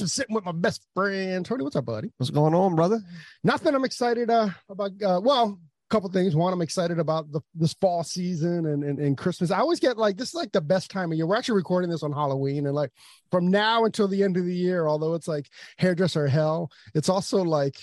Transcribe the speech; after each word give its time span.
Is 0.00 0.14
Corey. 0.14 0.24
And 0.24 0.24
of 0.24 0.24
course, 0.24 0.24
I'm 0.24 0.24
sitting 0.24 0.34
with 0.34 0.44
my 0.44 0.52
best 0.52 0.86
friend 0.94 1.46
Tony. 1.46 1.64
What's 1.64 1.76
up, 1.76 1.86
buddy? 1.86 2.10
What's 2.16 2.30
going 2.30 2.54
on, 2.54 2.74
brother? 2.74 3.00
Nothing. 3.44 3.74
I'm 3.74 3.84
excited 3.84 4.30
uh, 4.30 4.50
about. 4.68 4.90
Uh, 5.02 5.20
well, 5.22 5.58
a 5.90 5.94
couple 5.94 6.10
things. 6.10 6.36
One, 6.36 6.52
I'm 6.52 6.62
excited 6.62 6.98
about 6.98 7.30
the 7.32 7.40
this 7.54 7.74
fall 7.74 8.04
season 8.04 8.66
and, 8.66 8.84
and 8.84 8.98
and 8.98 9.16
Christmas. 9.16 9.50
I 9.50 9.58
always 9.58 9.80
get 9.80 9.98
like 9.98 10.16
this 10.16 10.28
is 10.28 10.34
like 10.34 10.52
the 10.52 10.60
best 10.60 10.90
time 10.90 11.12
of 11.12 11.16
year. 11.16 11.26
We're 11.26 11.36
actually 11.36 11.56
recording 11.56 11.90
this 11.90 12.02
on 12.02 12.12
Halloween, 12.12 12.66
and 12.66 12.74
like 12.74 12.90
from 13.30 13.48
now 13.50 13.84
until 13.84 14.08
the 14.08 14.22
end 14.22 14.36
of 14.36 14.44
the 14.44 14.54
year, 14.54 14.86
although 14.86 15.14
it's 15.14 15.28
like 15.28 15.48
hairdresser 15.78 16.28
hell, 16.28 16.70
it's 16.94 17.08
also 17.08 17.42
like 17.42 17.76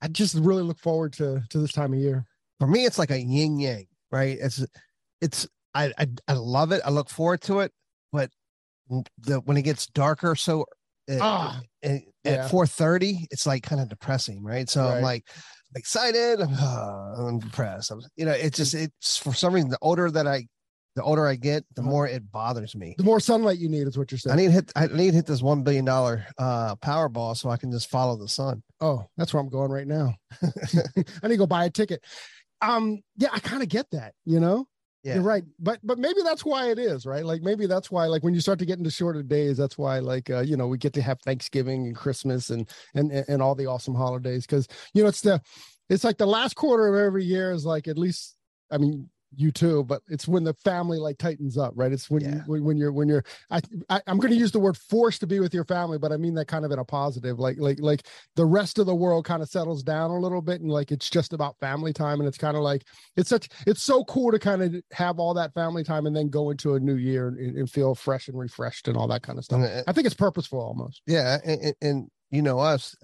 I 0.00 0.08
just 0.08 0.34
really 0.36 0.62
look 0.62 0.78
forward 0.78 1.12
to 1.14 1.42
to 1.50 1.58
this 1.58 1.72
time 1.72 1.92
of 1.92 1.98
year. 1.98 2.26
For 2.58 2.66
me, 2.66 2.84
it's 2.84 2.98
like 2.98 3.10
a 3.10 3.20
yin 3.20 3.58
yang, 3.58 3.86
right? 4.10 4.38
It's 4.40 4.64
it's 5.20 5.48
I, 5.74 5.92
I 5.98 6.06
I 6.28 6.32
love 6.34 6.72
it. 6.72 6.82
I 6.84 6.90
look 6.90 7.08
forward 7.08 7.42
to 7.42 7.60
it, 7.60 7.72
but 8.12 8.30
the 9.18 9.40
when 9.40 9.56
it 9.56 9.62
gets 9.62 9.86
darker, 9.86 10.34
so 10.34 10.66
uh, 11.10 11.18
Ah, 11.20 11.60
at, 11.82 12.00
yeah. 12.24 12.32
at 12.32 12.50
four 12.50 12.66
thirty, 12.66 13.26
it's 13.30 13.46
like 13.46 13.62
kind 13.62 13.80
of 13.80 13.88
depressing, 13.88 14.42
right? 14.42 14.68
So 14.68 14.84
Right. 14.86 14.96
I'm 14.96 15.02
like 15.02 15.24
I'm 15.74 15.78
excited, 15.78 16.40
I'm, 16.40 16.54
I'm 17.28 17.38
depressed. 17.38 17.90
I'm, 17.90 18.00
you 18.16 18.24
know, 18.26 18.32
it's 18.32 18.56
just 18.56 18.74
it's 18.74 19.16
for 19.18 19.32
some 19.34 19.52
reason 19.54 19.70
the 19.70 19.78
older 19.82 20.10
that 20.10 20.26
I 20.26 20.46
the 20.94 21.02
older 21.02 21.26
I 21.26 21.36
get, 21.36 21.64
the 21.74 21.80
Uh-huh. 21.80 21.90
more 21.90 22.06
it 22.06 22.30
bothers 22.30 22.76
me. 22.76 22.94
The 22.98 23.04
more 23.04 23.18
sunlight 23.18 23.56
you 23.58 23.70
need 23.70 23.86
is 23.88 23.96
what 23.96 24.12
you're 24.12 24.18
saying. 24.18 24.34
I 24.34 24.36
need 24.42 24.48
to 24.48 24.52
hit 24.52 24.72
I 24.76 24.86
need 24.88 25.10
to 25.10 25.16
hit 25.16 25.26
this 25.26 25.40
one 25.40 25.62
billion 25.62 25.84
dollar 25.86 26.26
uh 26.38 26.76
Powerball 26.76 27.34
so 27.36 27.48
I 27.48 27.56
can 27.56 27.72
just 27.72 27.88
follow 27.88 28.16
the 28.16 28.28
sun. 28.28 28.62
Oh, 28.80 29.06
that's 29.16 29.32
where 29.32 29.40
I'm 29.42 29.48
going 29.48 29.70
right 29.70 29.86
now. 29.86 30.14
I 30.42 31.28
need 31.28 31.34
to 31.34 31.36
go 31.36 31.46
buy 31.46 31.64
a 31.64 31.70
ticket. 31.70 32.04
Um, 32.60 33.00
yeah, 33.16 33.30
I 33.32 33.40
kind 33.40 33.62
of 33.62 33.68
get 33.68 33.90
that, 33.90 34.14
you 34.24 34.38
know. 34.38 34.66
Yeah. 35.02 35.14
You're 35.14 35.24
right. 35.24 35.42
But 35.58 35.80
but 35.82 35.98
maybe 35.98 36.22
that's 36.22 36.44
why 36.44 36.70
it 36.70 36.78
is, 36.78 37.06
right? 37.06 37.24
Like 37.24 37.42
maybe 37.42 37.66
that's 37.66 37.90
why 37.90 38.06
like 38.06 38.22
when 38.22 38.34
you 38.34 38.40
start 38.40 38.58
to 38.60 38.66
get 38.66 38.78
into 38.78 38.90
shorter 38.90 39.22
days, 39.22 39.56
that's 39.56 39.76
why 39.76 39.98
like 39.98 40.30
uh, 40.30 40.40
you 40.40 40.56
know, 40.56 40.68
we 40.68 40.78
get 40.78 40.92
to 40.94 41.02
have 41.02 41.20
Thanksgiving 41.20 41.86
and 41.86 41.96
Christmas 41.96 42.50
and 42.50 42.68
and 42.94 43.10
and 43.10 43.42
all 43.42 43.54
the 43.54 43.66
awesome 43.66 43.94
holidays 43.94 44.46
cuz 44.46 44.68
you 44.94 45.02
know, 45.02 45.08
it's 45.08 45.20
the 45.22 45.40
it's 45.88 46.04
like 46.04 46.18
the 46.18 46.26
last 46.26 46.54
quarter 46.54 46.86
of 46.86 47.04
every 47.04 47.24
year 47.24 47.50
is 47.52 47.64
like 47.66 47.88
at 47.88 47.98
least 47.98 48.36
I 48.70 48.78
mean 48.78 49.08
you 49.34 49.50
too, 49.50 49.84
but 49.84 50.02
it's 50.08 50.28
when 50.28 50.44
the 50.44 50.54
family 50.54 50.98
like 50.98 51.18
tightens 51.18 51.56
up, 51.56 51.72
right? 51.76 51.92
It's 51.92 52.10
when 52.10 52.22
you 52.22 52.28
Yeah. 52.36 52.42
when, 52.46 52.64
when 52.64 52.76
you're 52.76 52.92
when 52.92 53.08
you're 53.08 53.24
I, 53.50 53.60
I 53.88 54.00
I'm 54.06 54.18
going 54.18 54.32
to 54.32 54.38
use 54.38 54.52
the 54.52 54.60
word 54.60 54.76
forced 54.76 55.20
to 55.20 55.26
be 55.26 55.40
with 55.40 55.54
your 55.54 55.64
family, 55.64 55.98
but 55.98 56.12
I 56.12 56.16
mean 56.16 56.34
that 56.34 56.46
kind 56.48 56.64
of 56.64 56.70
in 56.70 56.78
a 56.78 56.84
positive, 56.84 57.38
like 57.38 57.58
like 57.58 57.78
like 57.80 58.06
the 58.36 58.44
rest 58.44 58.78
of 58.78 58.86
the 58.86 58.94
world 58.94 59.24
kind 59.24 59.42
of 59.42 59.48
settles 59.48 59.82
down 59.82 60.10
a 60.10 60.18
little 60.18 60.42
bit 60.42 60.60
and 60.60 60.70
like 60.70 60.92
it's 60.92 61.08
just 61.10 61.32
about 61.32 61.58
family 61.60 61.92
time 61.92 62.20
and 62.20 62.28
it's 62.28 62.38
kind 62.38 62.56
of 62.56 62.62
like 62.62 62.84
it's 63.16 63.28
such 63.28 63.48
it's 63.66 63.82
so 63.82 64.04
cool 64.04 64.30
to 64.30 64.38
kind 64.38 64.62
of 64.62 64.74
have 64.92 65.18
all 65.18 65.34
that 65.34 65.54
family 65.54 65.84
time 65.84 66.06
and 66.06 66.14
then 66.14 66.28
go 66.28 66.50
into 66.50 66.74
a 66.74 66.80
new 66.80 66.96
year 66.96 67.28
and, 67.28 67.56
and 67.56 67.70
feel 67.70 67.94
fresh 67.94 68.28
and 68.28 68.38
refreshed 68.38 68.88
and 68.88 68.96
all 68.96 69.08
that 69.08 69.22
kind 69.22 69.38
of 69.38 69.44
stuff 69.44 69.60
And, 69.60 69.66
uh, 69.66 69.82
i 69.86 69.92
think 69.92 70.06
it's 70.06 70.14
purposeful 70.14 70.60
almost 70.60 71.02
yeah 71.06 71.38
and, 71.44 71.74
and 71.80 72.08
you 72.30 72.42
know 72.42 72.58
us 72.58 72.94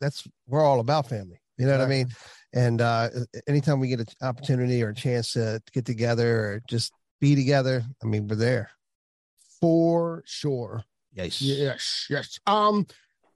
that's 0.00 0.26
we're 0.46 0.62
all 0.64 0.80
about 0.80 1.08
family 1.08 1.40
you 1.58 1.66
know 1.66 1.72
what 1.72 1.80
i 1.80 1.86
mean 1.86 2.08
and 2.52 2.80
uh 2.80 3.08
anytime 3.48 3.80
we 3.80 3.88
get 3.88 4.00
an 4.00 4.06
opportunity 4.22 4.82
or 4.82 4.90
a 4.90 4.94
chance 4.94 5.32
to 5.32 5.60
get 5.72 5.84
together 5.84 6.38
or 6.38 6.62
just 6.68 6.92
be 7.20 7.34
together 7.34 7.84
i 8.02 8.06
mean 8.06 8.26
we're 8.26 8.36
there 8.36 8.70
for 9.60 10.22
sure 10.26 10.82
yes 11.12 11.40
Yes, 11.40 12.06
yes. 12.10 12.38
Um, 12.46 12.86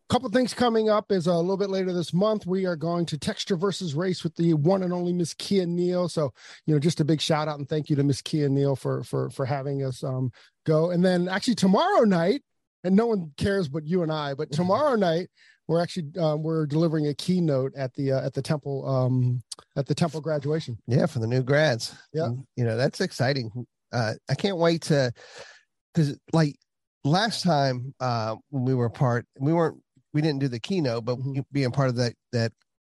couple 0.09 0.29
things 0.31 0.55
coming 0.55 0.89
up 0.89 1.13
is 1.13 1.27
a 1.27 1.35
little 1.35 1.57
bit 1.57 1.71
later 1.71 1.93
this 1.93 2.15
month. 2.15 2.47
We 2.47 2.65
are 2.65 2.77
going 2.77 3.05
to 3.07 3.19
texture 3.19 3.57
versus 3.57 3.95
race 3.95 4.25
with 4.25 4.35
the 4.37 4.55
one 4.55 4.83
and 4.83 4.93
only 4.93 5.13
Miss 5.13 5.35
Kia 5.35 5.67
Neal. 5.67 6.09
So, 6.09 6.33
you 6.67 6.75
know, 6.75 6.81
just 6.81 7.01
a 7.01 7.05
big 7.05 7.21
shout 7.21 7.47
out 7.47 7.59
and 7.59 7.69
thank 7.69 7.91
you 7.91 7.97
to 7.97 8.03
Miss 8.03 8.23
Kia 8.23 8.49
Neal 8.49 8.75
for 8.75 9.03
for 9.03 9.31
for 9.31 9.45
having 9.45 9.85
us 9.85 10.03
um 10.03 10.33
go. 10.65 10.91
And 10.91 11.05
then 11.05 11.29
actually 11.29 11.57
tomorrow 11.57 12.05
night, 12.05 12.43
and 12.85 12.97
no 12.97 13.07
one 13.07 13.33
cares 13.37 13.69
but 13.69 13.87
you 13.87 14.03
and 14.03 14.11
I, 14.11 14.35
but 14.35 14.51
tomorrow 14.53 14.97
night 14.97 15.29
we're 15.69 15.81
actually 15.83 16.09
um, 16.19 16.43
we're 16.43 16.67
delivering 16.67 17.07
a 17.07 17.15
keynote 17.15 17.73
at 17.77 17.95
the 17.95 18.11
uh, 18.13 18.25
at 18.27 18.33
the 18.35 18.43
temple 18.43 18.89
um 18.89 19.43
at 19.77 19.87
the 19.87 19.95
temple 19.95 20.21
graduation. 20.21 20.77
yeah 20.87 21.07
for 21.07 21.19
the 21.21 21.27
new 21.27 21.43
grads 21.43 21.95
Yeah. 22.13 22.25
And, 22.27 22.45
you 22.57 22.65
know 22.65 22.77
that's 22.77 23.01
exciting 23.01 23.51
uh 23.93 24.15
i 24.29 24.35
can't 24.35 24.57
wait 24.59 24.83
to 24.83 25.13
because 25.95 26.19
like 26.33 26.57
last 27.05 27.43
time 27.43 27.95
uh 28.01 28.35
when 28.51 28.65
we 28.65 28.75
were 28.75 28.87
apart 28.87 29.27
we 29.39 29.53
weren't 29.53 29.79
we 30.13 30.21
didn't 30.23 30.41
do 30.41 30.49
the 30.49 30.61
keynote 30.61 31.05
but 31.05 31.19
Mhm. 31.19 31.45
being 31.53 31.71
part 31.71 31.89
of 31.91 31.97
that 31.97 32.15
that 32.33 32.53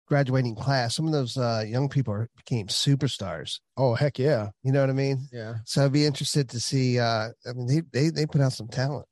graduating 0.07 0.55
class 0.55 0.95
some 0.95 1.07
of 1.07 1.13
those 1.13 1.37
uh 1.37 1.63
young 1.65 1.87
people 1.89 2.13
are, 2.13 2.27
became 2.37 2.67
superstars 2.67 3.59
Oh 3.77 3.95
heck 3.95 4.19
yeah, 4.19 4.49
you 4.63 4.71
know 4.71 4.81
what 4.81 4.89
i 4.89 4.93
mean 4.93 5.27
yeah. 5.31 5.55
so 5.65 5.85
i'd 5.85 5.93
be 5.93 6.05
interested 6.05 6.49
to 6.49 6.59
see 6.59 6.99
uh 6.99 7.29
i 7.47 7.53
mean 7.53 7.67
they 7.67 7.81
they, 7.91 8.09
they 8.09 8.25
put 8.25 8.41
out 8.41 8.53
some 8.53 8.67
talent 8.67 9.05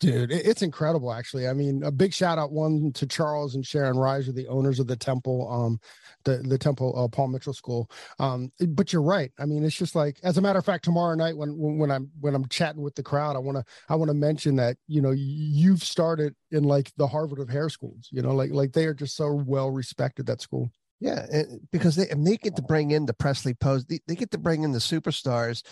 Dude, 0.00 0.32
it's 0.32 0.62
incredible, 0.62 1.12
actually. 1.12 1.46
I 1.46 1.52
mean, 1.52 1.82
a 1.82 1.90
big 1.90 2.14
shout 2.14 2.38
out 2.38 2.52
one 2.52 2.90
to 2.94 3.06
Charles 3.06 3.54
and 3.54 3.66
Sharon 3.66 3.96
Reiser, 3.96 4.34
the 4.34 4.48
owners 4.48 4.80
of 4.80 4.86
the 4.86 4.96
temple, 4.96 5.46
um, 5.52 5.78
the 6.24 6.38
the 6.38 6.56
temple 6.56 6.94
uh, 6.96 7.06
Paul 7.06 7.28
Mitchell 7.28 7.52
School. 7.52 7.90
Um, 8.18 8.50
but 8.68 8.94
you're 8.94 9.02
right. 9.02 9.30
I 9.38 9.44
mean, 9.44 9.62
it's 9.62 9.76
just 9.76 9.94
like, 9.94 10.18
as 10.22 10.38
a 10.38 10.40
matter 10.40 10.58
of 10.58 10.64
fact, 10.64 10.86
tomorrow 10.86 11.14
night 11.14 11.36
when 11.36 11.50
when, 11.58 11.76
when 11.76 11.90
I'm 11.90 12.10
when 12.18 12.34
I'm 12.34 12.48
chatting 12.48 12.80
with 12.80 12.94
the 12.94 13.02
crowd, 13.02 13.36
I 13.36 13.40
want 13.40 13.58
to 13.58 13.64
I 13.90 13.94
want 13.96 14.08
to 14.08 14.14
mention 14.14 14.56
that 14.56 14.78
you 14.88 15.02
know 15.02 15.12
you've 15.14 15.84
started 15.84 16.34
in 16.50 16.64
like 16.64 16.92
the 16.96 17.06
Harvard 17.06 17.38
of 17.38 17.50
hair 17.50 17.68
schools. 17.68 18.08
You 18.10 18.22
know, 18.22 18.34
like 18.34 18.52
like 18.52 18.72
they 18.72 18.86
are 18.86 18.94
just 18.94 19.16
so 19.16 19.30
well 19.34 19.70
respected 19.70 20.24
that 20.26 20.40
school. 20.40 20.72
Yeah, 21.00 21.26
because 21.72 21.96
they 21.96 22.08
and 22.08 22.26
they 22.26 22.36
get 22.36 22.56
to 22.56 22.62
bring 22.62 22.90
in 22.90 23.06
the 23.06 23.14
Presley 23.14 23.54
Poes, 23.54 23.84
they, 23.86 24.00
they 24.06 24.14
get 24.14 24.30
to 24.32 24.38
bring 24.38 24.62
in 24.62 24.72
the 24.72 24.78
superstars, 24.78 25.62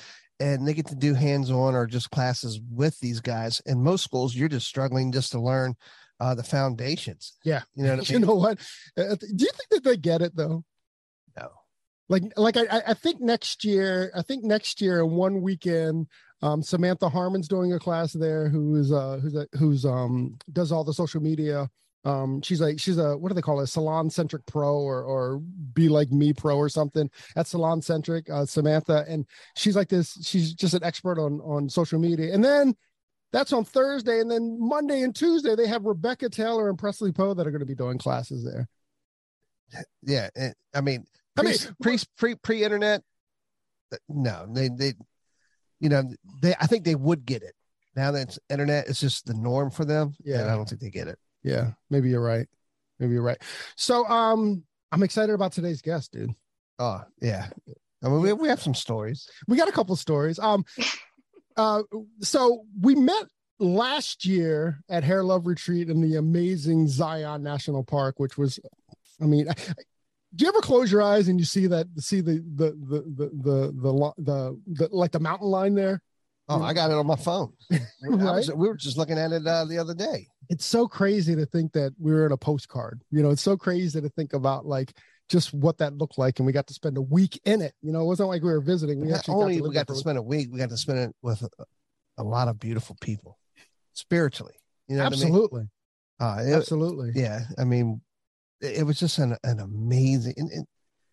and 0.41 0.67
they 0.67 0.75
get 0.75 0.87
to 0.89 0.95
do 0.95 1.15
hands-on 1.15 1.75
or 1.75 1.87
just 1.87 2.11
classes 2.11 2.61
with 2.71 2.99
these 3.01 3.21
guys. 3.21 3.61
In 3.67 3.83
most 3.83 4.05
schools, 4.05 4.35
you're 4.35 4.49
just 4.49 4.67
struggling 4.67 5.13
just 5.13 5.33
to 5.33 5.41
learn 5.41 5.75
uh, 6.21 6.35
the 6.35 6.43
foundations. 6.43 7.35
Yeah. 7.45 7.63
You 7.75 7.85
know 7.85 7.97
what 7.97 8.11
I 8.11 8.13
You 8.13 8.19
know 8.21 8.35
what? 8.35 8.59
Uh, 8.97 9.17
Do 9.17 9.27
you 9.45 9.51
think 9.53 9.69
that 9.71 9.85
they 9.85 9.97
get 9.97 10.23
it 10.23 10.35
though? 10.37 10.65
No. 11.37 11.49
like 12.09 12.23
like 12.37 12.57
I 12.57 12.63
I- 12.71 12.83
I 12.89 12.95
think 12.95 13.21
next 13.21 13.65
year 13.65 14.11
I 14.15 14.23
think 14.23 14.45
next 14.45 14.81
year 14.81 15.05
one 15.05 15.43
weekend 15.43 16.07
um 16.43 16.63
Samantha 16.63 17.09
Harmon's 17.09 17.49
doing 17.49 17.73
a 17.73 17.79
class 17.79 18.13
there 18.13 18.49
who's 18.49 18.91
uh 18.93 19.19
who's 19.23 19.35
a, 19.37 19.47
who's 19.59 19.85
um 19.85 20.39
does 20.53 20.73
all 20.73 20.85
the 20.85 20.95
social 20.95 21.21
media 21.21 21.69
um 22.05 22.41
she's 22.43 22.61
like 22.61 22.79
she's 22.79 22.99
a 22.99 23.17
what 23.17 23.29
do 23.29 23.35
they 23.35 23.43
call 23.43 23.61
it 23.61 23.65
SalonCentric 23.65 24.47
pro 24.47 24.75
or 24.75 25.03
or 25.03 25.39
be 25.73 25.89
like 25.89 26.11
me 26.11 26.33
pro 26.33 26.57
or 26.57 26.69
something 26.69 27.11
at 27.37 27.47
SalonCentric 27.47 28.31
uh 28.31 28.47
Samantha 28.47 29.05
and 29.09 29.27
she's 29.57 29.75
like 29.77 29.89
this 29.89 30.17
she's 30.25 30.55
just 30.55 30.75
an 30.75 30.85
expert 30.85 31.19
on 31.19 31.41
on 31.41 31.69
social 31.69 31.99
media 31.99 32.33
and 32.33 32.45
then 32.45 32.75
that's 33.33 33.53
on 33.53 33.65
Thursday 33.65 34.21
and 34.21 34.31
then 34.31 34.57
Monday 34.61 35.03
and 35.03 35.15
Tuesday 35.15 35.55
they 35.55 35.67
have 35.67 35.85
Rebecca 35.85 36.29
Taylor 36.29 36.69
and 36.69 36.79
Presley 36.79 37.13
Poe 37.13 37.35
that 37.35 37.47
are 37.47 37.51
going 37.51 37.61
to 37.61 37.67
be 37.67 37.75
doing 37.75 37.99
classes 37.99 38.45
there 38.45 38.69
Yeah, 40.03 40.29
I 40.75 40.81
mean, 40.81 41.05
I 41.37 41.43
pre, 41.43 41.51
mean, 41.51 41.59
pre 41.81 41.99
pre 42.17 42.35
pre 42.37 42.65
internet. 42.65 43.03
No, 44.09 44.47
they 44.51 44.69
they, 44.69 44.95
you 45.81 45.89
know, 45.89 46.05
they. 46.43 46.55
I 46.61 46.67
think 46.67 46.85
they 46.85 46.95
would 46.95 47.25
get 47.25 47.43
it 47.43 47.55
now 47.97 48.11
that 48.13 48.29
it's 48.29 48.39
internet. 48.51 48.89
It's 48.89 49.01
just 49.01 49.27
the 49.27 49.35
norm 49.35 49.71
for 49.71 49.85
them. 49.85 50.15
Yeah. 50.25 50.41
and 50.41 50.51
I 50.51 50.57
don't 50.57 50.69
think 50.69 50.81
they 50.81 50.91
get 50.91 51.09
it. 51.09 51.19
Yeah, 51.49 51.71
maybe 51.91 52.11
you're 52.11 52.23
right. 52.23 52.47
Maybe 52.99 53.15
you're 53.15 53.23
right. 53.23 53.41
So, 53.77 54.07
um, 54.07 54.63
I'm 54.93 55.03
excited 55.03 55.35
about 55.35 55.53
today's 55.53 55.81
guest, 55.83 56.13
dude. 56.13 56.35
Oh 56.79 57.03
yeah, 57.23 57.49
I 58.05 58.09
mean, 58.09 58.21
we 58.21 58.33
we 58.35 58.49
have 58.49 58.61
some 58.63 58.75
stories. 58.75 59.29
We 59.49 59.57
got 59.57 59.69
a 59.69 59.73
couple 59.73 59.97
stories. 59.97 60.39
Um, 60.39 60.65
uh, 61.57 61.83
so 62.21 62.65
we 62.81 62.95
met 62.95 63.25
last 63.59 64.25
year 64.25 64.79
at 64.89 65.05
Hair 65.05 65.25
Love 65.25 65.47
Retreat 65.47 65.89
in 65.91 66.01
the 66.01 66.17
amazing 66.17 66.87
Zion 66.87 67.43
National 67.43 67.83
Park, 67.83 68.21
which 68.21 68.39
was, 68.39 68.61
I 69.21 69.25
mean, 69.25 69.49
I, 69.49 69.55
do 70.35 70.45
you 70.45 70.49
ever 70.49 70.61
close 70.61 70.93
your 70.93 71.03
eyes 71.03 71.29
and 71.29 71.39
you 71.39 71.45
see 71.47 71.67
that 71.67 71.87
see 71.99 72.21
the 72.21 72.45
the 72.55 72.71
the 72.89 73.01
the 73.17 73.31
the 73.43 73.73
the, 73.83 73.93
lo- 73.93 74.15
the, 74.19 74.61
the 74.67 74.89
like 74.93 75.13
the 75.13 75.21
mountain 75.21 75.49
line 75.49 75.75
there? 75.75 76.03
Oh, 76.51 76.63
I 76.63 76.73
got 76.73 76.91
it 76.91 76.95
on 76.97 77.07
my 77.07 77.17
phone. 77.17 77.53
I 77.73 77.79
was- 78.09 78.53
we 78.53 78.69
were 78.69 78.77
just 78.77 78.97
looking 78.97 79.19
at 79.19 79.33
it 79.33 79.47
uh, 79.47 79.65
the 79.65 79.79
other 79.79 79.95
day. 79.95 80.29
It's 80.49 80.65
so 80.65 80.89
crazy 80.89 81.35
to 81.37 81.47
think 81.47 81.73
that 81.73 81.93
we 81.99 82.13
were 82.13 82.27
in 82.27 82.33
a 82.33 82.37
postcard. 82.37 83.03
You 83.11 83.23
know, 83.23 83.31
it's 83.31 83.43
so 83.43 83.57
crazy 83.57 84.01
to 84.01 84.09
think 84.11 84.33
about 84.33 84.67
like 84.67 84.93
just 85.29 85.53
what 85.53 85.79
that 85.79 85.95
looked 85.95 86.19
like, 86.19 86.39
and 86.39 86.47
we 86.47 86.53
got 86.53 86.67
to 86.69 86.75
spend 86.75 86.97
a 86.97 87.03
week 87.03 87.41
in 87.45 87.61
it. 87.61 87.75
You 87.83 87.93
know, 87.93 88.01
it 88.03 88.07
wasn't 88.07 88.29
like 88.29 88.43
we 88.43 88.51
were 88.51 88.61
visiting. 88.61 89.01
We 89.01 89.09
Not 89.09 89.19
actually 89.19 89.35
only 89.35 89.55
got 89.57 89.63
to 89.63 89.69
we 89.69 89.75
got 89.75 89.87
to 89.89 89.95
spend 89.95 90.19
a 90.19 90.23
week, 90.23 90.49
we 90.51 90.59
got 90.59 90.71
to 90.71 90.77
spend 90.77 90.99
it 91.01 91.17
with 91.23 91.43
a, 91.43 91.49
a 92.19 92.23
lot 92.25 92.49
of 92.49 92.59
beautiful 92.59 92.97
people, 93.01 93.39
spiritually. 93.93 94.55
You 94.89 94.97
know 94.97 95.05
what 95.05 95.13
I 95.13 95.17
mean? 95.17 95.23
absolutely, 95.23 95.69
Uh, 96.19 96.37
it- 96.41 96.55
absolutely. 96.55 97.13
yeah, 97.15 97.41
I 97.59 97.65
mean, 97.65 98.01
it, 98.61 98.79
it 98.79 98.83
was 98.85 98.99
just 98.99 99.19
an 99.19 99.37
an 99.45 99.61
amazing, 99.61 100.35
and, 100.37 100.51
and 100.51 100.67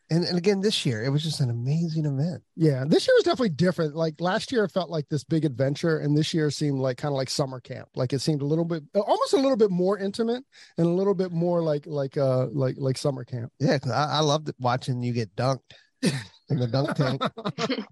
and 0.10 0.24
and 0.24 0.38
again 0.38 0.62
this 0.62 0.86
year, 0.86 1.04
it 1.04 1.10
was 1.10 1.24
just 1.24 1.40
an 1.40 1.50
amazing 1.50 2.06
event. 2.06 2.44
Yeah, 2.56 2.84
this 2.88 3.08
year 3.08 3.16
was 3.16 3.24
definitely 3.24 3.50
different. 3.50 3.96
Like 3.96 4.22
last 4.22 4.52
year, 4.52 4.64
it 4.64 4.72
felt 4.72 4.90
like 4.90 5.08
this 5.10 5.24
big 5.24 5.46
adventure, 5.46 6.00
and 6.00 6.16
this 6.16 6.34
year 6.34 6.52
seemed 6.52 6.80
like 6.80 6.98
kind 6.98 7.12
of 7.12 7.18
like 7.18 7.30
summer 7.30 7.60
camp. 7.60 7.90
Like 7.96 8.14
it 8.14 8.20
seemed 8.20 8.42
a 8.42 8.46
little 8.46 8.66
bit, 8.66 8.84
almost 8.94 9.34
a 9.34 9.38
little 9.38 9.58
bit 9.58 9.72
more 9.72 9.98
intimate, 9.98 10.44
and 10.78 10.86
a 10.88 10.90
little 10.90 11.16
bit 11.16 11.32
more 11.32 11.62
like 11.64 11.86
like 11.88 12.18
uh 12.18 12.48
like 12.52 12.76
like 12.78 12.98
summer 12.98 13.24
camp. 13.24 13.52
Yeah, 13.60 13.78
'cause 13.80 13.92
I, 13.92 14.18
I 14.18 14.20
loved 14.20 14.52
watching 14.60 15.02
you 15.02 15.14
get 15.14 15.36
dunked 15.36 15.74
in 16.04 16.60
the 16.60 16.68
dunk 16.68 16.96
tank. 16.96 17.22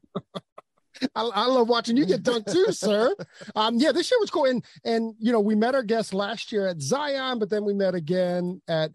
I, 1.15 1.23
I 1.23 1.45
love 1.47 1.67
watching 1.69 1.97
you 1.97 2.05
get 2.05 2.23
dunked 2.23 2.51
too, 2.51 2.71
sir. 2.71 3.13
Um, 3.55 3.77
yeah, 3.77 3.91
this 3.91 4.09
year 4.11 4.19
was 4.19 4.29
cool, 4.29 4.45
and 4.45 4.63
and 4.85 5.15
you 5.19 5.31
know 5.31 5.39
we 5.39 5.55
met 5.55 5.73
our 5.75 5.83
guests 5.83 6.13
last 6.13 6.51
year 6.51 6.67
at 6.67 6.81
Zion, 6.81 7.39
but 7.39 7.49
then 7.49 7.65
we 7.65 7.73
met 7.73 7.95
again 7.95 8.61
at. 8.67 8.91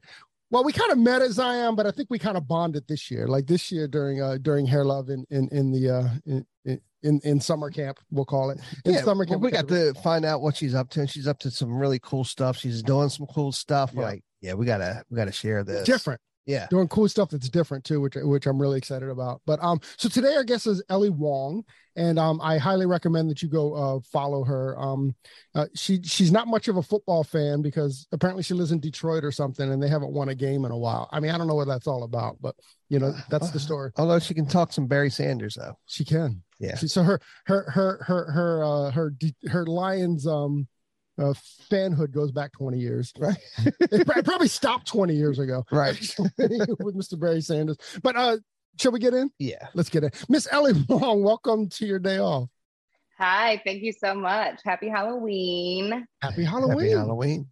Well, 0.51 0.65
we 0.65 0.73
kind 0.73 0.91
of 0.91 0.99
met 0.99 1.21
at 1.21 1.31
Zion, 1.31 1.75
but 1.75 1.87
I 1.87 1.91
think 1.91 2.09
we 2.11 2.19
kind 2.19 2.37
of 2.37 2.49
bonded 2.49 2.89
this 2.89 3.11
year. 3.11 3.29
Like 3.29 3.47
this 3.47 3.71
year 3.71 3.87
during 3.87 4.23
uh 4.23 4.39
during 4.41 4.67
Hair 4.67 4.85
Love 4.85 5.11
in 5.11 5.27
in 5.31 5.49
in 5.49 5.73
the 5.73 5.91
uh 5.91 6.09
in 6.25 6.47
in, 7.03 7.21
in 7.23 7.41
summer 7.41 7.71
camp, 7.71 7.99
we'll 8.11 8.25
call 8.25 8.51
it. 8.51 8.59
In 8.85 8.95
yeah, 8.95 9.03
summer 9.03 9.25
camp, 9.25 9.41
we 9.41 9.51
got 9.51 9.69
to 9.69 9.95
find 9.95 10.25
out 10.25 10.41
what 10.41 10.57
she's 10.57 10.75
up 10.75 10.91
to, 10.91 11.01
and 11.01 11.11
she's 11.11 11.29
up 11.29 11.39
to 11.41 11.51
some 11.51 11.73
really 11.73 12.01
cool 12.01 12.25
stuff. 12.25 12.57
She's 12.57 12.83
doing 12.83 13.09
some 13.09 13.27
cool 13.27 13.53
stuff. 13.53 13.93
Yeah. 13.95 14.03
Like, 14.03 14.25
yeah, 14.41 14.55
we 14.55 14.67
gotta 14.67 15.05
we 15.11 15.17
gotta 15.17 15.33
share 15.33 15.65
this. 15.65 15.87
different. 15.87 16.21
Yeah, 16.49 16.67
doing 16.71 16.89
cool 16.89 17.07
stuff 17.11 17.29
that's 17.29 17.51
different 17.51 17.85
too, 17.85 18.01
which 18.01 18.15
which 18.17 18.47
I'm 18.47 18.61
really 18.61 18.79
excited 18.79 19.11
about. 19.11 19.43
But 19.45 19.63
um, 19.63 19.81
so 19.99 20.09
today 20.09 20.35
our 20.35 20.45
guest 20.45 20.67
is 20.67 20.83
Ellie 20.89 21.11
Wong, 21.11 21.63
and 21.95 22.19
um, 22.19 22.41
I 22.43 22.57
highly 22.57 22.87
recommend 22.87 23.29
that 23.29 23.43
you 23.43 23.49
go 23.51 23.75
uh 23.75 24.01
follow 24.01 24.45
her. 24.45 24.75
Um, 24.81 25.15
uh, 25.55 25.67
she 25.75 26.03
she's 26.03 26.33
not 26.33 26.49
much 26.49 26.67
of 26.69 26.79
a 26.79 26.83
football 26.83 27.23
fan 27.23 27.61
because 27.61 28.07
apparently 28.13 28.43
she 28.43 28.55
lives 28.55 28.73
in 28.73 28.81
Detroit 28.81 29.25
or 29.25 29.31
something, 29.31 29.71
and 29.71 29.83
they 29.83 29.91
haven't 29.91 30.15
won 30.15 30.31
a 30.31 30.35
game 30.35 30.65
in 30.65 30.71
a 30.71 30.79
while. 30.79 31.11
I 31.13 31.21
mean, 31.21 31.33
I 31.33 31.37
don't 31.37 31.49
know 31.49 31.55
what 31.55 31.69
that's 31.69 31.87
all 31.87 32.03
about, 32.03 32.39
but 32.41 32.57
you 32.89 32.99
know 32.99 33.15
that's 33.29 33.51
the 33.51 33.61
story. 33.61 33.93
Although 33.97 34.19
she 34.19 34.33
can 34.33 34.47
talk 34.47 34.73
some 34.73 34.87
Barry 34.87 35.11
Sanders 35.11 35.55
though. 35.55 35.77
She 35.85 36.07
can. 36.07 36.43
Yeah. 36.59 36.77
She, 36.77 36.89
so 36.89 37.03
her 37.03 37.21
her 37.45 37.71
her 37.71 38.03
her 38.05 38.33
her 38.33 38.65
uh 38.65 38.91
her 38.91 39.13
her 39.51 39.67
Lions 39.67 40.27
um 40.27 40.67
uh 41.19 41.35
fanhood 41.71 42.13
goes 42.13 42.31
back 42.33 42.53
20 42.53 42.79
years. 42.79 43.13
Right. 43.19 43.37
it 43.81 44.25
probably 44.25 44.49
stopped 44.49 44.87
20 44.89 45.15
years 45.15 45.39
ago. 45.39 45.65
Right. 45.71 45.99
with 46.19 46.97
Mr. 46.97 47.19
Barry 47.19 47.41
Sanders. 47.41 47.77
But 48.03 48.17
uh 48.17 48.39
shall 48.81 48.93
we 48.93 49.01
get 49.01 49.15
in? 49.15 49.31
Yeah. 49.39 49.67
Let's 49.75 49.91
get 49.91 50.05
in. 50.05 50.11
Miss 50.29 50.47
Ellie 50.51 50.85
Wong, 50.89 51.23
welcome 51.23 51.69
to 51.71 51.87
your 51.87 51.99
day 51.99 52.19
off. 52.19 52.49
Hi, 53.19 53.61
thank 53.65 53.83
you 53.83 53.93
so 53.93 54.15
much. 54.15 54.61
Happy 54.65 54.89
Halloween. 54.89 56.07
Happy 56.23 56.45
Halloween. 56.45 56.91
Happy 56.91 56.99
Halloween. 56.99 57.49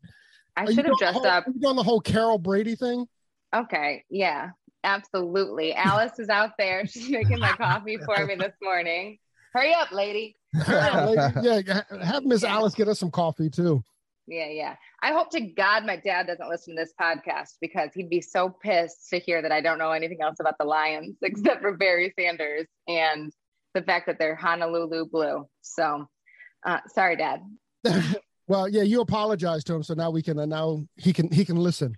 I 0.56 0.66
should 0.66 0.86
have 0.86 0.96
dressed 0.98 1.14
whole- 1.14 1.26
up. 1.26 1.46
Are 1.46 1.50
you 1.50 1.60
doing 1.60 1.76
the 1.76 1.82
whole 1.82 2.00
Carol 2.00 2.38
Brady 2.38 2.76
thing? 2.76 3.06
Okay, 3.54 4.04
yeah, 4.08 4.50
absolutely. 4.84 5.74
Alice 5.74 6.18
is 6.18 6.28
out 6.28 6.52
there. 6.58 6.86
She's 6.86 7.10
making 7.10 7.40
my 7.40 7.52
coffee 7.52 7.96
for 7.98 8.24
me 8.26 8.36
this 8.36 8.54
morning. 8.62 9.18
Hurry 9.52 9.74
up, 9.74 9.90
lady. 9.90 10.36
Yeah, 10.68 11.30
yeah, 11.62 11.82
have 12.02 12.24
Miss 12.24 12.42
Yeah. 12.42 12.54
Alice 12.54 12.74
get 12.74 12.88
us 12.88 12.98
some 12.98 13.10
coffee 13.10 13.50
too. 13.50 13.82
Yeah, 14.26 14.48
yeah. 14.48 14.76
I 15.02 15.12
hope 15.12 15.30
to 15.30 15.40
God 15.40 15.86
my 15.86 15.96
dad 15.96 16.26
doesn't 16.26 16.48
listen 16.48 16.74
to 16.74 16.82
this 16.82 16.92
podcast 17.00 17.54
because 17.60 17.90
he'd 17.94 18.10
be 18.10 18.20
so 18.20 18.48
pissed 18.48 19.08
to 19.10 19.18
hear 19.18 19.40
that 19.40 19.52
I 19.52 19.60
don't 19.60 19.78
know 19.78 19.92
anything 19.92 20.20
else 20.20 20.36
about 20.40 20.58
the 20.58 20.64
Lions 20.64 21.16
except 21.22 21.60
for 21.60 21.76
Barry 21.76 22.12
Sanders 22.18 22.66
and 22.88 23.32
the 23.74 23.82
fact 23.82 24.06
that 24.06 24.18
they're 24.18 24.34
Honolulu 24.34 25.06
blue. 25.06 25.46
So, 25.62 26.08
uh, 26.64 26.78
sorry, 26.88 27.16
Dad. 27.16 27.40
well, 28.48 28.68
yeah, 28.68 28.82
you 28.82 29.00
apologize 29.00 29.62
to 29.64 29.74
him, 29.74 29.82
so 29.82 29.94
now 29.94 30.10
we 30.10 30.22
can 30.22 30.38
uh, 30.38 30.46
now 30.46 30.84
he 30.96 31.12
can 31.12 31.30
he 31.30 31.44
can 31.44 31.56
listen. 31.56 31.96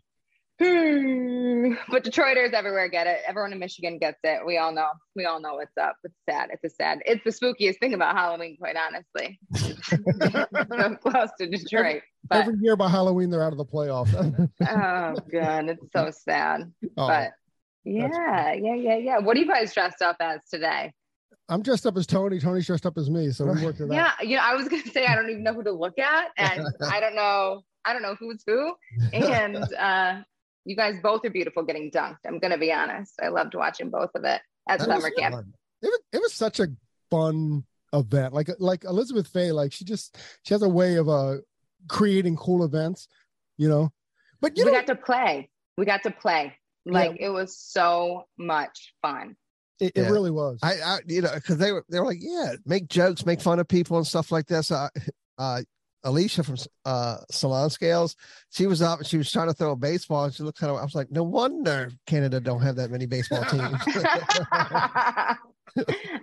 But 0.58 2.04
Detroiters 2.04 2.52
everywhere 2.52 2.88
get 2.88 3.06
it. 3.06 3.20
Everyone 3.26 3.52
in 3.52 3.60
Michigan 3.60 3.98
gets 3.98 4.18
it. 4.24 4.44
We 4.44 4.58
all 4.58 4.72
know. 4.72 4.88
We 5.14 5.24
all 5.24 5.40
know 5.40 5.54
what's 5.54 5.76
up. 5.76 5.96
It's 6.02 6.14
sad. 6.28 6.50
It's 6.52 6.64
a 6.64 6.70
sad. 6.70 6.98
It's 7.06 7.22
the 7.22 7.30
spookiest 7.30 7.78
thing 7.78 7.94
about 7.94 8.16
Halloween, 8.16 8.56
quite 8.56 8.76
honestly. 8.76 9.38
so 9.54 10.96
close 11.10 11.28
to 11.38 11.48
Detroit. 11.48 12.02
But 12.28 12.38
Every 12.38 12.54
year 12.60 12.76
by 12.76 12.88
Halloween 12.88 13.30
they're 13.30 13.42
out 13.42 13.52
of 13.52 13.58
the 13.58 13.64
playoffs. 13.64 14.12
oh 14.68 15.20
god, 15.30 15.68
it's 15.68 15.92
so 15.94 16.10
sad. 16.10 16.72
Oh, 16.96 17.06
But 17.06 17.32
yeah, 17.84 18.52
yeah, 18.54 18.74
yeah, 18.74 18.96
yeah. 18.96 19.18
What 19.18 19.36
are 19.36 19.40
you 19.40 19.46
guys 19.46 19.72
dressed 19.72 20.02
up 20.02 20.16
as 20.20 20.40
today? 20.50 20.92
I'm 21.48 21.62
dressed 21.62 21.86
up 21.86 21.96
as 21.96 22.06
Tony. 22.06 22.40
Tony's 22.40 22.66
dressed 22.66 22.84
up 22.84 22.98
as 22.98 23.08
me, 23.08 23.30
so 23.30 23.46
we 23.46 23.64
worked 23.64 23.80
it 23.80 23.84
out. 23.84 23.92
Yeah, 23.92 24.12
you 24.22 24.36
know, 24.36 24.42
I 24.42 24.54
was 24.54 24.68
gonna 24.68 24.82
say 24.82 25.06
I 25.06 25.14
don't 25.14 25.30
even 25.30 25.44
know 25.44 25.54
who 25.54 25.62
to 25.62 25.72
look 25.72 25.98
at, 25.98 26.30
and 26.36 26.66
I 26.82 27.00
don't 27.00 27.14
know, 27.14 27.62
I 27.84 27.92
don't 27.92 28.02
know 28.02 28.16
who's 28.18 28.42
who. 28.46 28.74
And 29.14 29.56
uh, 29.74 30.22
you 30.68 30.76
guys 30.76 30.96
both 31.02 31.24
are 31.24 31.30
beautiful 31.30 31.62
getting 31.64 31.90
dunked. 31.90 32.18
I'm 32.26 32.38
gonna 32.38 32.58
be 32.58 32.72
honest. 32.72 33.14
I 33.22 33.28
loved 33.28 33.54
watching 33.54 33.90
both 33.90 34.10
of 34.14 34.24
it 34.24 34.40
at 34.68 34.78
That 34.78 34.80
summer 34.82 35.10
camp. 35.10 35.34
Fun. 35.34 35.54
it 35.82 35.86
was, 35.86 36.00
it 36.12 36.18
was 36.20 36.32
such 36.34 36.60
a 36.60 36.68
fun 37.10 37.64
event 37.94 38.34
like 38.34 38.50
like 38.58 38.84
elizabeth 38.84 39.26
Faye, 39.28 39.50
like 39.50 39.72
she 39.72 39.82
just 39.84 40.16
she 40.44 40.52
has 40.52 40.62
a 40.62 40.68
way 40.68 40.96
of 40.96 41.08
uh 41.08 41.36
creating 41.88 42.36
cool 42.36 42.62
events 42.64 43.08
you 43.56 43.66
know 43.66 43.90
but 44.42 44.56
you 44.58 44.64
we 44.66 44.70
know 44.70 44.76
got 44.78 44.86
to 44.88 44.94
play. 44.94 45.48
We 45.78 45.84
got 45.86 46.02
to 46.02 46.10
play. 46.10 46.54
Like 46.84 47.16
it 47.18 47.30
was 47.30 47.58
so 47.58 48.26
much 48.38 48.94
fun. 49.02 49.36
it, 49.80 49.92
it 49.94 50.02
Yeah. 50.02 50.10
really 50.10 50.30
was 50.30 50.58
I, 50.62 50.74
I 50.74 50.98
you 51.06 51.22
know, 51.22 51.32
because 51.34 51.56
they 51.58 51.72
were 51.72 51.84
they 51.88 51.98
were 52.00 52.06
like, 52.06 52.18
yeah, 52.20 52.52
make 52.66 52.88
jokes, 52.88 53.24
make 53.26 53.40
fun 53.40 53.58
of 53.58 53.68
people 53.68 53.96
and 53.96 54.06
stuff 54.06 54.30
like 54.30 54.46
this. 54.46 54.70
Uh, 54.70 54.88
uh, 55.38 55.62
Alicia 56.04 56.42
from 56.44 56.56
uh 56.84 57.16
Salon 57.30 57.70
Scales, 57.70 58.14
she 58.50 58.66
was 58.66 58.82
up, 58.82 59.04
she 59.04 59.16
was 59.18 59.30
trying 59.30 59.48
to 59.48 59.54
throw 59.54 59.72
a 59.72 59.76
baseball, 59.76 60.24
and 60.24 60.34
she 60.34 60.42
looked 60.42 60.62
at 60.62 60.68
her. 60.68 60.74
I 60.76 60.82
was 60.84 60.94
like, 60.94 61.10
no 61.10 61.22
wonder 61.24 61.90
Canada 62.06 62.40
don't 62.40 62.62
have 62.62 62.76
that 62.76 62.90
many 62.90 63.06
baseball 63.06 63.44
teams. 63.44 63.76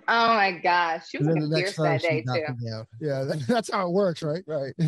oh 0.08 0.28
my 0.34 0.52
gosh. 0.62 1.08
She 1.08 1.18
was 1.18 1.26
the 1.26 1.56
fierce 1.56 1.76
that 1.76 2.00
day 2.02 2.22
too. 2.22 2.44
Yeah 3.00 3.24
that, 3.24 3.44
that's 3.48 3.70
how 3.72 3.86
it 3.86 3.92
works 3.92 4.22
right 4.22 4.42
Right. 4.46 4.74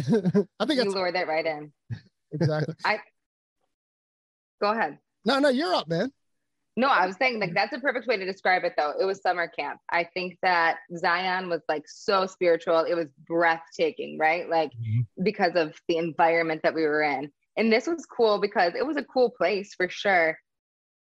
i 0.61 0.65
think 0.67 0.83
You 0.83 0.91
lured 0.91 1.15
it 1.17 1.27
right 1.29 1.47
in. 1.47 1.73
exactly 2.33 2.75
I 2.85 2.99
Go 4.61 4.73
ahead. 4.73 4.99
no 5.25 5.39
no 5.39 5.49
you're 5.49 5.73
up 5.75 5.89
man 5.89 6.11
No, 6.79 6.87
I 6.87 7.07
was 7.09 7.17
saying 7.17 7.41
like 7.41 7.55
that's 7.55 7.73
a 7.73 7.81
perfect 7.81 8.07
way 8.07 8.17
to 8.19 8.25
describe 8.25 8.63
it 8.63 8.75
though. 8.77 8.93
It 9.01 9.05
was 9.05 9.21
summer 9.21 9.49
camp. 9.49 9.81
I 9.91 10.05
think 10.05 10.39
that 10.43 10.77
Zion 10.97 11.49
was 11.49 11.63
like 11.69 11.83
so 11.89 12.25
spiritual. 12.27 12.85
It 12.85 12.95
was 12.95 13.09
breathtaking, 13.27 14.17
right? 14.17 14.49
Like 14.49 14.71
because 15.21 15.57
of 15.57 15.75
the 15.89 15.97
environment 15.97 16.61
that 16.63 16.75
we 16.75 16.83
were 16.83 17.03
in. 17.03 17.33
And 17.57 17.73
this 17.73 17.89
was 17.89 18.07
cool 18.07 18.41
because 18.41 18.75
it 18.77 18.87
was 18.87 18.97
a 18.97 19.03
cool 19.03 19.29
place 19.29 19.75
for 19.75 19.89
sure. 19.89 20.39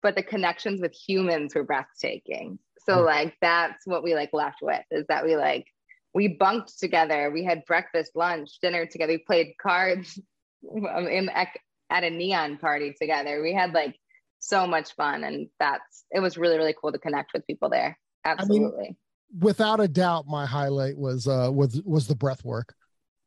But 0.04 0.16
the 0.18 0.24
connections 0.24 0.82
with 0.82 0.94
humans 0.94 1.56
were 1.56 1.64
breathtaking. 1.64 2.60
So 2.86 2.98
Mm. 2.98 3.06
like 3.06 3.38
that's 3.40 3.88
what 3.88 4.04
we 4.04 4.14
like 4.14 4.32
left 4.34 4.58
with 4.62 4.84
is 4.92 5.06
that 5.08 5.24
we 5.24 5.38
like 5.38 5.68
we 6.14 6.28
bunked 6.28 6.78
together. 6.80 7.32
We 7.32 7.46
had 7.46 7.64
breakfast, 7.64 8.12
lunch, 8.14 8.60
dinner 8.62 8.86
together. 8.86 9.14
We 9.14 9.20
played 9.20 9.54
cards 9.62 10.20
um, 10.70 11.08
in 11.08 11.30
at 11.30 12.04
a 12.04 12.10
neon 12.10 12.58
party 12.58 12.94
together. 13.00 13.42
We 13.42 13.54
had 13.54 13.72
like 13.72 13.96
so 14.42 14.66
much 14.66 14.94
fun 14.96 15.24
and 15.24 15.48
that's 15.60 16.04
it 16.12 16.20
was 16.20 16.36
really 16.36 16.58
really 16.58 16.76
cool 16.80 16.92
to 16.92 16.98
connect 16.98 17.32
with 17.32 17.46
people 17.48 17.70
there. 17.70 17.98
Absolutely. 18.26 18.98
without 19.40 19.80
a 19.80 19.88
doubt 19.88 20.26
my 20.28 20.46
highlight 20.46 20.98
was 20.98 21.28
uh 21.28 21.50
was 21.52 21.82
was 21.86 22.06
the 22.08 22.16
breath 22.16 22.44
work 22.44 22.76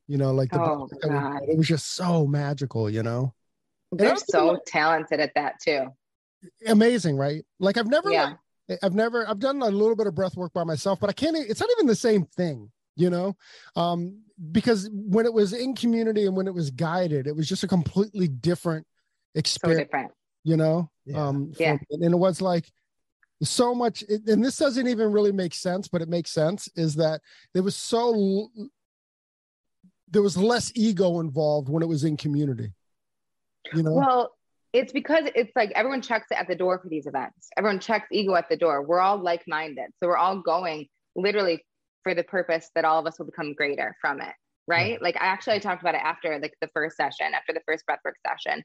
you 0.06 0.18
know 0.18 0.32
like 0.32 0.50
the 0.50 0.60
Oh, 0.60 0.88
it 1.48 1.56
was 1.56 1.66
just 1.66 1.94
so 1.94 2.26
magical 2.26 2.90
you 2.90 3.02
know? 3.02 3.32
They're 3.90 4.16
so 4.16 4.48
thinking, 4.48 4.60
talented 4.66 5.20
at 5.20 5.32
that 5.34 5.54
too. 5.60 5.86
Amazing 6.66 7.16
right? 7.16 7.44
Like 7.58 7.78
i've 7.78 7.88
never 7.88 8.10
yeah. 8.10 8.34
like, 8.68 8.78
I've 8.82 8.94
never 8.94 9.28
I've 9.28 9.38
done 9.38 9.62
a 9.62 9.66
little 9.68 9.96
bit 9.96 10.06
of 10.06 10.14
breath 10.14 10.36
work 10.36 10.52
by 10.52 10.64
myself, 10.64 11.00
but 11.00 11.10
I 11.10 11.12
can't 11.12 11.36
it's 11.36 11.60
not 11.60 11.70
even 11.78 11.86
the 11.86 11.94
same 11.94 12.24
thing, 12.24 12.70
you 12.96 13.08
know? 13.10 13.36
Um 13.76 14.20
because 14.50 14.90
when 14.92 15.26
it 15.26 15.32
was 15.32 15.52
in 15.52 15.74
community 15.74 16.26
and 16.26 16.36
when 16.36 16.48
it 16.48 16.54
was 16.54 16.70
guided, 16.70 17.26
it 17.26 17.36
was 17.36 17.48
just 17.48 17.62
a 17.62 17.68
completely 17.68 18.26
different 18.28 18.86
experience. 19.34 19.78
so 19.80 19.84
different. 19.84 20.12
you 20.42 20.56
know? 20.56 20.90
Yeah. 21.06 21.26
Um 21.28 21.52
for 21.52 21.62
Yeah. 21.62 21.72
me. 21.74 21.78
and 21.90 22.14
it 22.14 22.18
was 22.18 22.40
like 22.40 22.70
so 23.42 23.74
much 23.74 24.02
and 24.08 24.44
this 24.44 24.56
doesn't 24.56 24.86
even 24.86 25.12
really 25.12 25.32
make 25.32 25.54
sense, 25.54 25.88
but 25.88 26.00
it 26.02 26.08
makes 26.08 26.30
sense 26.30 26.68
is 26.76 26.94
that 26.96 27.20
there 27.52 27.62
was 27.62 27.76
so 27.76 28.48
there 30.08 30.22
was 30.22 30.36
less 30.36 30.70
ego 30.74 31.20
involved 31.20 31.68
when 31.68 31.82
it 31.82 31.86
was 31.88 32.04
in 32.04 32.16
community. 32.16 32.72
You 33.74 33.82
know? 33.82 33.92
well 33.94 34.34
it's 34.74 34.92
because 34.92 35.24
it's 35.34 35.52
like 35.56 35.70
everyone 35.74 36.02
checks 36.02 36.26
it 36.30 36.38
at 36.38 36.48
the 36.48 36.54
door 36.54 36.78
for 36.78 36.88
these 36.88 37.06
events 37.06 37.48
everyone 37.56 37.80
checks 37.80 38.08
ego 38.12 38.34
at 38.34 38.48
the 38.48 38.56
door 38.56 38.82
we're 38.82 39.00
all 39.00 39.16
like-minded 39.16 39.90
so 39.98 40.08
we're 40.08 40.16
all 40.16 40.40
going 40.40 40.86
literally 41.16 41.64
for 42.02 42.14
the 42.14 42.24
purpose 42.24 42.70
that 42.74 42.84
all 42.84 42.98
of 42.98 43.06
us 43.06 43.18
will 43.18 43.26
become 43.26 43.54
greater 43.54 43.96
from 44.00 44.20
it 44.20 44.34
right 44.66 45.00
like 45.00 45.16
i 45.16 45.24
actually 45.24 45.54
I 45.54 45.60
talked 45.60 45.80
about 45.80 45.94
it 45.94 46.02
after 46.02 46.38
like 46.38 46.54
the 46.60 46.68
first 46.74 46.96
session 46.96 47.32
after 47.34 47.52
the 47.52 47.62
first 47.66 47.84
breathwork 47.88 48.14
session 48.26 48.62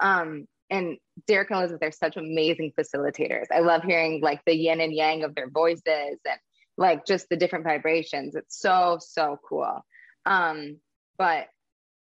um 0.00 0.46
and 0.70 0.96
Derek 1.26 1.50
and 1.50 1.58
Elizabeth 1.58 1.82
are 1.82 1.92
such 1.92 2.16
amazing 2.16 2.72
facilitators. 2.78 3.46
I 3.52 3.60
love 3.60 3.82
hearing 3.82 4.20
like 4.22 4.40
the 4.46 4.54
yin 4.54 4.80
and 4.80 4.92
yang 4.92 5.24
of 5.24 5.34
their 5.34 5.50
voices 5.50 5.84
and 6.24 6.38
like 6.76 7.04
just 7.06 7.28
the 7.28 7.36
different 7.36 7.64
vibrations. 7.64 8.34
It's 8.34 8.58
so, 8.58 8.98
so 9.00 9.38
cool. 9.48 9.84
Um, 10.26 10.78
but 11.18 11.46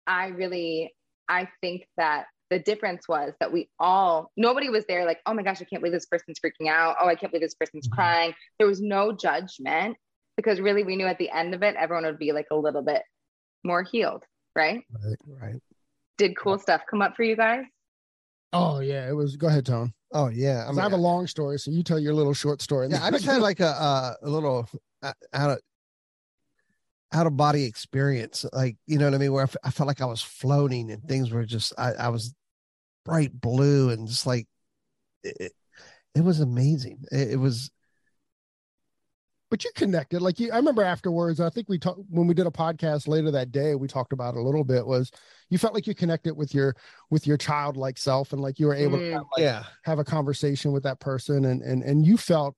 I 0.07 0.29
really, 0.29 0.95
I 1.29 1.49
think 1.61 1.87
that 1.97 2.27
the 2.51 2.59
difference 2.59 3.09
was 3.09 3.33
that 3.41 3.53
we 3.53 3.69
all, 3.79 4.31
nobody 4.37 4.69
was 4.69 4.85
there 4.87 5.07
like, 5.07 5.21
oh 5.25 5.35
my 5.35 5.43
gosh, 5.43 5.61
I 5.61 5.65
can't 5.65 5.83
believe 5.83 5.95
this 5.95 6.07
person's 6.07 6.39
freaking 6.45 6.69
out. 6.69 6.97
Oh, 7.01 7.07
I 7.09 7.15
can't 7.15 7.33
believe 7.33 7.47
this 7.47 7.55
person's 7.55 7.89
Mhm. 7.89 7.93
crying. 7.93 8.35
There 8.59 8.67
was 8.67 8.81
no 8.81 9.13
judgment 9.13 9.97
because 10.37 10.61
really 10.61 10.85
we 10.85 10.97
knew 10.97 11.07
at 11.07 11.19
the 11.19 11.31
end 11.31 11.55
of 11.55 11.63
it, 11.63 11.77
everyone 11.77 12.05
would 12.05 12.19
be 12.19 12.33
like 12.33 12.49
a 12.51 12.57
little 12.57 12.83
bit 12.83 13.03
more 13.65 13.83
healed, 13.83 14.25
right? 14.57 14.83
Right. 15.27 15.61
Did 16.19 16.37
cool 16.37 16.59
stuff 16.59 16.83
come 16.91 17.03
up 17.03 17.17
for 17.17 17.23
you 17.23 17.37
guys? 17.37 17.65
Oh 18.53 18.81
yeah, 18.81 19.09
it 19.09 19.13
was. 19.13 19.37
Go 19.37 19.47
ahead, 19.47 19.67
Tone. 19.67 19.93
Oh 20.13 20.29
yeah, 20.29 20.69
I, 20.69 20.81
have 20.81 20.93
a 20.93 20.97
long 20.97 21.27
story, 21.27 21.59
so 21.59 21.71
you 21.71 21.83
tell 21.83 21.99
your 21.99 22.15
little 22.15 22.35
short 22.35 22.61
story. 22.61 22.89
yeah, 22.89 23.05
I 23.05 23.11
just 23.11 23.25
had 23.25 23.41
like 23.41 23.61
a 23.61 23.69
uh, 23.69 24.15
a 24.23 24.29
little 24.29 24.69
uh, 25.03 25.13
out 25.33 25.51
of 25.51 25.59
out 27.13 27.27
of 27.27 27.37
body 27.37 27.65
experience, 27.65 28.45
like 28.53 28.77
you 28.87 28.99
know 28.99 29.05
what 29.05 29.15
I 29.15 29.19
mean, 29.19 29.33
where 29.33 29.43
I, 29.43 29.45
f- 29.45 29.57
I 29.65 29.71
felt 29.71 29.87
like 29.87 30.01
I 30.01 30.07
was 30.07 30.23
floating 30.23 30.91
and 30.91 31.03
things 31.05 31.31
were 31.31 31.45
just 31.45 31.73
I, 31.79 31.93
I 31.93 32.09
was 32.09 32.35
bright 33.05 33.33
blue 33.33 33.91
and 33.91 34.09
just 34.09 34.27
like 34.27 34.47
it, 35.23 35.37
it, 35.41 35.53
it 36.17 36.25
was 36.25 36.41
amazing. 36.41 37.05
It, 37.13 37.33
it 37.33 37.37
was 37.37 37.71
but 39.51 39.65
you 39.65 39.71
connected 39.75 40.23
like 40.23 40.39
you 40.41 40.51
i 40.53 40.57
remember 40.57 40.83
afterwards 40.83 41.41
i 41.41 41.51
think 41.51 41.69
we 41.69 41.79
talked 41.79 42.01
when 42.09 42.27
we 42.27 42.35
did 42.35 42.47
a 42.47 42.51
podcast 42.51 43.09
later 43.09 43.31
that 43.31 43.51
day 43.53 43.75
we 43.75 43.87
talked 43.89 44.13
about 44.13 44.35
it 44.35 44.39
a 44.39 44.43
little 44.43 44.65
bit 44.65 44.87
was 44.87 45.11
you 45.51 45.59
felt 45.59 45.75
like 45.75 45.87
you 45.87 45.95
connected 45.95 46.35
with 46.37 46.55
your 46.55 46.75
with 47.11 47.27
your 47.27 47.37
childlike 47.37 47.99
self 47.99 48.33
and 48.33 48.41
like 48.41 48.59
you 48.59 48.67
were 48.67 48.75
able 48.75 48.99
to 48.99 49.05
Mm. 49.05 49.13
have, 49.13 49.23
like, 49.37 49.43
yeah, 49.43 49.65
have 49.85 49.99
a 49.99 50.05
conversation 50.05 50.73
with 50.73 50.85
that 50.85 51.01
person 51.01 51.45
and 51.45 51.63
and 51.63 51.83
and 51.83 52.07
you 52.07 52.17
felt 52.17 52.55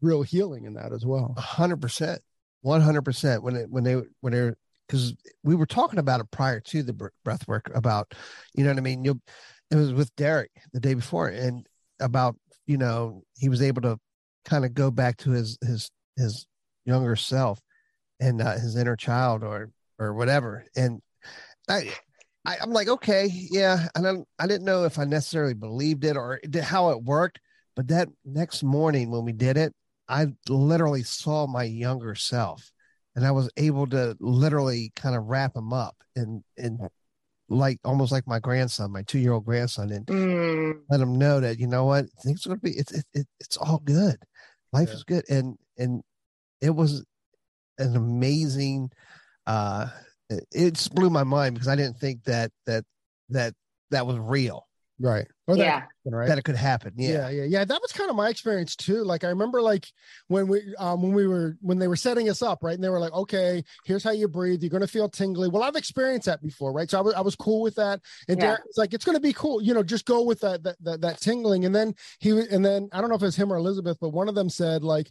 real 0.00 0.22
healing 0.22 0.64
in 0.64 0.74
that 0.74 0.92
as 0.92 1.06
well 1.06 1.32
a 1.36 1.40
hundred 1.40 1.80
percent, 1.80 2.20
one 2.62 2.80
hundred 2.80 3.02
percent. 3.02 3.42
When 3.42 3.54
it 3.54 3.70
when 3.70 3.84
they 3.84 4.02
when 4.20 4.32
they're, 4.32 4.56
because 4.88 5.14
we 5.44 5.54
were 5.54 5.66
talking 5.66 6.00
about 6.00 6.20
it 6.20 6.28
prior 6.32 6.58
to 6.58 6.82
the 6.82 6.92
br- 6.92 7.08
breath 7.24 7.46
work 7.46 7.70
about 7.74 8.12
you 8.54 8.64
know 8.64 8.70
what 8.70 8.78
I 8.78 8.82
mean. 8.82 9.04
You 9.04 9.20
it 9.70 9.76
was 9.76 9.92
with 9.92 10.14
Derek 10.16 10.50
the 10.72 10.80
day 10.80 10.94
before 10.94 11.28
and 11.28 11.64
about 12.00 12.34
you 12.66 12.76
know 12.78 13.22
he 13.36 13.48
was 13.48 13.62
able 13.62 13.82
to 13.82 13.96
kind 14.44 14.64
of 14.64 14.74
go 14.74 14.90
back 14.90 15.18
to 15.18 15.30
his 15.30 15.56
his 15.62 15.88
his 16.16 16.46
younger 16.84 17.16
self 17.16 17.60
and 18.20 18.40
uh, 18.40 18.52
his 18.52 18.76
inner 18.76 18.96
child 18.96 19.42
or 19.42 19.70
or 19.98 20.14
whatever 20.14 20.64
and 20.76 21.00
I. 21.68 21.92
I, 22.44 22.56
I'm 22.60 22.72
like, 22.72 22.88
okay, 22.88 23.28
yeah. 23.32 23.86
I 23.94 24.00
don't, 24.00 24.26
I 24.36 24.48
didn't 24.48 24.64
know 24.64 24.84
if 24.84 24.98
I 24.98 25.04
necessarily 25.04 25.54
believed 25.54 26.04
it 26.04 26.16
or 26.16 26.40
how 26.60 26.90
it 26.90 27.00
worked, 27.00 27.38
but 27.76 27.86
that 27.86 28.08
next 28.24 28.64
morning 28.64 29.12
when 29.12 29.24
we 29.24 29.30
did 29.32 29.56
it, 29.56 29.72
I 30.08 30.26
literally 30.48 31.04
saw 31.04 31.46
my 31.46 31.62
younger 31.62 32.16
self 32.16 32.72
and 33.14 33.24
I 33.24 33.30
was 33.30 33.48
able 33.56 33.86
to 33.88 34.16
literally 34.18 34.90
kind 34.96 35.14
of 35.14 35.26
wrap 35.26 35.54
him 35.56 35.72
up 35.72 35.94
and 36.16 36.42
and 36.58 36.80
like 37.48 37.78
almost 37.84 38.10
like 38.10 38.26
my 38.26 38.40
grandson, 38.40 38.90
my 38.90 39.02
two 39.02 39.18
year 39.18 39.32
old 39.32 39.44
grandson, 39.44 39.90
and 39.92 40.06
Mm, 40.06 40.80
let 40.90 41.00
him 41.00 41.16
know 41.16 41.40
that 41.40 41.58
you 41.58 41.66
know 41.66 41.84
what 41.84 42.06
things 42.22 42.44
are 42.44 42.50
gonna 42.50 42.60
be. 42.60 42.72
It's 42.72 42.92
it, 42.92 43.04
it, 43.14 43.26
it's 43.40 43.56
all 43.56 43.78
good. 43.84 44.16
Life 44.72 44.88
Yeah. 44.88 44.94
is 44.94 45.04
good, 45.04 45.24
and 45.28 45.56
and 45.82 46.02
it 46.60 46.70
was 46.70 47.04
an 47.78 47.96
amazing. 47.96 48.90
uh 49.46 49.88
It, 50.30 50.44
it 50.52 50.74
just 50.74 50.94
blew 50.94 51.10
my 51.10 51.24
mind 51.24 51.54
because 51.54 51.68
I 51.68 51.76
didn't 51.76 51.98
think 51.98 52.24
that 52.24 52.50
that 52.66 52.84
that 53.30 53.54
that 53.90 54.06
was 54.06 54.18
real. 54.18 54.66
right 55.00 55.26
or 55.48 55.56
that, 55.56 55.64
yeah. 55.64 55.82
right 56.06 56.28
That 56.28 56.38
it 56.38 56.44
could 56.44 56.54
happen. 56.56 56.92
Yeah. 56.96 57.10
yeah 57.10 57.28
yeah 57.30 57.44
yeah 57.54 57.64
that 57.64 57.80
was 57.82 57.92
kind 57.92 58.08
of 58.10 58.14
my 58.16 58.28
experience 58.28 58.76
too 58.76 59.02
like 59.02 59.24
i 59.24 59.28
remember 59.28 59.60
like 59.60 59.86
when 60.28 60.46
we 60.46 60.58
um 60.78 61.02
when 61.02 61.12
we 61.12 61.26
were 61.26 61.56
when 61.60 61.78
they 61.80 61.88
were 61.88 61.96
setting 61.96 62.28
us 62.30 62.40
up 62.42 62.58
right 62.62 62.74
and 62.76 62.84
they 62.84 62.88
were 62.88 63.00
like 63.00 63.12
okay 63.12 63.64
here's 63.84 64.04
how 64.04 64.12
you 64.12 64.28
breathe 64.28 64.62
you're 64.62 64.70
going 64.70 64.80
to 64.88 64.94
feel 64.96 65.08
tingly 65.08 65.48
well 65.48 65.64
i've 65.64 65.74
experienced 65.76 66.26
that 66.26 66.40
before 66.42 66.72
right 66.72 66.88
so 66.90 66.98
i 66.98 67.02
was, 67.02 67.14
I 67.14 67.20
was 67.22 67.34
cool 67.36 67.60
with 67.62 67.74
that 67.74 68.00
and 68.28 68.38
Yeah. 68.38 68.44
Derek 68.46 68.64
was 68.64 68.78
like 68.78 68.94
it's 68.94 69.04
going 69.04 69.16
to 69.16 69.20
be 69.28 69.32
cool 69.32 69.60
you 69.60 69.74
know 69.74 69.82
just 69.82 70.06
go 70.06 70.22
with 70.22 70.40
that, 70.40 70.62
that 70.62 70.76
that 70.84 71.00
that 71.00 71.20
tingling 71.20 71.64
and 71.64 71.74
then 71.74 71.94
he 72.20 72.32
was 72.32 72.46
and 72.48 72.64
then 72.64 72.88
i 72.92 73.00
don't 73.00 73.10
know 73.10 73.16
if 73.16 73.22
it's 73.24 73.36
him 73.36 73.52
or 73.52 73.56
elizabeth 73.56 73.98
but 74.00 74.10
one 74.10 74.28
of 74.28 74.36
them 74.36 74.48
said 74.48 74.84
like 74.84 75.10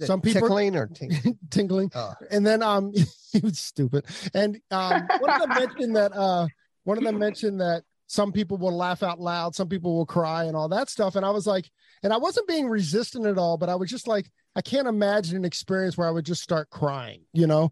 Some 0.00 0.20
people- 0.20 0.42
tickling 0.42 0.76
or 0.76 0.86
ting- 0.86 1.38
tingling. 1.50 1.90
Oh. 1.94 2.14
and 2.30 2.46
then 2.46 2.62
um 2.62 2.92
he 3.32 3.38
was 3.40 3.58
stupid. 3.58 4.04
And 4.34 4.60
um 4.70 5.06
one 5.20 5.30
of 5.30 5.48
them 5.48 5.58
mentioned 5.58 5.96
that 5.96 6.12
uh 6.14 6.46
one 6.84 6.98
of 6.98 7.04
them 7.04 7.18
mentioned 7.18 7.60
that 7.60 7.82
some 8.08 8.30
people 8.32 8.56
will 8.56 8.76
laugh 8.76 9.02
out 9.02 9.18
loud 9.18 9.54
some 9.56 9.68
people 9.68 9.96
will 9.96 10.06
cry 10.06 10.44
and 10.44 10.56
all 10.56 10.68
that 10.68 10.88
stuff. 10.90 11.16
And 11.16 11.24
i 11.26 11.30
was 11.30 11.46
like 11.46 11.70
and 12.02 12.12
i 12.12 12.16
wasn't 12.16 12.46
being 12.48 12.68
resistant 12.68 13.26
at 13.26 13.38
all 13.38 13.56
but 13.58 13.68
i 13.68 13.74
was 13.74 13.90
just 13.90 14.06
like 14.06 14.30
i 14.54 14.60
can't 14.62 14.86
imagine 14.86 15.36
an 15.36 15.44
experience 15.44 15.96
where 15.98 16.06
i 16.06 16.10
would 16.12 16.24
just 16.26 16.42
start 16.42 16.70
crying 16.70 17.22
you 17.32 17.46
know 17.46 17.70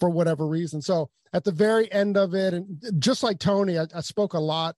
for 0.00 0.08
whatever 0.10 0.46
reason. 0.46 0.80
So 0.82 1.10
at 1.32 1.44
the 1.44 1.52
very 1.52 1.90
end 1.92 2.16
of 2.16 2.34
it 2.34 2.54
and 2.54 2.80
just 2.98 3.22
like 3.22 3.38
tony 3.38 3.78
i, 3.78 3.86
I 3.94 4.00
spoke 4.00 4.32
a 4.34 4.38
lot 4.38 4.76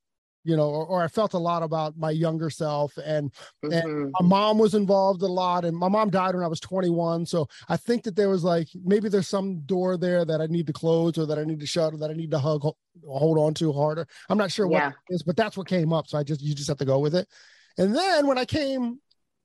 you 0.49 0.57
know 0.57 0.69
or, 0.69 0.87
or 0.87 1.03
i 1.05 1.09
felt 1.09 1.35
a 1.35 1.39
lot 1.39 1.63
about 1.63 1.97
my 1.99 2.11
younger 2.11 2.49
self 2.49 2.97
and 3.05 3.31
Mhm. 3.63 4.11
my 4.19 4.27
mom 4.27 4.59
was 4.59 4.75
involved 4.75 5.21
a 5.23 5.27
lot 5.27 5.65
and 5.67 5.77
my 5.77 5.89
mom 5.89 6.09
died 6.11 6.35
when 6.35 6.43
i 6.43 6.47
was 6.49 6.61
21 6.61 7.27
so 7.27 7.47
i 7.69 7.77
think 7.77 8.03
that 8.05 8.17
there 8.17 8.31
was 8.31 8.43
like 8.45 8.69
maybe 8.83 9.09
there's 9.11 9.29
some 9.29 9.61
door 9.61 9.97
there 9.99 10.25
that 10.25 10.41
i 10.41 10.47
need 10.47 10.67
to 10.67 10.73
close 10.73 11.19
or 11.19 11.27
that 11.27 11.39
i 11.39 11.45
need 11.45 11.61
to 11.61 11.67
shut 11.67 11.93
or 11.93 11.99
that 11.99 12.11
i 12.11 12.15
need 12.15 12.31
to 12.31 12.39
hug 12.39 12.63
hold 13.07 13.39
on 13.39 13.53
to 13.55 13.73
harder 13.73 14.07
i'm 14.31 14.39
not 14.39 14.51
sure 14.51 14.71
Yeah. 14.73 14.89
it 15.11 15.15
is 15.15 15.23
but 15.23 15.37
that's 15.37 15.57
what 15.57 15.69
came 15.69 15.93
up 15.93 16.07
so 16.07 16.17
i 16.19 16.23
just 16.23 16.41
you 16.41 16.55
just 16.55 16.69
have 16.69 16.79
to 16.79 16.85
go 16.87 16.99
with 16.99 17.15
it 17.15 17.29
and 17.77 17.95
then 17.95 18.27
when 18.27 18.39
i 18.39 18.45
came 18.47 18.99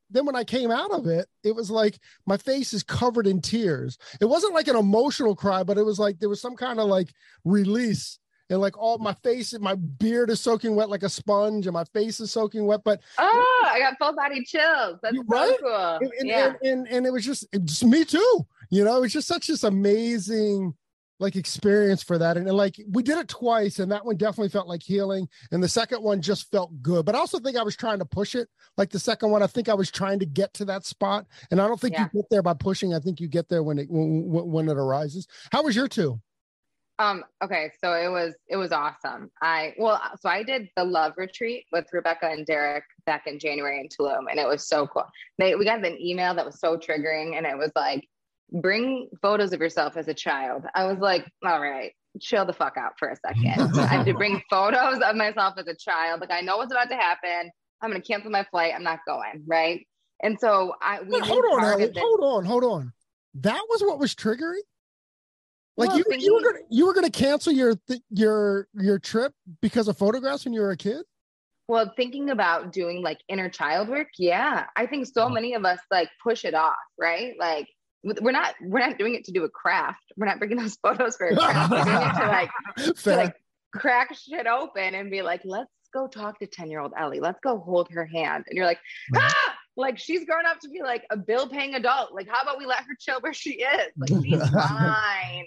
then 0.09 0.25
when 0.25 0.35
i 0.35 0.43
came 0.43 0.71
out 0.71 0.91
of 0.91 1.07
it 1.07 1.27
it 1.43 1.53
was 1.55 1.69
like 1.69 1.99
my 2.25 2.37
face 2.37 2.71
is 2.73 2.83
covered 2.83 3.27
in 3.27 3.41
tears 3.41 3.97
it 4.21 4.25
wasn't 4.25 4.53
like 4.53 4.67
an 4.69 4.75
emotional 4.77 5.35
cry 5.35 5.63
but 5.63 5.77
it 5.77 5.83
was 5.85 5.99
like 5.99 6.19
there 6.19 6.29
was 6.29 6.39
some 6.41 6.55
kind 6.55 6.79
of 6.79 6.87
like 6.87 7.11
release 7.43 8.19
and 8.49 8.59
like 8.59 8.77
all 8.77 8.97
my 8.97 9.13
face 9.23 9.57
my 9.59 9.75
beard 9.75 10.29
is 10.29 10.39
soaking 10.41 10.75
wet 10.75 10.89
like 10.89 11.03
a 11.03 11.09
sponge 11.09 11.65
and 11.67 11.73
my 11.73 11.83
face 11.85 12.19
is 12.19 12.31
soaking 12.31 12.65
wet 12.65 12.81
but 12.83 12.99
Oh, 13.17 13.69
I 13.71 13.79
got 13.79 13.93
full 13.99 14.15
body 14.15 14.43
chills. 14.43 14.99
That's 15.01 15.15
You 15.15 15.23
so 15.29 15.35
right? 15.35 15.57
cool. 15.61 15.97
and, 16.01 16.11
and, 16.19 16.27
yeah. 16.29 16.45
and, 16.47 16.57
and, 16.63 16.87
and 16.87 17.05
it 17.05 17.11
was 17.13 17.25
just, 17.25 17.45
it 17.53 17.63
just 17.65 17.83
me 17.85 18.03
too 18.05 18.45
you 18.69 18.83
know 18.83 18.97
it 18.97 19.01
was 19.01 19.13
just 19.13 19.27
such 19.27 19.47
this 19.47 19.63
amazing 19.63 20.73
like 21.19 21.35
experience 21.35 22.01
for 22.03 22.17
that 22.17 22.37
and, 22.37 22.47
and 22.47 22.57
like 22.57 22.75
we 22.91 23.01
did 23.03 23.17
it 23.17 23.27
twice 23.29 23.79
and 23.79 23.91
that 23.91 24.03
one 24.03 24.17
definitely 24.17 24.49
felt 24.49 24.67
like 24.67 24.81
healing 24.81 25.27
and 25.51 25.63
the 25.63 25.69
second 25.69 26.01
one 26.03 26.19
just 26.21 26.49
felt 26.51 26.69
good 26.81 27.05
but 27.05 27.15
i 27.15 27.17
also 27.19 27.39
think 27.39 27.55
i 27.55 27.61
was 27.63 27.75
trying 27.77 27.99
to 27.99 28.03
push 28.05 28.35
it 28.35 28.49
like 28.77 28.89
the 28.89 28.99
second 28.99 29.29
one 29.29 29.41
i 29.43 29.47
think 29.47 29.69
i 29.69 29.73
was 29.73 29.91
trying 29.91 30.17
to 30.19 30.25
get 30.25 30.51
to 30.53 30.65
that 30.65 30.85
spot 30.85 31.25
and 31.51 31.61
i 31.61 31.67
don't 31.67 31.79
think 31.79 31.93
Yeah. 31.93 32.07
you 32.13 32.21
get 32.21 32.29
there 32.31 32.41
by 32.41 32.53
pushing 32.55 32.93
i 32.95 32.99
think 32.99 33.21
you 33.21 33.27
get 33.27 33.47
there 33.47 33.63
when 33.63 33.77
it 33.77 33.89
when, 33.89 34.25
when 34.27 34.51
when 34.51 34.69
it 34.69 34.75
arises 34.77 35.27
how 35.51 35.63
was 35.63 35.75
your 35.75 35.87
two 35.87 36.19
Um, 36.99 37.23
okay, 37.43 37.71
so 37.83 37.93
it 37.93 38.09
was 38.09 38.35
it 38.47 38.57
was 38.57 38.71
awesome. 38.71 39.31
I 39.41 39.73
well, 39.79 39.99
so 40.19 40.29
I 40.29 40.43
did 40.43 40.69
the 40.77 40.83
love 40.83 41.13
retreat 41.17 41.65
with 41.71 41.85
Rebecca 41.91 42.27
and 42.27 42.45
Derek 42.45 42.83
back 43.05 43.23
in 43.25 43.39
January 43.39 43.79
in 43.79 43.87
Tulum, 43.87 44.25
and 44.29 44.39
it 44.39 44.47
was 44.47 44.67
so 44.67 44.85
cool. 44.87 45.05
They 45.39 45.55
we 45.55 45.65
got 45.65 45.83
an 45.83 45.99
email 45.99 46.35
that 46.35 46.45
was 46.45 46.59
so 46.59 46.77
triggering, 46.77 47.35
and 47.35 47.45
it 47.47 47.57
was 47.57 47.71
like, 47.75 48.07
bring 48.51 49.09
photos 49.21 49.53
of 49.53 49.59
yourself 49.59 49.97
as 49.97 50.07
a 50.07 50.13
child. 50.13 50.65
I 50.75 50.85
was 50.85 50.99
like, 50.99 51.25
all 51.43 51.59
right, 51.59 51.93
chill 52.21 52.45
the 52.45 52.53
fuck 52.53 52.77
out 52.77 52.93
for 52.99 53.09
a 53.09 53.15
second. 53.15 53.75
I 53.79 53.87
have 53.87 54.05
to 54.05 54.13
bring 54.13 54.41
photos 54.49 54.99
of 55.03 55.15
myself 55.15 55.55
as 55.57 55.67
a 55.67 55.75
child. 55.75 56.21
Like 56.21 56.31
I 56.31 56.41
know 56.41 56.57
what's 56.57 56.71
about 56.71 56.89
to 56.89 56.95
happen. 56.95 57.49
I'm 57.81 57.89
gonna 57.89 58.01
cancel 58.01 58.29
my 58.29 58.45
flight. 58.51 58.73
I'm 58.75 58.83
not 58.83 58.99
going, 59.07 59.43
right? 59.47 59.85
And 60.21 60.39
so 60.39 60.75
I 60.81 61.01
we 61.01 61.09
Wait, 61.09 61.23
hold 61.23 61.43
on 61.45 61.51
Ellie, 61.63 61.69
targeted 61.69 61.95
this- 61.95 62.03
hold 62.03 62.19
on 62.21 62.45
hold 62.45 62.63
on 62.63 62.93
that 63.35 63.61
was 63.69 63.81
what 63.81 63.97
was 63.97 64.13
triggering 64.13 64.61
like 65.77 65.89
Well, 65.89 65.97
you, 65.97 66.03
thinking- 66.09 66.25
you 66.25 66.33
were 66.35 66.41
gonna 66.41 66.59
you 66.69 66.85
were 66.85 66.93
gonna 66.93 67.09
cancel 67.09 67.51
your 67.53 67.75
th- 67.87 68.01
your 68.09 68.67
your 68.73 68.99
trip 68.99 69.33
because 69.61 69.87
of 69.87 69.97
photographs 69.97 70.45
when 70.45 70.53
you 70.53 70.61
were 70.61 70.71
a 70.71 70.77
kid 70.77 71.03
Well, 71.67 71.91
thinking 71.95 72.29
about 72.29 72.71
doing 72.71 73.01
like 73.01 73.19
inner 73.29 73.49
child 73.49 73.87
work, 73.89 74.09
yeah, 74.17 74.65
I 74.75 74.85
think 74.85 75.07
so 75.07 75.23
Uh-huh. 75.23 75.33
many 75.33 75.53
of 75.53 75.63
us 75.65 75.79
like 75.89 76.09
push 76.21 76.45
it 76.45 76.53
off, 76.53 76.75
right? 76.99 77.33
Like 77.39 77.67
we're 78.03 78.31
not 78.33 78.53
we're 78.61 78.79
not 78.85 78.97
doing 78.97 79.15
it 79.15 79.23
to 79.25 79.31
do 79.31 79.45
a 79.45 79.49
craft. 79.49 80.03
We're 80.17 80.25
not 80.25 80.37
bringing 80.39 80.57
those 80.57 80.75
photos 80.83 81.15
for 81.15 81.27
a 81.27 81.35
craft. 81.35 81.71
We're 81.71 81.83
doing 81.85 82.01
it 82.07 82.13
to 82.19 82.27
like 82.27 82.49
to 83.03 83.15
like 83.15 83.35
crack 83.73 84.13
shit 84.15 84.45
open 84.45 84.93
and 84.93 85.09
be 85.09 85.21
like, 85.21 85.41
let's 85.45 85.71
go 85.93 86.07
talk 86.07 86.37
to 86.39 86.47
ten 86.47 86.69
year 86.69 86.81
old 86.81 86.91
Ellie. 86.99 87.19
Let's 87.21 87.39
go 87.41 87.57
hold 87.59 87.89
her 87.91 88.05
hand. 88.05 88.43
And 88.49 88.57
you're 88.57 88.65
like, 88.65 88.79
ah! 89.15 89.55
Like 89.75 89.97
she's 89.97 90.25
grown 90.25 90.45
up 90.45 90.59
to 90.59 90.69
be 90.69 90.81
like 90.81 91.03
a 91.09 91.17
bill 91.17 91.47
paying 91.47 91.73
adult. 91.73 92.13
Like, 92.13 92.27
how 92.29 92.41
about 92.41 92.59
we 92.59 92.65
let 92.65 92.79
her 92.79 92.95
chill 92.99 93.19
where 93.21 93.33
she 93.33 93.61
is? 93.61 93.91
Like 93.97 94.09
she's 94.25 94.49
fine, 94.49 95.45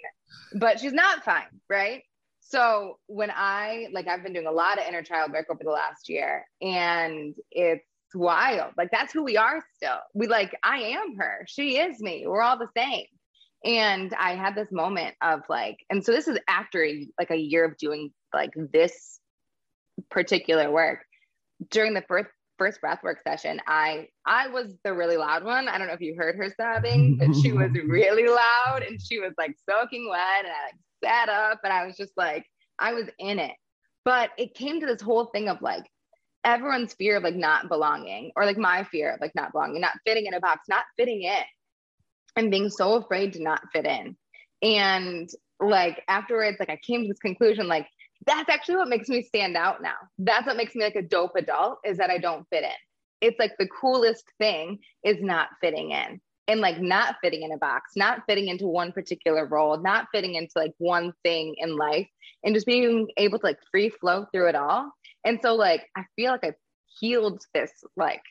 but 0.54 0.80
she's 0.80 0.92
not 0.92 1.24
fine, 1.24 1.60
right? 1.68 2.02
So 2.40 2.98
when 3.06 3.30
I 3.34 3.88
like 3.92 4.06
I've 4.06 4.22
been 4.22 4.32
doing 4.32 4.46
a 4.46 4.52
lot 4.52 4.78
of 4.78 4.86
inner 4.86 5.02
child 5.02 5.32
work 5.32 5.46
over 5.50 5.62
the 5.62 5.70
last 5.70 6.08
year 6.08 6.44
and 6.60 7.34
it's 7.50 7.84
wild. 8.14 8.72
Like 8.76 8.90
that's 8.92 9.12
who 9.12 9.24
we 9.24 9.36
are 9.36 9.62
still. 9.74 9.98
We 10.14 10.28
like 10.28 10.56
I 10.62 10.78
am 10.78 11.16
her. 11.16 11.44
She 11.48 11.78
is 11.78 12.00
me. 12.00 12.24
We're 12.26 12.42
all 12.42 12.58
the 12.58 12.68
same. 12.76 13.06
And 13.64 14.14
I 14.14 14.36
had 14.36 14.54
this 14.54 14.70
moment 14.70 15.16
of 15.20 15.40
like 15.48 15.78
and 15.90 16.04
so 16.04 16.12
this 16.12 16.28
is 16.28 16.38
after 16.48 16.84
a, 16.84 17.08
like 17.18 17.30
a 17.30 17.36
year 17.36 17.64
of 17.64 17.76
doing 17.78 18.12
like 18.32 18.52
this 18.54 19.18
particular 20.10 20.70
work. 20.70 21.00
during 21.70 21.94
the 21.94 22.04
first 22.06 22.30
first 22.58 22.80
breathwork 22.80 23.16
session, 23.26 23.60
I 23.66 24.08
I 24.24 24.48
was 24.48 24.74
the 24.84 24.94
really 24.94 25.16
loud 25.16 25.44
one. 25.44 25.68
I 25.68 25.78
don't 25.78 25.86
know 25.86 25.94
if 25.94 26.00
you 26.00 26.16
heard 26.16 26.36
her 26.36 26.52
sobbing, 26.56 27.16
but 27.18 27.34
she 27.34 27.52
was 27.52 27.70
really 27.86 28.28
loud 28.28 28.82
and 28.82 29.00
she 29.00 29.18
was 29.18 29.32
like 29.38 29.54
soaking 29.68 30.08
wet. 30.10 30.44
And 30.44 30.52
I 30.52 30.64
like 30.66 30.74
sat 31.04 31.28
up 31.28 31.60
and 31.64 31.72
I 31.72 31.86
was 31.86 31.96
just 31.96 32.12
like, 32.16 32.46
I 32.78 32.92
was 32.94 33.08
in 33.18 33.38
it. 33.38 33.54
But 34.04 34.30
it 34.38 34.54
came 34.54 34.80
to 34.80 34.86
this 34.86 35.02
whole 35.02 35.26
thing 35.26 35.48
of 35.48 35.60
like 35.62 35.84
everyone's 36.44 36.94
fear 36.94 37.16
of 37.16 37.24
like 37.24 37.34
not 37.34 37.68
belonging, 37.68 38.32
or 38.36 38.44
like 38.44 38.58
my 38.58 38.84
fear 38.84 39.12
of 39.12 39.20
like 39.20 39.34
not 39.34 39.52
belonging, 39.52 39.80
not 39.80 39.98
fitting 40.06 40.26
in 40.26 40.34
a 40.34 40.40
box, 40.40 40.62
not 40.68 40.84
fitting 40.96 41.22
in, 41.22 41.42
and 42.36 42.50
being 42.50 42.70
so 42.70 42.94
afraid 42.94 43.32
to 43.32 43.42
not 43.42 43.62
fit 43.72 43.84
in. 43.84 44.16
And 44.62 45.28
like 45.60 46.02
afterwards, 46.08 46.58
like 46.60 46.70
I 46.70 46.78
came 46.86 47.02
to 47.02 47.08
this 47.08 47.18
conclusion, 47.18 47.66
like 47.66 47.86
that's 48.26 48.48
actually 48.48 48.76
what 48.76 48.88
makes 48.88 49.08
me 49.08 49.22
stand 49.22 49.56
out 49.56 49.80
now. 49.80 49.94
That's 50.18 50.46
what 50.46 50.56
makes 50.56 50.74
me 50.74 50.84
like 50.84 50.96
a 50.96 51.02
dope 51.02 51.36
adult 51.36 51.78
is 51.84 51.96
that 51.98 52.10
I 52.10 52.18
don't 52.18 52.46
fit 52.50 52.64
in. 52.64 52.70
It's 53.20 53.38
like 53.38 53.52
the 53.58 53.68
coolest 53.68 54.24
thing 54.38 54.78
is 55.04 55.22
not 55.22 55.48
fitting 55.60 55.92
in 55.92 56.20
and 56.48 56.60
like 56.60 56.80
not 56.80 57.16
fitting 57.22 57.42
in 57.42 57.52
a 57.52 57.58
box, 57.58 57.92
not 57.96 58.22
fitting 58.28 58.48
into 58.48 58.66
one 58.66 58.92
particular 58.92 59.46
role, 59.46 59.78
not 59.78 60.08
fitting 60.12 60.34
into 60.34 60.52
like 60.56 60.72
one 60.78 61.12
thing 61.22 61.54
in 61.58 61.76
life 61.76 62.08
and 62.44 62.54
just 62.54 62.66
being 62.66 63.08
able 63.16 63.38
to 63.38 63.46
like 63.46 63.58
free 63.70 63.88
flow 63.88 64.26
through 64.32 64.48
it 64.48 64.54
all. 64.54 64.90
And 65.24 65.38
so 65.40 65.54
like 65.54 65.86
I 65.96 66.04
feel 66.16 66.32
like 66.32 66.44
I've 66.44 66.54
healed 67.00 67.42
this 67.54 67.72
like 67.96 68.22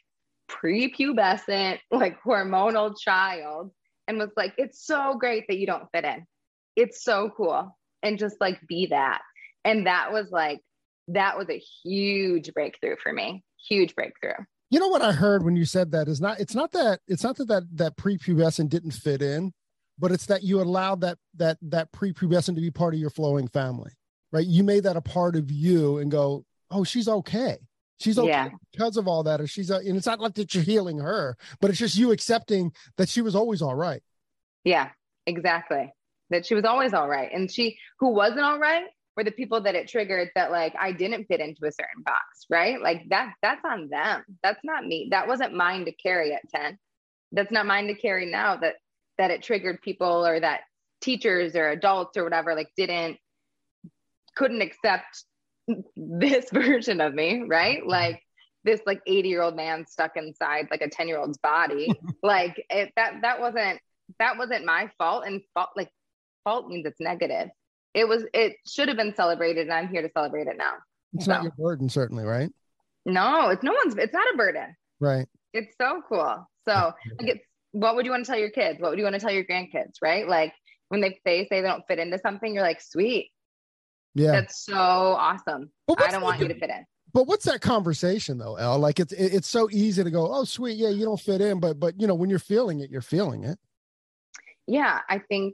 prepubescent, 0.49 1.79
like 1.91 2.21
hormonal 2.21 2.93
child 2.99 3.71
and 4.07 4.17
was 4.17 4.31
like, 4.35 4.53
it's 4.57 4.85
so 4.85 5.15
great 5.17 5.45
that 5.47 5.57
you 5.57 5.65
don't 5.65 5.89
fit 5.93 6.03
in. 6.03 6.25
It's 6.75 7.03
so 7.03 7.31
cool. 7.35 7.75
And 8.03 8.19
just 8.19 8.35
like 8.39 8.59
be 8.67 8.87
that 8.87 9.21
and 9.65 9.88
that 9.88 10.13
was 10.13 10.29
like 10.31 10.62
that 11.10 11.38
was 11.38 11.50
a 11.50 11.62
huge 11.84 12.53
breakthrough 12.53 12.95
for 13.03 13.12
me. 13.12 13.43
Huge 13.67 13.93
breakthrough. 13.95 14.45
You 14.72 14.79
know 14.79 14.88
what 14.88 15.01
i 15.01 15.12
heard 15.12 15.43
when 15.43 15.55
you 15.55 15.65
said 15.65 15.91
that 15.91 16.07
is 16.07 16.19
not 16.22 16.39
it's 16.39 16.55
not 16.55 16.72
that 16.72 17.00
it's 17.07 17.24
not 17.24 17.38
that 17.38 17.48
that, 17.48 17.63
that 17.74 17.98
prepubescent 17.98 18.69
didn't 18.69 18.91
fit 18.91 19.22
in 19.22 19.53
but 20.00 20.12
it's 20.12 20.25
that 20.25 20.43
you 20.43 20.60
allowed 20.62 21.01
that 21.01 21.17
that 21.36 21.57
that 21.62 21.91
prepubescent 21.91 22.55
to 22.55 22.62
be 22.62 22.72
part 22.72 22.93
of 22.93 23.00
your 23.00 23.10
flowing 23.10 23.48
family 23.48 23.91
right? 24.31 24.45
You 24.45 24.63
made 24.63 24.84
that 24.84 24.98
a 24.98 25.01
part 25.01 25.36
of 25.36 25.51
you 25.51 26.00
and 26.00 26.12
go 26.12 26.45
oh 26.72 26.84
she's 26.84 27.07
okay. 27.07 27.57
She's 28.00 28.17
okay 28.19 28.27
Yeah. 28.29 28.50
because 28.74 28.98
of 28.98 29.07
all 29.07 29.24
that. 29.24 29.39
Or 29.39 29.48
she's 29.48 29.72
uh, 29.72 29.79
and 29.79 29.95
it's 29.95 30.07
not 30.07 30.19
like 30.19 30.34
that 30.34 30.53
you're 30.53 30.63
healing 30.63 30.98
her 30.98 31.38
but 31.62 31.69
it's 31.69 31.79
just 31.79 31.95
you 31.95 32.12
accepting 32.12 32.74
that 32.98 33.07
she 33.07 33.22
was 33.22 33.36
always 33.36 33.62
all 33.62 33.75
right. 33.75 34.01
Yeah 34.63 34.89
exactly. 35.25 35.93
That 36.31 36.45
she 36.45 36.55
was 36.55 36.65
always 36.65 36.93
all 36.93 37.07
right. 37.07 37.29
And 37.31 37.50
she 37.50 37.77
who 38.00 38.10
wasn't 38.10 38.41
all 38.41 38.60
right 38.60 38.86
were 39.15 39.24
the 39.24 39.31
people 39.31 39.62
that 39.62 39.75
it 39.75 39.88
triggered 39.88 40.29
that 40.36 40.51
like 40.51 40.74
I 40.79 40.91
didn't 40.91 41.25
fit 41.25 41.39
into 41.39 41.65
a 41.65 41.72
certain 41.72 42.03
box, 42.03 42.45
right? 42.50 42.81
Like 42.81 43.07
that 43.10 43.34
that's 43.41 43.63
on 43.65 43.89
them. 43.89 44.24
That's 44.43 44.60
not 44.63 44.86
me. 44.86 45.07
That 45.12 45.27
wasn't 45.27 45.53
mine 45.53 45.86
to 45.86 45.91
carry 45.91 46.34
at 46.34 46.50
10. 46.53 46.77
That's 47.31 47.51
not 47.51 47.65
mine 47.65 47.88
to 47.88 47.95
carry 47.95 48.25
now 48.25 48.57
that 48.57 48.75
that 49.17 49.31
it 49.31 49.43
triggered 49.43 49.81
people 49.81 50.25
or 50.25 50.39
that 50.39 50.62
teachers 51.01 51.55
or 51.55 51.69
adults 51.69 52.17
or 52.17 52.24
whatever 52.24 52.55
like 52.55 52.69
didn't 52.75 53.17
couldn't 54.36 54.62
accept 54.62 55.24
this 55.95 56.50
version 56.53 57.00
of 57.00 57.13
me, 57.13 57.43
right? 57.48 57.79
Mm-hmm. 57.79 57.89
Like 57.89 58.22
this 58.65 58.81
like 58.86 59.01
80 59.05 59.29
year 59.29 59.41
old 59.43 59.55
man 59.55 59.86
stuck 59.88 60.17
inside 60.17 60.67
like 60.72 60.81
a 60.81 60.89
10 60.89 61.07
year 61.07 61.19
old's 61.19 61.38
body. 61.38 61.93
like 62.24 62.63
it 62.69 62.91
that 62.98 63.22
that 63.22 63.39
wasn't 63.39 63.79
that 64.19 64.38
wasn't 64.38 64.65
my 64.65 64.91
fault 64.98 65.24
and 65.25 65.41
fault 65.53 65.69
like 65.77 65.89
fault 66.43 66.67
means 66.67 66.86
it's 66.86 67.00
negative 67.00 67.50
it 67.95 68.07
was 68.07 68.23
it 68.33 68.57
should 68.67 68.87
have 68.89 68.97
been 68.97 69.15
celebrated 69.15 69.61
and 69.63 69.73
i'm 69.73 69.87
here 69.87 70.01
to 70.03 70.09
celebrate 70.15 70.45
it 70.47 70.57
now. 70.57 70.73
It's 71.13 71.25
So- 71.25 71.31
not 71.31 71.43
your 71.43 71.53
burden 71.57 71.89
certainly 71.89 72.23
right? 72.25 72.51
No 73.05 73.49
it's 73.49 73.63
no 73.63 73.71
one's 73.73 73.95
it's 73.95 74.13
not 74.13 74.27
a 74.33 74.37
burden. 74.37 74.75
Right. 74.99 75.27
It's 75.53 75.73
so 75.81 76.03
cool. 76.08 76.47
So 76.67 76.91
like 77.19 77.29
it's 77.29 77.45
what 77.71 77.95
would 77.95 78.05
you 78.05 78.12
want 78.12 78.25
to 78.25 78.31
tell 78.31 78.39
your 78.39 78.49
kids? 78.51 78.79
What 78.79 78.89
would 78.91 78.99
you 78.99 79.03
want 79.05 79.15
to 79.15 79.19
tell 79.19 79.31
your 79.31 79.45
grandkids 79.45 79.95
right? 80.01 80.27
Like 80.27 80.53
when 80.89 81.01
they 81.01 81.19
they 81.25 81.43
say 81.45 81.62
they 81.62 81.67
don't 81.67 81.84
fit 81.88 81.97
into 81.99 82.19
something 82.19 82.53
you're 82.53 82.63
like 82.63 82.81
sweet. 82.81 83.31
Yeah. 84.13 84.31
That's 84.31 84.63
so 84.65 84.73
awesome. 84.75 85.71
But 85.88 86.01
i 86.01 86.12
don't 86.12 86.21
want 86.21 86.39
you 86.39 86.47
to 86.47 86.53
fit 86.60 86.69
in. 86.69 86.86
But 87.13 87.27
what's 87.27 87.45
that 87.45 87.62
conversation 87.62 88.38
though, 88.38 88.55
El? 88.58 88.79
Like 88.79 88.99
it's 88.99 89.13
it's 89.13 89.49
so 89.49 89.69
easy 89.71 90.03
to 90.03 90.12
go, 90.12 90.34
oh 90.34 90.43
sweet, 90.43 90.77
yeah, 90.77 90.89
you 90.89 91.05
don't 91.05 91.19
fit 91.19 91.39
in, 91.41 91.60
but 91.60 91.79
but 91.79 91.99
you 91.99 92.08
know 92.08 92.15
when 92.15 92.29
you're 92.29 92.39
feeling 92.39 92.79
it, 92.81 92.89
you're 92.89 93.01
feeling 93.01 93.43
it. 93.45 93.58
yeah 94.67 94.99
i 95.10 95.19
think 95.19 95.53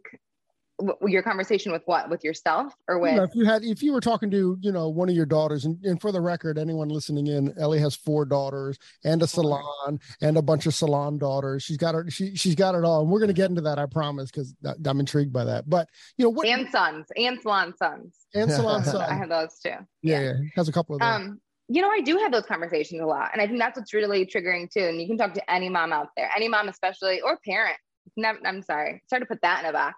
your 1.08 1.22
conversation 1.22 1.72
with 1.72 1.82
what 1.86 2.10
with 2.10 2.24
yourself 2.24 2.74
or 2.88 2.96
You 2.96 3.02
with 3.02 3.15
know, 3.15 3.24
if 3.24 3.36
you 3.36 3.46
had 3.46 3.63
if 3.63 3.84
you 3.84 3.94
were 3.94 4.02
talking 4.02 4.30
to 4.32 4.58
you 4.62 4.72
know 4.72 4.89
one 4.89 5.10
of 5.10 5.15
your 5.15 5.26
daughters, 5.26 5.65
and, 5.65 5.84
and 5.84 6.00
for 6.00 6.12
the 6.12 6.22
record, 6.22 6.58
anyone 6.58 6.89
listening 6.89 7.28
in, 7.28 7.54
Ellie 7.60 7.80
has 7.80 7.96
four 7.96 8.26
daughters 8.26 8.78
and 9.04 9.22
a 9.22 9.28
salon 9.28 10.00
and 10.22 10.38
a 10.38 10.41
bunch 10.41 10.65
of 10.65 10.74
salon 10.74 11.17
daughters. 11.17 11.63
She's 11.63 11.78
got 11.78 11.96
her 11.96 12.10
she 12.10 12.36
she's 12.36 12.56
got 12.56 12.76
it 12.76 12.84
all, 12.84 13.02
and 13.02 13.10
we're 13.10 13.20
gonna 13.20 13.34
get 13.34 13.50
into 13.50 13.62
that, 13.62 13.80
I 13.80 13.86
promise, 13.86 14.32
because 14.32 14.54
I'm 14.86 15.00
intrigued 15.00 15.34
by 15.34 15.46
that. 15.46 15.70
But 15.70 15.88
you 16.17 16.26
know 16.26 16.30
what? 16.30 16.48
and 16.48 16.70
sons 16.70 17.08
and 17.15 17.39
salon 17.39 17.74
sons 17.78 18.15
and 18.34 18.52
salon 18.52 18.84
sons 18.84 18.98
i 18.98 19.13
have 19.13 19.30
those 19.30 19.58
too 19.60 19.70
yeah, 20.02 20.22
yeah, 20.22 20.34
has 20.56 20.67
a 20.67 20.72
couple 20.72 20.96
of 20.96 21.02
them. 21.02 21.10
Um, 21.10 21.41
you 21.67 21.82
know, 21.82 21.89
I 21.89 22.02
do 22.02 22.17
have 22.17 22.32
those 22.32 22.46
conversations 22.46 23.02
a 23.02 23.06
lot. 23.06 23.30
And 23.32 23.41
I 23.41 23.48
think 23.48 23.60
that's 23.60 23.78
what's 23.78 23.94
really 23.94 24.26
triggering 24.26 24.70
too. 24.70 24.84
And 24.84 25.00
you 25.00 25.08
can 25.08 25.17
talk 25.17 25.34
to 25.36 25.52
any 25.52 25.70
mom 25.70 25.94
out 25.94 26.10
there, 26.17 26.30
any 26.36 26.50
mom, 26.50 26.67
especially, 26.67 27.22
or 27.22 27.38
parent. 27.46 27.78
Never, 28.17 28.39
I'm 28.46 28.62
sorry, 28.62 29.02
sorry 29.08 29.22
to 29.22 29.26
put 29.26 29.41
that 29.41 29.63
in 29.63 29.70
a 29.70 29.74
box. 29.74 29.96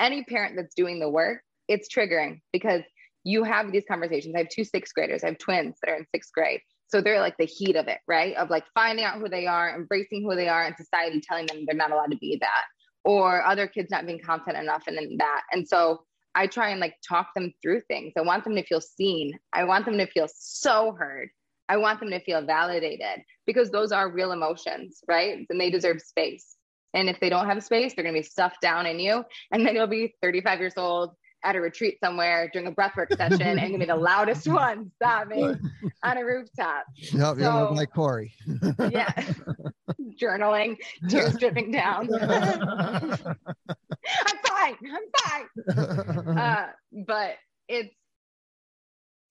Any 0.00 0.24
parent 0.24 0.56
that's 0.56 0.74
doing 0.74 0.98
the 0.98 1.08
work, 1.08 1.42
it's 1.68 1.88
triggering 1.94 2.40
because 2.52 2.82
you 3.22 3.44
have 3.44 3.70
these 3.70 3.84
conversations. 3.86 4.34
I 4.34 4.38
have 4.38 4.48
two 4.48 4.64
sixth 4.64 4.94
graders, 4.94 5.22
I 5.22 5.28
have 5.28 5.38
twins 5.38 5.76
that 5.82 5.92
are 5.92 5.96
in 5.96 6.06
sixth 6.12 6.32
grade. 6.32 6.60
So 6.88 7.00
they're 7.00 7.20
like 7.20 7.36
the 7.38 7.44
heat 7.44 7.76
of 7.76 7.86
it, 7.86 7.98
right? 8.08 8.34
Of 8.34 8.50
like 8.50 8.64
finding 8.74 9.04
out 9.04 9.18
who 9.20 9.28
they 9.28 9.46
are, 9.46 9.76
embracing 9.76 10.24
who 10.24 10.34
they 10.34 10.48
are, 10.48 10.64
and 10.64 10.74
society 10.76 11.20
telling 11.20 11.46
them 11.46 11.64
they're 11.66 11.76
not 11.76 11.92
allowed 11.92 12.10
to 12.10 12.16
be 12.16 12.38
that, 12.40 12.64
or 13.04 13.44
other 13.46 13.68
kids 13.68 13.90
not 13.90 14.06
being 14.06 14.20
confident 14.24 14.64
enough 14.64 14.82
and 14.88 14.98
that. 15.20 15.42
And 15.52 15.68
so 15.68 16.00
I 16.34 16.46
try 16.46 16.70
and 16.70 16.80
like 16.80 16.96
talk 17.08 17.28
them 17.34 17.52
through 17.62 17.82
things. 17.82 18.12
I 18.16 18.22
want 18.22 18.44
them 18.44 18.56
to 18.56 18.64
feel 18.64 18.80
seen. 18.80 19.38
I 19.52 19.64
want 19.64 19.84
them 19.84 19.98
to 19.98 20.06
feel 20.06 20.28
so 20.34 20.92
heard. 20.92 21.28
I 21.68 21.76
want 21.76 22.00
them 22.00 22.10
to 22.10 22.20
feel 22.24 22.44
validated 22.44 23.22
because 23.46 23.70
those 23.70 23.92
are 23.92 24.10
real 24.10 24.32
emotions, 24.32 25.00
right? 25.06 25.46
And 25.48 25.60
they 25.60 25.70
deserve 25.70 26.00
space. 26.00 26.56
And 26.94 27.08
if 27.08 27.20
they 27.20 27.28
don't 27.28 27.46
have 27.46 27.62
space, 27.62 27.94
they're 27.94 28.02
going 28.04 28.14
to 28.14 28.20
be 28.20 28.26
stuffed 28.26 28.60
down 28.60 28.86
in 28.86 28.98
you. 28.98 29.24
And 29.52 29.64
then 29.66 29.74
you'll 29.76 29.86
be 29.86 30.14
35 30.22 30.58
years 30.60 30.74
old 30.76 31.14
at 31.42 31.56
a 31.56 31.60
retreat 31.60 31.96
somewhere 32.04 32.50
during 32.52 32.68
a 32.68 32.72
breathwork 32.72 33.08
session 33.16 33.58
and 33.58 33.70
you'll 33.70 33.78
be 33.78 33.86
the 33.86 33.96
loudest 33.96 34.46
one 34.46 34.90
sobbing 35.02 35.58
on 36.02 36.18
a 36.18 36.24
rooftop. 36.24 36.84
Yep, 36.96 37.38
gonna 37.38 37.68
So- 37.68 37.72
like 37.74 37.92
Corey. 37.94 38.34
Yeah. 38.90 39.10
Journaling, 40.20 40.76
tears 41.08 41.34
dripping 41.38 41.70
down. 41.72 42.08
I'm 42.22 43.36
fine. 44.46 44.76
I'm 44.84 45.46
fine. 46.26 46.38
uh, 46.38 46.66
but 47.06 47.36
it's 47.68 47.94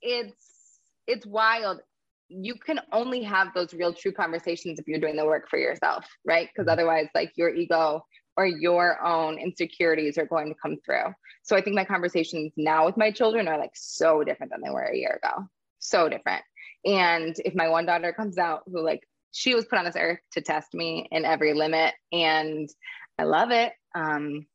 it's 0.01 0.79
it's 1.07 1.25
wild 1.25 1.81
you 2.29 2.53
can 2.55 2.79
only 2.91 3.23
have 3.23 3.53
those 3.53 3.73
real 3.73 3.93
true 3.93 4.11
conversations 4.11 4.79
if 4.79 4.87
you're 4.87 4.99
doing 4.99 5.15
the 5.15 5.25
work 5.25 5.49
for 5.49 5.57
yourself 5.57 6.05
right 6.25 6.49
because 6.53 6.71
otherwise 6.71 7.07
like 7.15 7.31
your 7.35 7.49
ego 7.49 8.03
or 8.37 8.45
your 8.45 9.03
own 9.03 9.37
insecurities 9.37 10.17
are 10.17 10.25
going 10.25 10.47
to 10.47 10.59
come 10.61 10.77
through 10.85 11.13
so 11.43 11.55
i 11.55 11.61
think 11.61 11.75
my 11.75 11.83
conversations 11.83 12.53
now 12.55 12.85
with 12.85 12.97
my 12.97 13.11
children 13.11 13.47
are 13.47 13.57
like 13.57 13.71
so 13.73 14.23
different 14.23 14.51
than 14.51 14.61
they 14.61 14.69
were 14.69 14.83
a 14.83 14.95
year 14.95 15.19
ago 15.21 15.43
so 15.79 16.07
different 16.07 16.43
and 16.85 17.35
if 17.43 17.55
my 17.55 17.67
one 17.67 17.85
daughter 17.85 18.13
comes 18.13 18.37
out 18.37 18.61
who 18.67 18.79
like 18.81 19.01
she 19.31 19.55
was 19.55 19.65
put 19.65 19.79
on 19.79 19.85
this 19.85 19.95
earth 19.97 20.19
to 20.31 20.41
test 20.41 20.73
me 20.73 21.07
in 21.11 21.25
every 21.25 21.53
limit 21.53 21.93
and 22.11 22.69
i 23.17 23.23
love 23.23 23.51
it 23.51 23.73
um 23.95 24.45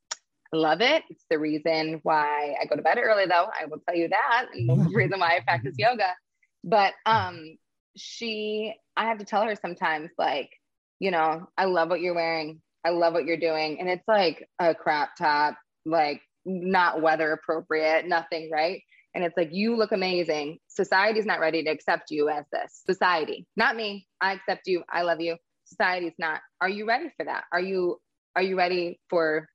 I 0.52 0.56
love 0.56 0.80
it. 0.80 1.02
It's 1.10 1.24
the 1.28 1.38
reason 1.40 1.98
why 2.04 2.54
I 2.62 2.66
go 2.66 2.76
to 2.76 2.82
bed 2.82 2.98
early, 3.02 3.26
though. 3.26 3.48
I 3.60 3.64
will 3.64 3.80
tell 3.88 3.96
you 3.96 4.08
that, 4.08 4.46
and 4.54 4.68
the 4.86 4.94
reason 4.94 5.18
why 5.18 5.36
I 5.36 5.40
practice 5.40 5.74
yoga. 5.76 6.14
But 6.62 6.94
um, 7.06 7.56
she, 7.96 8.74
I 8.96 9.06
have 9.06 9.18
to 9.18 9.24
tell 9.24 9.42
her 9.42 9.54
sometimes, 9.56 10.10
like, 10.18 10.50
you 10.98 11.10
know, 11.10 11.46
I 11.56 11.66
love 11.66 11.88
what 11.88 12.00
you're 12.00 12.14
wearing. 12.14 12.60
I 12.84 12.90
love 12.90 13.14
what 13.14 13.24
you're 13.24 13.38
doing, 13.38 13.80
and 13.80 13.88
it's 13.88 14.06
like 14.06 14.46
a 14.58 14.74
crop 14.74 15.10
top, 15.18 15.56
like 15.86 16.20
not 16.44 17.00
weather 17.00 17.32
appropriate, 17.32 18.06
nothing, 18.06 18.50
right? 18.52 18.82
And 19.14 19.24
it's 19.24 19.36
like 19.36 19.50
you 19.52 19.76
look 19.76 19.92
amazing. 19.92 20.58
Society's 20.68 21.24
not 21.24 21.40
ready 21.40 21.62
to 21.62 21.70
accept 21.70 22.10
you 22.10 22.28
as 22.28 22.44
this. 22.52 22.82
Society, 22.84 23.46
not 23.56 23.76
me. 23.76 24.06
I 24.20 24.32
accept 24.32 24.66
you. 24.66 24.82
I 24.92 25.02
love 25.02 25.20
you. 25.20 25.36
Society's 25.64 26.14
not. 26.18 26.40
Are 26.60 26.68
you 26.68 26.86
ready 26.86 27.10
for 27.16 27.24
that? 27.24 27.44
Are 27.52 27.60
you 27.60 27.98
are 28.36 28.42
you 28.42 28.56
ready 28.56 28.98
for 29.08 29.48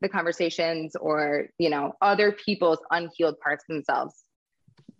the 0.00 0.08
conversations 0.08 0.96
or 0.96 1.48
you 1.58 1.70
know 1.70 1.92
other 2.00 2.32
people's 2.32 2.80
unhealed 2.90 3.38
parts 3.40 3.64
themselves 3.68 4.24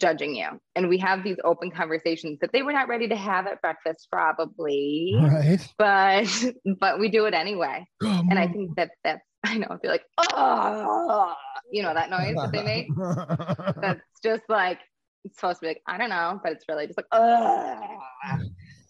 judging 0.03 0.35
you 0.35 0.49
and 0.77 0.89
we 0.89 0.99
have 0.99 1.23
these 1.23 1.37
open 1.45 1.71
conversations 1.71 2.39
that 2.41 2.53
they 2.53 2.63
were 2.63 2.73
not 2.73 2.89
ready 2.89 3.09
to 3.09 3.17
have 3.17 3.47
at 3.47 3.63
breakfast 3.63 4.09
probably 4.11 5.15
right. 5.17 5.67
but 5.79 6.27
but 6.81 6.99
we 6.99 7.09
do 7.09 7.25
it 7.27 7.35
anyway 7.35 7.87
and 8.01 8.39
i 8.39 8.49
think 8.49 8.75
that 8.77 8.91
that's 9.05 9.23
i 9.45 9.57
know 9.57 9.69
if 9.71 9.79
you're 9.83 9.93
like 9.93 10.05
oh 10.19 11.35
you 11.71 11.83
know 11.83 11.95
that 11.95 12.11
noise 12.11 12.35
that 12.35 12.53
they 12.53 12.63
make 12.63 12.89
that's 13.81 14.03
just 14.23 14.43
like 14.49 14.81
it's 15.25 15.37
supposed 15.37 15.61
to 15.61 15.63
be 15.63 15.69
like, 15.69 15.83
I 15.87 15.99
don't 15.99 16.11
know, 16.11 16.41
but 16.43 16.53
it's 16.53 16.65
really 16.69 16.87
just 16.87 16.99
like, 16.99 17.07
Ugh. 17.13 18.41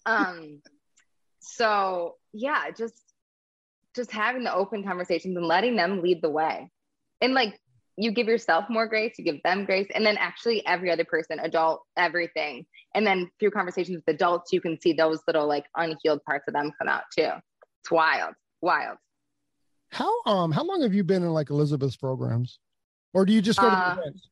um, 0.06 0.62
so 1.40 2.16
yeah, 2.32 2.70
just 2.76 2.94
just 3.94 4.10
having 4.10 4.44
the 4.44 4.54
open 4.54 4.84
conversations 4.84 5.36
and 5.36 5.44
letting 5.44 5.76
them 5.76 6.00
lead 6.00 6.22
the 6.22 6.30
way. 6.30 6.70
And 7.20 7.34
like 7.34 7.60
you 7.96 8.10
give 8.10 8.26
yourself 8.26 8.64
more 8.70 8.86
grace, 8.86 9.14
you 9.18 9.24
give 9.24 9.42
them 9.42 9.64
grace, 9.64 9.88
and 9.94 10.04
then 10.04 10.16
actually 10.16 10.64
every 10.66 10.90
other 10.90 11.04
person, 11.04 11.38
adult, 11.40 11.82
everything. 11.96 12.64
And 12.94 13.06
then 13.06 13.30
through 13.38 13.50
conversations 13.50 13.96
with 13.96 14.14
adults, 14.14 14.52
you 14.52 14.60
can 14.60 14.80
see 14.80 14.92
those 14.92 15.20
little 15.26 15.46
like 15.46 15.66
unhealed 15.76 16.24
parts 16.24 16.44
of 16.48 16.54
them 16.54 16.72
come 16.78 16.88
out 16.88 17.04
too. 17.16 17.30
It's 17.80 17.90
wild, 17.90 18.34
wild. 18.60 18.96
How 19.90 20.10
um 20.24 20.52
how 20.52 20.64
long 20.64 20.82
have 20.82 20.94
you 20.94 21.04
been 21.04 21.22
in 21.22 21.30
like 21.30 21.50
Elizabeth's 21.50 21.96
programs, 21.96 22.58
or 23.12 23.26
do 23.26 23.32
you 23.32 23.42
just 23.42 23.60
go 23.60 23.68
to 23.68 23.76
Uh, 23.76 23.96
events? 23.98 24.28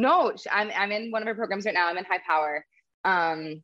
No, 0.00 0.32
I'm 0.50 0.70
I'm 0.76 0.90
in 0.90 1.12
one 1.12 1.22
of 1.22 1.28
her 1.28 1.34
programs 1.34 1.64
right 1.64 1.74
now. 1.74 1.88
I'm 1.88 1.96
in 1.96 2.04
high 2.04 2.22
power. 2.26 2.66
Um 3.04 3.62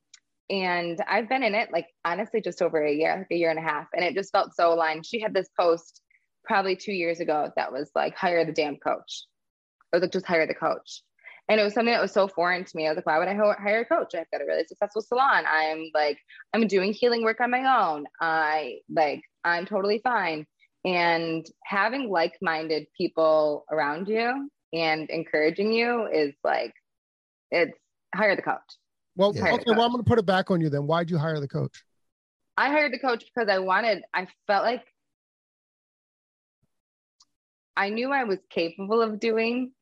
and 0.51 1.01
I've 1.09 1.29
been 1.29 1.43
in 1.43 1.55
it 1.55 1.73
like 1.73 1.87
honestly 2.05 2.41
just 2.41 2.61
over 2.63 2.85
a 2.85 2.93
year, 2.93 3.19
like 3.19 3.27
a 3.31 3.37
year 3.37 3.51
and 3.51 3.59
a 3.59 3.63
half. 3.63 3.87
And 3.95 4.05
it 4.05 4.15
just 4.15 4.33
felt 4.33 4.55
so 4.55 4.73
aligned. 4.73 5.07
She 5.07 5.21
had 5.21 5.35
this 5.35 5.49
post 5.59 6.03
probably 6.45 6.77
two 6.77 6.93
years 6.93 7.21
ago 7.21 7.51
that 7.57 7.73
was 7.73 7.91
like 7.95 8.17
hire 8.17 8.45
the 8.45 8.53
damn 8.53 8.77
coach. 8.77 9.25
It 9.93 9.97
was 9.97 10.03
like 10.03 10.13
just 10.13 10.27
hire 10.27 10.47
the 10.47 10.55
coach. 10.55 11.03
And 11.49 11.61
it 11.61 11.65
was 11.65 11.75
something 11.75 11.93
that 11.93 12.01
was 12.01 12.13
so 12.13 12.29
foreign 12.29 12.65
to 12.65 12.77
me. 12.77 12.87
I 12.87 12.91
was 12.91 12.97
like, 12.97 13.07
why 13.07 13.19
would 13.19 13.27
I 13.27 13.35
hire 13.35 13.81
a 13.81 13.85
coach? 13.85 14.15
I've 14.15 14.31
got 14.31 14.41
a 14.41 14.47
really 14.47 14.65
successful 14.67 15.03
salon. 15.03 15.45
I'm 15.49 15.91
like, 15.93 16.19
I'm 16.55 16.69
doing 16.69 16.93
healing 16.93 17.25
work 17.25 17.41
on 17.41 17.51
my 17.51 17.65
own. 17.83 18.05
I 18.21 18.79
like, 18.89 19.23
I'm 19.43 19.67
totally 19.67 20.01
fine. 20.05 20.47
And 20.85 21.45
having 21.65 22.09
like-minded 22.09 22.87
people 22.97 23.65
around 23.71 24.09
you 24.09 24.49
and 24.73 25.11
encouraging 25.11 25.73
you 25.73 26.07
is 26.07 26.35
like 26.45 26.73
it's 27.51 27.77
hire 28.15 28.37
the 28.37 28.43
coach. 28.43 28.61
Well, 29.17 29.31
okay. 29.31 29.41
Well, 29.43 29.83
I'm 29.83 29.91
going 29.91 30.05
to 30.05 30.09
put 30.09 30.21
it 30.21 30.27
back 30.27 30.53
on 30.53 30.61
you 30.61 30.71
then. 30.71 30.87
Why'd 30.87 31.11
you 31.11 31.19
hire 31.19 31.41
the 31.41 31.49
coach? 31.49 31.83
I 32.57 32.69
hired 32.69 32.93
the 32.93 32.99
coach 32.99 33.25
because 33.25 33.49
I 33.49 33.59
wanted 33.59 34.03
I 34.15 34.29
felt 34.47 34.65
like 34.65 34.85
I 37.77 37.91
knew 37.91 38.13
I 38.13 38.25
was 38.25 38.39
capable 38.51 39.01
of 39.01 39.21
doing 39.21 39.73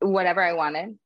whatever 0.00 0.42
I 0.42 0.54
wanted. 0.54 0.98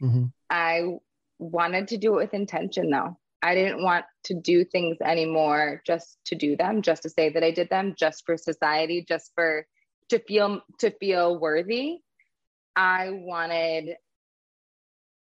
Mhm. 0.00 0.32
I 0.50 0.98
wanted 1.38 1.88
to 1.88 1.96
do 1.96 2.14
it 2.14 2.22
with 2.24 2.34
intention 2.34 2.90
though. 2.90 3.18
I 3.42 3.54
didn't 3.54 3.82
want 3.82 4.06
to 4.24 4.34
do 4.34 4.64
things 4.64 4.96
anymore 5.02 5.82
just 5.84 6.18
to 6.26 6.34
do 6.34 6.56
them, 6.56 6.80
just 6.80 7.02
to 7.02 7.10
say 7.10 7.28
that 7.28 7.44
I 7.44 7.50
did 7.50 7.68
them, 7.68 7.94
just 7.94 8.24
for 8.24 8.36
society, 8.36 9.04
just 9.06 9.32
for 9.34 9.66
to 10.08 10.18
feel 10.20 10.62
to 10.78 10.90
feel 10.90 11.38
worthy. 11.38 12.00
I 12.76 13.10
wanted 13.10 13.96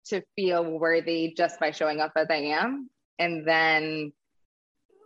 to 0.05 0.23
feel 0.35 0.63
worthy 0.63 1.33
just 1.35 1.59
by 1.59 1.71
showing 1.71 1.99
up 1.99 2.13
as 2.15 2.27
I 2.29 2.35
am 2.35 2.89
and 3.19 3.47
then 3.47 4.13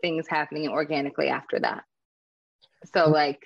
things 0.01 0.27
happening 0.27 0.69
organically 0.69 1.27
after 1.27 1.59
that. 1.59 1.83
So 2.93 3.09
like 3.09 3.41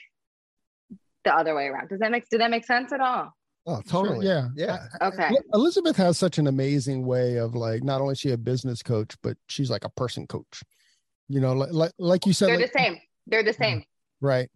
the 1.23 1.33
other 1.35 1.55
way 1.55 1.67
around. 1.67 1.89
Does 1.89 1.99
that 1.99 2.11
make 2.11 2.27
did 2.29 2.41
that 2.41 2.51
make 2.51 2.65
sense 2.65 2.91
at 2.91 2.99
all? 2.99 3.33
Oh, 3.67 3.81
totally. 3.87 4.25
yeah. 4.25 4.47
Yeah. 4.55 4.87
Okay. 5.01 5.29
Elizabeth 5.53 5.95
has 5.97 6.17
such 6.17 6.39
an 6.39 6.47
amazing 6.47 7.05
way 7.05 7.35
of 7.37 7.53
like 7.55 7.83
not 7.83 8.01
only 8.01 8.13
is 8.13 8.19
she 8.19 8.31
a 8.31 8.37
business 8.37 8.81
coach, 8.81 9.15
but 9.21 9.37
she's 9.47 9.69
like 9.69 9.85
a 9.85 9.89
person 9.89 10.25
coach. 10.25 10.63
You 11.29 11.39
know, 11.39 11.53
like 11.53 11.71
like, 11.71 11.91
like 11.99 12.25
you 12.25 12.33
said, 12.33 12.49
They're 12.49 12.57
like- 12.57 12.71
the 12.73 12.79
same. 12.79 12.97
They're 13.27 13.43
the 13.43 13.53
same. 13.53 13.79
Mm-hmm. 13.79 14.25
right? 14.25 14.49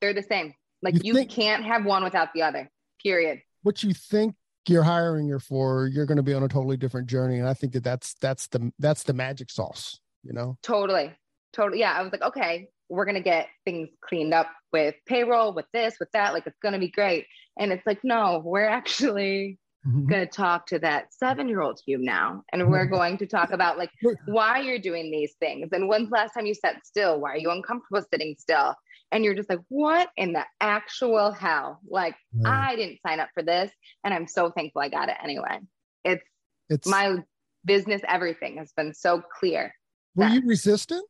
They're 0.00 0.14
the 0.14 0.22
same. 0.22 0.54
Like 0.80 0.94
You 0.94 1.00
you, 1.04 1.14
think- 1.14 1.30
can't 1.30 1.64
have 1.64 1.84
one 1.84 2.04
without 2.04 2.28
the 2.34 2.42
other. 2.42 2.70
Period. 3.02 3.40
What 3.62 3.82
you 3.82 3.92
think 3.94 4.36
you're 4.68 4.84
hiring 4.84 5.28
her 5.28 5.40
for, 5.40 5.88
you're 5.88 6.06
going 6.06 6.16
to 6.18 6.22
be 6.22 6.34
on 6.34 6.44
a 6.44 6.48
totally 6.48 6.76
different 6.76 7.08
journey, 7.08 7.38
and 7.40 7.48
I 7.48 7.54
think 7.54 7.72
that 7.72 7.82
that's 7.82 8.14
that's 8.14 8.46
the 8.48 8.72
that's 8.78 9.02
the 9.02 9.12
magic 9.12 9.50
sauce. 9.50 9.98
You 10.22 10.32
know, 10.34 10.56
Totally. 10.62 11.12
Totally. 11.52 11.80
Yeah. 11.80 11.94
I 11.98 12.02
was 12.02 12.12
like, 12.12 12.22
okay, 12.22 12.68
we're 12.92 13.04
gonna 13.04 13.20
get 13.20 13.48
things 13.64 13.88
cleaned 14.00 14.34
up 14.34 14.48
with 14.72 14.94
payroll, 15.06 15.52
with 15.52 15.66
this, 15.72 15.96
with 15.98 16.10
that. 16.12 16.32
Like 16.32 16.46
it's 16.46 16.58
gonna 16.62 16.78
be 16.78 16.90
great. 16.90 17.26
And 17.58 17.72
it's 17.72 17.86
like, 17.86 18.00
no, 18.02 18.40
we're 18.44 18.68
actually 18.68 19.58
mm-hmm. 19.86 20.06
going 20.06 20.26
to 20.26 20.26
talk 20.26 20.66
to 20.66 20.78
that 20.80 21.12
seven 21.12 21.48
year 21.48 21.60
old 21.60 21.80
you 21.86 21.98
now. 21.98 22.44
And 22.52 22.62
mm-hmm. 22.62 22.70
we're 22.70 22.86
going 22.86 23.18
to 23.18 23.26
talk 23.26 23.52
about 23.52 23.78
like 23.78 23.90
why 24.26 24.60
you're 24.60 24.78
doing 24.78 25.10
these 25.10 25.34
things. 25.40 25.68
And 25.72 25.88
when's 25.88 26.08
the 26.08 26.14
last 26.14 26.34
time 26.34 26.46
you 26.46 26.54
sat 26.54 26.86
still? 26.86 27.20
Why 27.20 27.32
are 27.32 27.38
you 27.38 27.50
uncomfortable 27.50 28.04
sitting 28.10 28.36
still? 28.38 28.74
And 29.10 29.24
you're 29.24 29.34
just 29.34 29.50
like, 29.50 29.60
what 29.68 30.08
in 30.16 30.32
the 30.32 30.44
actual 30.60 31.32
hell? 31.32 31.80
Like, 31.86 32.14
Yeah. 32.32 32.48
I 32.48 32.76
didn't 32.76 33.00
sign 33.06 33.20
up 33.20 33.28
for 33.34 33.42
this. 33.42 33.70
And 34.04 34.14
I'm 34.14 34.26
so 34.26 34.50
thankful 34.50 34.82
I 34.82 34.88
got 34.88 35.08
it 35.08 35.16
anyway. 35.22 35.58
It's 36.04 36.24
it's 36.70 36.88
my 36.88 37.18
business, 37.64 38.00
everything 38.08 38.56
has 38.56 38.72
been 38.72 38.94
so 38.94 39.22
clear. 39.38 39.74
were 40.14 40.28
you 40.28 40.42
resistant? 40.46 41.04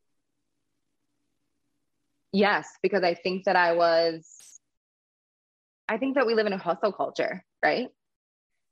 Yes, 2.32 2.68
because 2.82 3.02
I 3.02 3.14
think 3.14 3.44
that 3.44 3.56
I 3.56 3.74
was, 3.74 4.26
I 5.88 5.98
think 5.98 6.14
that 6.14 6.26
we 6.26 6.34
live 6.34 6.46
in 6.46 6.52
a 6.52 6.58
hustle 6.58 6.92
culture, 6.92 7.44
right? 7.62 7.88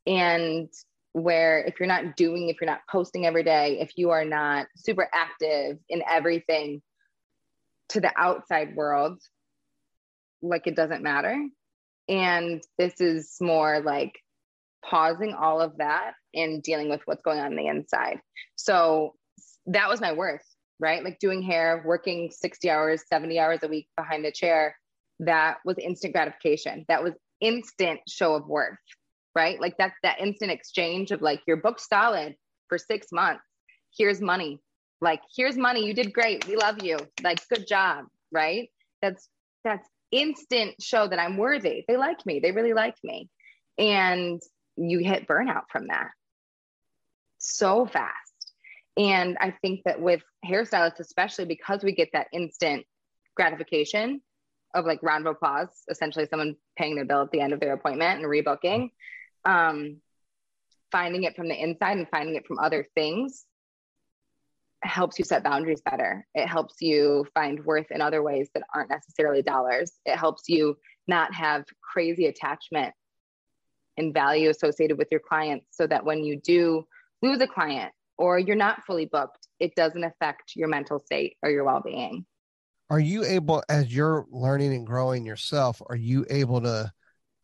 And 0.07 0.69
where 1.13 1.63
if 1.65 1.79
you're 1.79 1.87
not 1.87 2.17
doing, 2.17 2.49
if 2.49 2.57
you're 2.61 2.71
not 2.71 2.81
posting 2.91 3.27
every 3.27 3.43
day, 3.43 3.79
if 3.81 3.93
you 3.97 4.11
are 4.11 4.25
not 4.25 4.67
super 4.77 5.09
active 5.13 5.79
in 5.89 6.03
everything 6.09 6.81
to 7.91 8.01
the 8.01 8.13
outside 8.17 8.75
world, 8.75 9.21
like 10.41 10.67
it 10.67 10.77
doesn't 10.77 11.03
matter. 11.03 11.37
And 12.09 12.63
this 12.79 13.01
is 13.01 13.37
more 13.41 13.81
like 13.81 14.19
pausing 14.85 15.35
all 15.35 15.61
of 15.61 15.77
that 15.79 16.13
and 16.33 16.63
dealing 16.63 16.89
with 16.89 17.03
what's 17.05 17.23
going 17.23 17.41
on, 17.41 17.47
on 17.47 17.57
the 17.57 17.67
inside. 17.67 18.21
So 18.57 19.15
that 19.67 19.89
was 19.89 20.01
my 20.01 20.13
worth, 20.13 20.45
right? 20.81 21.05
Like 21.05 21.19
doing 21.19 21.43
hair, 21.43 21.83
working 21.85 22.31
60 22.31 22.71
hours, 22.71 23.03
70 23.09 23.39
hours 23.39 23.61
a 23.63 23.69
week 23.69 23.89
behind 23.97 24.25
the 24.25 24.33
chair. 24.33 24.77
That 25.21 25.59
was 25.65 25.77
instant 25.79 26.15
gratification. 26.15 26.85
That 26.89 27.05
was 27.05 27.13
instant 27.41 28.01
show 28.09 28.35
of 28.35 28.47
worth, 28.49 28.79
right? 29.35 29.61
Like 29.61 29.77
that's 29.79 29.97
that 30.03 30.21
instant 30.21 30.51
exchange 30.51 31.11
of 31.11 31.23
like, 31.23 31.43
your 31.47 31.59
book's 31.59 31.87
solid 31.89 32.35
for 32.69 32.79
six 32.79 33.09
months. 33.13 33.43
Here's 33.97 34.21
money. 34.21 34.61
Like, 35.01 35.21
here's 35.37 35.57
money. 35.57 35.87
You 35.87 35.95
did 35.95 36.13
great. 36.13 36.47
We 36.47 36.57
love 36.57 36.83
you. 36.83 36.99
Like, 37.23 37.41
good 37.49 37.67
job, 37.67 38.05
right? 38.33 38.69
That's 39.03 39.29
that's 39.65 39.89
instant 40.11 40.75
show 40.81 41.07
that 41.07 41.19
I'm 41.19 41.37
worthy. 41.37 41.85
They 41.87 41.97
like 41.97 42.25
me. 42.27 42.41
They 42.41 42.53
really 42.53 42.75
like 42.75 42.97
me. 43.05 43.29
And 43.79 44.41
you 44.77 44.99
hit 44.99 45.27
burnout 45.27 45.65
from 45.71 45.89
that 45.89 46.09
so 47.41 47.87
fast. 47.87 48.30
And 49.01 49.39
I 49.41 49.55
think 49.63 49.81
that 49.87 49.99
with 49.99 50.21
hairstylists, 50.45 51.01
especially 51.01 51.47
because 51.47 51.83
we 51.83 51.93
get 51.93 52.11
that 52.13 52.27
instant 52.35 52.85
gratification 53.35 54.21
of 54.75 54.85
like 54.85 55.03
round 55.03 55.27
of 55.27 55.37
applause, 55.37 55.69
essentially 55.89 56.27
someone 56.29 56.55
paying 56.77 56.97
their 56.97 57.07
bill 57.07 57.23
at 57.23 57.31
the 57.31 57.41
end 57.41 57.55
of 57.55 57.61
their 57.61 57.73
appointment 57.73 58.21
and 58.21 58.29
rebooking, 58.29 58.91
um, 59.47 60.03
finding 60.93 61.23
it 61.25 61.35
from 61.35 61.49
the 61.49 61.55
inside 61.59 61.97
and 61.97 62.09
finding 62.11 62.35
it 62.35 62.47
from 62.47 62.59
other 62.59 62.87
things 62.95 63.47
helps 64.83 65.19
you 65.19 65.25
set 65.25 65.45
boundaries 65.45 65.81
better. 65.81 66.27
It 66.35 66.47
helps 66.47 66.77
you 66.81 67.27
find 67.33 67.65
worth 67.65 67.91
in 67.91 68.03
other 68.03 68.23
ways 68.23 68.51
that 68.55 68.65
aren't 68.75 68.91
necessarily 68.91 69.41
dollars. 69.41 69.93
It 70.05 70.17
helps 70.17 70.47
you 70.47 70.77
not 71.07 71.33
have 71.35 71.65
crazy 71.83 72.27
attachment 72.27 72.93
and 73.97 74.13
value 74.13 74.51
associated 74.51 74.99
with 74.99 75.09
your 75.11 75.21
clients 75.21 75.69
so 75.71 75.87
that 75.87 76.05
when 76.05 76.23
you 76.23 76.39
do 76.39 76.85
lose 77.23 77.41
a 77.41 77.47
client 77.47 77.93
or 78.21 78.39
you're 78.39 78.55
not 78.55 78.85
fully 78.85 79.07
booked, 79.07 79.49
it 79.59 79.75
doesn't 79.75 80.05
affect 80.05 80.53
your 80.55 80.69
mental 80.69 81.01
state 81.01 81.37
or 81.43 81.51
your 81.51 81.65
well 81.65 81.81
being. 81.81 82.27
Are 82.91 83.01
you 83.01 83.25
able, 83.25 83.63
as 83.69 83.95
you're 83.95 84.27
learning 84.31 84.75
and 84.75 84.87
growing 84.87 85.25
yourself, 85.25 85.81
are 85.89 85.97
you 85.97 86.27
able 86.29 86.61
to 86.61 86.93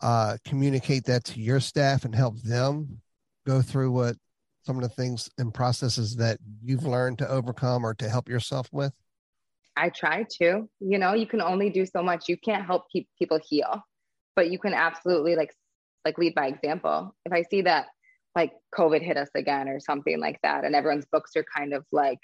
uh, 0.03 0.37
communicate 0.45 1.05
that 1.05 1.25
to 1.25 1.41
your 1.41 1.61
staff 1.61 2.05
and 2.05 2.15
help 2.15 2.43
them 2.43 3.01
go 3.47 3.62
through 3.62 3.91
what 3.91 4.17
some 4.65 4.77
of 4.77 4.83
the 4.83 4.89
things 4.91 5.31
and 5.39 5.55
processes 5.55 6.17
that 6.17 6.39
you've 6.62 6.85
learned 6.85 7.19
to 7.19 7.29
overcome 7.29 7.85
or 7.85 7.95
to 7.95 8.09
help 8.09 8.29
yourself 8.29 8.69
with? 8.71 8.93
I 9.79 9.89
try 9.89 10.27
to, 10.41 10.69
you 10.81 10.99
know, 10.99 11.15
you 11.15 11.27
can 11.27 11.41
only 11.41 11.71
do 11.71 11.87
so 11.87 12.03
much. 12.03 12.29
You 12.29 12.37
can't 12.37 12.67
help 12.67 12.91
keep 12.91 13.09
people 13.19 13.41
heal, 13.49 13.83
but 14.35 14.51
you 14.51 14.59
can 14.59 14.75
absolutely 14.75 15.37
like 15.37 15.55
like 16.05 16.19
lead 16.19 16.35
by 16.35 16.49
example. 16.49 17.15
If 17.25 17.33
I 17.33 17.45
see 17.51 17.62
that 17.62 17.87
like 18.37 18.53
COVID 18.75 19.03
hit 19.03 19.16
us 19.16 19.31
again 19.35 19.68
or 19.68 19.81
something 19.81 20.20
like 20.20 20.38
that, 20.42 20.64
and 20.64 20.77
everyone's 20.77 21.07
books 21.11 21.33
are 21.37 21.44
kind 21.57 21.72
of 21.72 21.85
like 21.90 22.20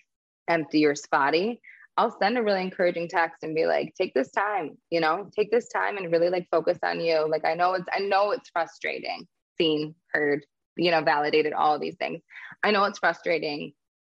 empty 0.49 0.85
or 0.87 0.95
spotty, 0.95 1.61
I'll 1.97 2.17
send 2.19 2.39
a 2.39 2.43
really 2.43 2.63
encouraging 2.63 3.09
text 3.09 3.43
and 3.43 3.55
be 3.55 3.67
like, 3.67 3.95
take 3.95 4.15
this 4.15 4.31
time, 4.31 4.79
you 4.91 5.01
know, 5.01 5.29
take 5.37 5.51
this 5.51 5.69
time 5.69 5.97
and 5.99 6.11
really 6.11 6.31
like 6.31 6.49
focus 6.51 6.79
on 6.83 7.01
you. 7.01 7.29
Like 7.29 7.45
I 7.45 7.55
know 7.55 7.75
it's 7.75 7.89
I 7.93 8.01
know 8.01 8.31
it's 8.31 8.49
frustrating, 8.51 9.27
seen, 9.59 9.95
heard, 10.13 10.45
you 10.77 10.91
know, 10.91 11.03
validated, 11.03 11.53
all 11.53 11.79
these 11.79 11.97
things. 11.97 12.21
I 12.63 12.71
know 12.71 12.85
it's 12.85 12.99
frustrating. 12.99 13.73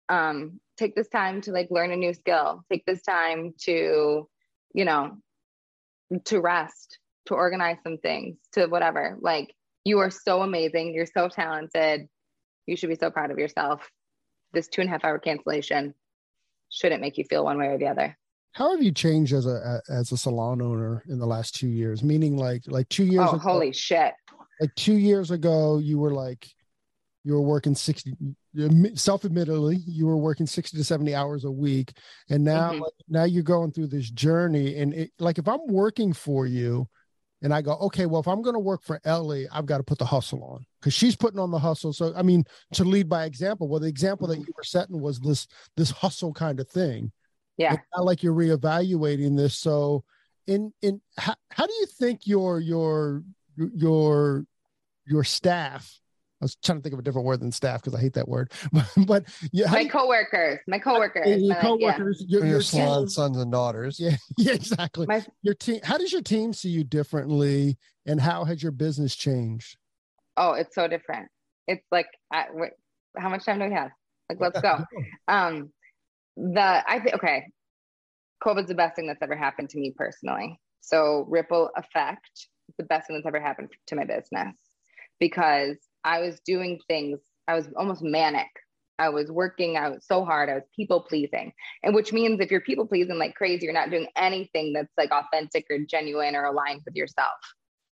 Um, 0.08 0.60
take 0.76 0.94
this 0.94 1.08
time 1.08 1.40
to 1.42 1.52
like 1.52 1.68
learn 1.70 1.90
a 1.90 1.96
new 1.96 2.14
skill. 2.14 2.62
Take 2.70 2.84
this 2.86 3.02
time 3.02 3.54
to, 3.62 4.28
you 4.72 4.84
know, 4.84 5.16
to 6.26 6.40
rest, 6.40 6.98
to 7.26 7.34
organize 7.34 7.78
some 7.82 7.98
things, 7.98 8.36
to 8.52 8.66
whatever. 8.66 9.16
Like 9.20 9.52
you 9.84 9.98
are 9.98 10.10
so 10.10 10.42
amazing. 10.42 10.94
You're 10.94 11.06
so 11.06 11.28
talented. 11.28 12.08
You 12.66 12.76
should 12.76 12.88
be 12.88 12.96
so 12.96 13.10
proud 13.10 13.30
of 13.30 13.38
yourself. 13.38 13.88
This 14.52 14.68
two 14.68 14.80
and 14.80 14.88
a 14.88 14.92
half 14.92 15.04
hour 15.04 15.18
cancellation 15.18 15.94
shouldn't 16.70 17.00
make 17.00 17.18
you 17.18 17.24
feel 17.24 17.44
one 17.44 17.58
way 17.58 17.66
or 17.66 17.78
the 17.78 17.86
other. 17.88 18.16
How 18.52 18.70
have 18.70 18.82
you 18.82 18.92
changed 18.92 19.32
as 19.32 19.46
a 19.46 19.80
as 19.88 20.12
a 20.12 20.16
salon 20.16 20.62
owner 20.62 21.02
in 21.08 21.18
the 21.18 21.26
last 21.26 21.56
two 21.56 21.68
years? 21.68 22.02
Meaning, 22.02 22.36
like 22.36 22.62
like 22.66 22.88
two 22.88 23.04
years. 23.04 23.26
Oh, 23.28 23.34
ago, 23.34 23.38
holy 23.38 23.72
shit! 23.72 24.14
Like 24.60 24.74
two 24.76 24.94
years 24.96 25.32
ago, 25.32 25.78
you 25.78 25.98
were 25.98 26.12
like 26.12 26.48
you 27.24 27.32
were 27.32 27.40
working 27.40 27.74
60 27.74 28.12
self-admittedly 28.94 29.78
you 29.86 30.06
were 30.06 30.16
working 30.16 30.46
60 30.46 30.76
to 30.76 30.84
70 30.84 31.14
hours 31.14 31.44
a 31.44 31.50
week 31.50 31.96
and 32.28 32.44
now 32.44 32.72
Mhm. 32.72 32.80
like, 32.80 32.92
now 33.08 33.24
you're 33.24 33.42
going 33.42 33.72
through 33.72 33.86
this 33.88 34.10
journey 34.10 34.76
and 34.76 34.92
it, 34.92 35.10
like 35.18 35.38
if 35.38 35.48
i'm 35.48 35.66
working 35.66 36.12
for 36.12 36.46
you 36.46 36.86
and 37.44 37.54
i 37.54 37.62
go 37.62 37.74
okay 37.74 38.06
well 38.06 38.20
if 38.20 38.26
i'm 38.26 38.42
going 38.42 38.54
to 38.54 38.60
work 38.60 38.82
for 38.82 39.00
ellie 39.04 39.46
i've 39.52 39.66
got 39.66 39.78
to 39.78 39.84
put 39.84 39.98
the 39.98 40.04
hustle 40.04 40.42
on 40.42 40.66
because 40.80 40.92
she's 40.92 41.14
putting 41.14 41.38
on 41.38 41.50
the 41.50 41.58
hustle. 41.58 41.92
So 41.92 42.12
i 42.16 42.22
mean 42.22 42.44
to 42.72 42.84
lead 42.84 43.08
by 43.08 43.24
example 43.24 43.68
well 43.68 43.80
the 43.80 43.86
example 43.86 44.26
that 44.26 44.34
mm-hmm. 44.34 44.48
you 44.48 44.54
were 44.56 44.64
setting 44.64 45.00
was 45.00 45.20
this 45.20 45.46
this 45.76 45.90
hustle 45.90 46.32
kind 46.32 46.60
of 46.60 46.68
thing. 46.68 47.12
Yeah. 47.56 47.74
it's 47.74 47.82
not 47.94 48.04
like 48.04 48.22
you're 48.22 48.34
reevaluating 48.34 49.36
this. 49.36 49.56
So 49.56 50.04
in 50.46 50.72
in 50.82 51.00
how, 51.16 51.36
how 51.50 51.66
do 51.66 51.72
you 51.72 51.86
think 51.86 52.26
your 52.26 52.60
your 52.60 53.22
your 53.56 54.44
your 55.06 55.24
staff 55.24 56.00
I 56.40 56.44
was 56.44 56.56
trying 56.56 56.78
to 56.78 56.82
think 56.82 56.92
of 56.92 56.98
a 56.98 57.02
different 57.02 57.26
word 57.26 57.40
than 57.40 57.52
staff 57.52 57.80
because 57.82 57.94
I 57.98 58.00
hate 58.00 58.14
that 58.14 58.28
word. 58.28 58.52
but 59.06 59.24
yeah, 59.52 59.70
My 59.70 59.78
do 59.78 59.84
you- 59.84 59.90
coworkers, 59.90 60.58
my 60.66 60.78
coworkers, 60.78 61.26
your 61.26 61.38
my, 61.38 61.46
like, 61.54 61.80
yeah. 61.80 61.92
coworkers, 61.96 62.24
your, 62.26 62.40
your 62.40 62.48
your 62.50 62.60
team- 62.62 63.08
sons 63.08 63.36
and 63.36 63.50
daughters. 63.52 63.98
Yeah, 64.00 64.16
yeah, 64.36 64.52
exactly. 64.52 65.06
My- 65.06 65.24
your 65.42 65.54
team. 65.54 65.80
How 65.84 65.96
does 65.96 66.12
your 66.12 66.22
team 66.22 66.52
see 66.52 66.68
you 66.70 66.84
differently, 66.84 67.78
and 68.06 68.20
how 68.20 68.44
has 68.44 68.62
your 68.62 68.72
business 68.72 69.14
changed? 69.16 69.76
Oh, 70.36 70.52
it's 70.52 70.74
so 70.74 70.88
different. 70.88 71.28
It's 71.68 71.84
like, 71.92 72.08
I, 72.32 72.46
wait, 72.52 72.72
how 73.16 73.28
much 73.28 73.44
time 73.46 73.60
do 73.60 73.66
we 73.66 73.72
have? 73.72 73.90
Like, 74.28 74.40
let's 74.40 74.60
go. 74.60 74.84
Um, 75.28 75.70
the 76.36 76.82
I 76.86 76.98
think 76.98 77.14
okay, 77.14 77.44
COVID's 78.44 78.68
the 78.68 78.74
best 78.74 78.96
thing 78.96 79.06
that's 79.06 79.22
ever 79.22 79.36
happened 79.36 79.70
to 79.70 79.78
me 79.78 79.94
personally. 79.96 80.58
So 80.80 81.24
ripple 81.28 81.70
effect 81.76 82.28
is 82.68 82.74
the 82.76 82.84
best 82.84 83.06
thing 83.06 83.16
that's 83.16 83.26
ever 83.26 83.40
happened 83.40 83.70
to 83.86 83.96
my 83.96 84.04
business 84.04 84.54
because 85.20 85.76
I 86.04 86.20
was 86.20 86.40
doing 86.46 86.80
things. 86.88 87.20
I 87.48 87.54
was 87.54 87.68
almost 87.76 88.02
manic. 88.02 88.48
I 88.98 89.08
was 89.08 89.30
working 89.30 89.76
out 89.76 90.02
so 90.02 90.24
hard. 90.24 90.48
I 90.48 90.54
was 90.54 90.64
people 90.74 91.00
pleasing, 91.00 91.52
and 91.82 91.94
which 91.94 92.12
means 92.12 92.40
if 92.40 92.50
you're 92.50 92.60
people 92.60 92.86
pleasing 92.86 93.18
like 93.18 93.34
crazy, 93.34 93.64
you're 93.64 93.74
not 93.74 93.90
doing 93.90 94.06
anything 94.16 94.72
that's 94.72 94.92
like 94.96 95.10
authentic 95.10 95.66
or 95.68 95.78
genuine 95.78 96.36
or 96.36 96.44
aligned 96.44 96.82
with 96.84 96.94
yourself. 96.94 97.32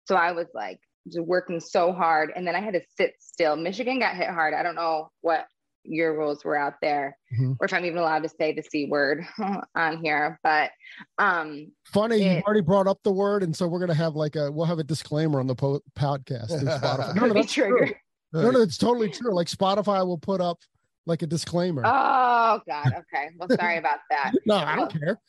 So 0.07 0.14
I 0.14 0.33
was 0.33 0.46
like 0.55 0.79
just 1.09 1.27
working 1.27 1.59
so 1.59 1.92
hard, 1.92 2.33
and 2.37 2.46
then 2.46 2.55
I 2.55 2.61
had 2.61 2.75
to 2.75 2.83
sit 2.96 3.14
still. 3.18 3.57
Michigan 3.57 3.98
got 3.98 4.16
hit 4.16 4.29
hard. 4.29 4.55
I 4.55 4.62
don't 4.62 4.77
know 4.77 5.11
what 5.22 5.46
your 5.84 6.16
rules 6.16 6.44
were 6.44 6.56
out 6.56 6.74
there, 6.80 7.16
Mhm. 7.38 7.56
or 7.60 7.66
if 7.66 7.72
I'm 7.72 7.84
even 7.84 7.98
allowed 7.98 8.22
to 8.22 8.28
say 8.28 8.52
the 8.52 8.62
c 8.62 8.86
word 8.86 9.24
on 9.74 10.02
here. 10.04 10.38
But 10.42 10.70
um, 11.18 11.72
Funny, 11.84 12.22
It- 12.22 12.36
you've 12.36 12.44
already 12.44 12.60
brought 12.60 12.86
up 12.86 13.02
the 13.02 13.12
word, 13.12 13.42
and 13.42 13.54
so 13.56 13.66
we're 13.66 13.80
gonna 13.80 13.94
have 13.94 14.14
like 14.14 14.36
a 14.36 14.50
we'll 14.52 14.66
have 14.66 14.78
a 14.78 14.84
disclaimer 14.84 15.40
on 15.40 15.46
the 15.46 15.54
po- 15.54 15.82
podcast. 15.98 16.50
No, 17.16 17.26
no, 17.26 17.34
be 17.34 17.40
that's 17.40 17.52
true. 17.52 17.86
No, 18.32 18.50
no, 18.50 18.60
it's 18.62 18.78
totally 18.78 19.10
true. 19.10 19.34
Like 19.34 19.48
Spotify 19.48 20.06
will 20.06 20.18
put 20.18 20.40
up 20.40 20.58
like 21.04 21.22
a 21.22 21.26
disclaimer. 21.26 21.82
Oh 21.84 22.60
God. 22.66 22.92
Okay. 23.14 23.28
Well, 23.36 23.48
sorry 23.58 23.76
about 23.78 23.98
that. 24.10 24.32
no, 24.46 24.56
I 24.56 24.76
don't 24.76 24.90
care. 24.92 25.20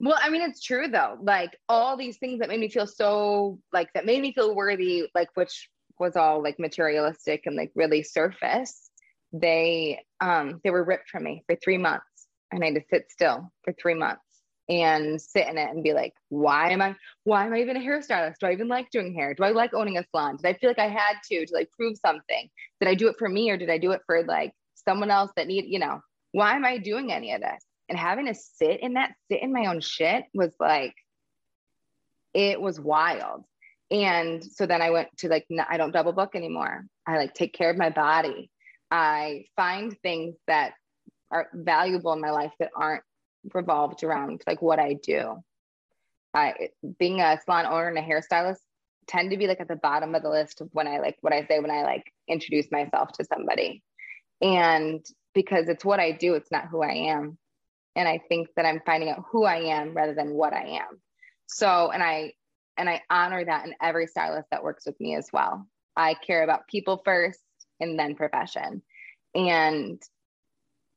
Well, 0.00 0.18
I 0.20 0.30
mean, 0.30 0.42
it's 0.42 0.60
true 0.62 0.88
though. 0.88 1.18
Like 1.22 1.56
all 1.68 1.96
these 1.96 2.18
things 2.18 2.40
that 2.40 2.48
made 2.48 2.60
me 2.60 2.68
feel 2.70 2.86
so 2.86 3.58
like 3.72 3.92
that 3.94 4.04
made 4.06 4.20
me 4.22 4.32
feel 4.32 4.54
worthy, 4.54 5.08
like 5.14 5.28
which 5.34 5.68
was 5.98 6.16
all 6.16 6.42
like 6.42 6.58
materialistic 6.58 7.44
and 7.46 7.54
like 7.56 7.70
really 7.74 8.02
surface. 8.02 8.89
They 9.32 10.02
um 10.20 10.60
they 10.64 10.70
were 10.70 10.84
ripped 10.84 11.08
from 11.08 11.24
me 11.24 11.44
for 11.46 11.56
three 11.56 11.78
months, 11.78 12.26
and 12.50 12.62
I 12.62 12.66
had 12.66 12.74
to 12.76 12.82
sit 12.90 13.10
still 13.10 13.50
for 13.64 13.72
three 13.80 13.94
months 13.94 14.22
and 14.68 15.20
sit 15.20 15.48
in 15.48 15.58
it 15.58 15.70
and 15.70 15.82
be 15.82 15.92
like, 15.92 16.12
why 16.28 16.70
am 16.70 16.82
I? 16.82 16.94
Why 17.24 17.46
am 17.46 17.54
I 17.54 17.60
even 17.60 17.76
a 17.76 17.80
hairstylist? 17.80 18.34
Do 18.40 18.46
I 18.46 18.52
even 18.52 18.68
like 18.68 18.90
doing 18.90 19.14
hair? 19.14 19.34
Do 19.34 19.44
I 19.44 19.50
like 19.50 19.74
owning 19.74 19.98
a 19.98 20.04
salon? 20.10 20.36
Did 20.36 20.46
I 20.46 20.58
feel 20.58 20.70
like 20.70 20.78
I 20.78 20.88
had 20.88 21.14
to 21.30 21.46
to 21.46 21.54
like 21.54 21.70
prove 21.72 21.96
something? 22.04 22.48
Did 22.80 22.88
I 22.88 22.94
do 22.94 23.08
it 23.08 23.16
for 23.18 23.28
me 23.28 23.50
or 23.50 23.56
did 23.56 23.70
I 23.70 23.78
do 23.78 23.92
it 23.92 24.02
for 24.06 24.22
like 24.24 24.52
someone 24.74 25.10
else 25.10 25.30
that 25.36 25.46
need? 25.46 25.66
You 25.66 25.80
know, 25.80 26.00
why 26.32 26.54
am 26.54 26.64
I 26.64 26.78
doing 26.78 27.12
any 27.12 27.32
of 27.32 27.40
this? 27.40 27.64
and 27.90 27.98
having 27.98 28.26
to 28.26 28.34
sit 28.34 28.80
in 28.80 28.94
that 28.94 29.12
sit 29.30 29.42
in 29.42 29.52
my 29.52 29.66
own 29.66 29.80
shit 29.80 30.24
was 30.32 30.52
like 30.58 30.94
it 32.32 32.60
was 32.60 32.80
wild 32.80 33.44
and 33.90 34.42
so 34.44 34.64
then 34.64 34.80
i 34.80 34.90
went 34.90 35.08
to 35.18 35.28
like 35.28 35.44
no, 35.50 35.64
i 35.68 35.76
don't 35.76 35.90
double 35.90 36.12
book 36.12 36.30
anymore 36.34 36.86
i 37.06 37.18
like 37.18 37.34
take 37.34 37.52
care 37.52 37.68
of 37.68 37.76
my 37.76 37.90
body 37.90 38.50
i 38.90 39.44
find 39.56 39.96
things 40.02 40.36
that 40.46 40.72
are 41.30 41.48
valuable 41.54 42.12
in 42.12 42.20
my 42.20 42.30
life 42.30 42.52
that 42.58 42.70
aren't 42.76 43.04
revolved 43.54 44.02
around 44.02 44.42
like 44.46 44.60
what 44.60 44.78
i 44.78 44.94
do. 44.94 45.42
I 46.34 46.68
being 46.98 47.20
a 47.20 47.38
salon 47.44 47.66
owner 47.66 47.88
and 47.88 47.98
a 47.98 48.02
hairstylist 48.02 48.60
tend 49.06 49.30
to 49.30 49.36
be 49.36 49.46
like 49.46 49.60
at 49.60 49.68
the 49.68 49.76
bottom 49.76 50.14
of 50.14 50.22
the 50.22 50.30
list 50.30 50.60
of 50.60 50.68
when 50.72 50.86
i 50.86 50.98
like 50.98 51.16
what 51.20 51.32
i 51.32 51.44
say 51.46 51.58
when 51.58 51.70
i 51.70 51.82
like 51.82 52.12
introduce 52.28 52.70
myself 52.70 53.12
to 53.12 53.24
somebody. 53.24 53.82
And 54.40 55.04
because 55.34 55.68
it's 55.68 55.84
what 55.84 56.00
i 56.00 56.12
do 56.12 56.34
it's 56.34 56.50
not 56.50 56.68
who 56.68 56.82
i 56.82 56.92
am. 57.10 57.38
And 57.96 58.06
i 58.06 58.20
think 58.28 58.48
that 58.56 58.66
i'm 58.66 58.80
finding 58.84 59.10
out 59.10 59.24
who 59.30 59.44
i 59.44 59.56
am 59.56 59.94
rather 59.94 60.14
than 60.14 60.30
what 60.30 60.52
i 60.52 60.78
am. 60.80 61.00
So 61.46 61.90
and 61.90 62.02
i 62.02 62.32
and 62.76 62.88
i 62.88 63.02
honor 63.10 63.44
that 63.44 63.66
in 63.66 63.74
every 63.80 64.06
stylist 64.06 64.48
that 64.50 64.62
works 64.62 64.86
with 64.86 65.00
me 65.00 65.16
as 65.16 65.28
well. 65.32 65.66
I 65.96 66.14
care 66.14 66.44
about 66.44 66.68
people 66.68 67.02
first 67.04 67.40
and 67.80 67.98
then 67.98 68.14
profession 68.14 68.82
and 69.34 70.00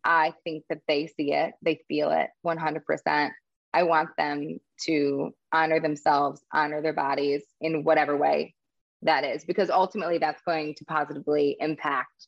i 0.03 0.33
think 0.43 0.63
that 0.69 0.81
they 0.87 1.07
see 1.07 1.33
it 1.33 1.53
they 1.61 1.79
feel 1.87 2.11
it 2.11 2.29
100% 2.45 3.31
i 3.73 3.83
want 3.83 4.09
them 4.17 4.59
to 4.85 5.31
honor 5.51 5.79
themselves 5.79 6.41
honor 6.53 6.81
their 6.81 6.93
bodies 6.93 7.43
in 7.61 7.83
whatever 7.83 8.17
way 8.17 8.53
that 9.01 9.23
is 9.23 9.43
because 9.45 9.69
ultimately 9.69 10.17
that's 10.17 10.41
going 10.43 10.73
to 10.75 10.85
positively 10.85 11.57
impact 11.59 12.27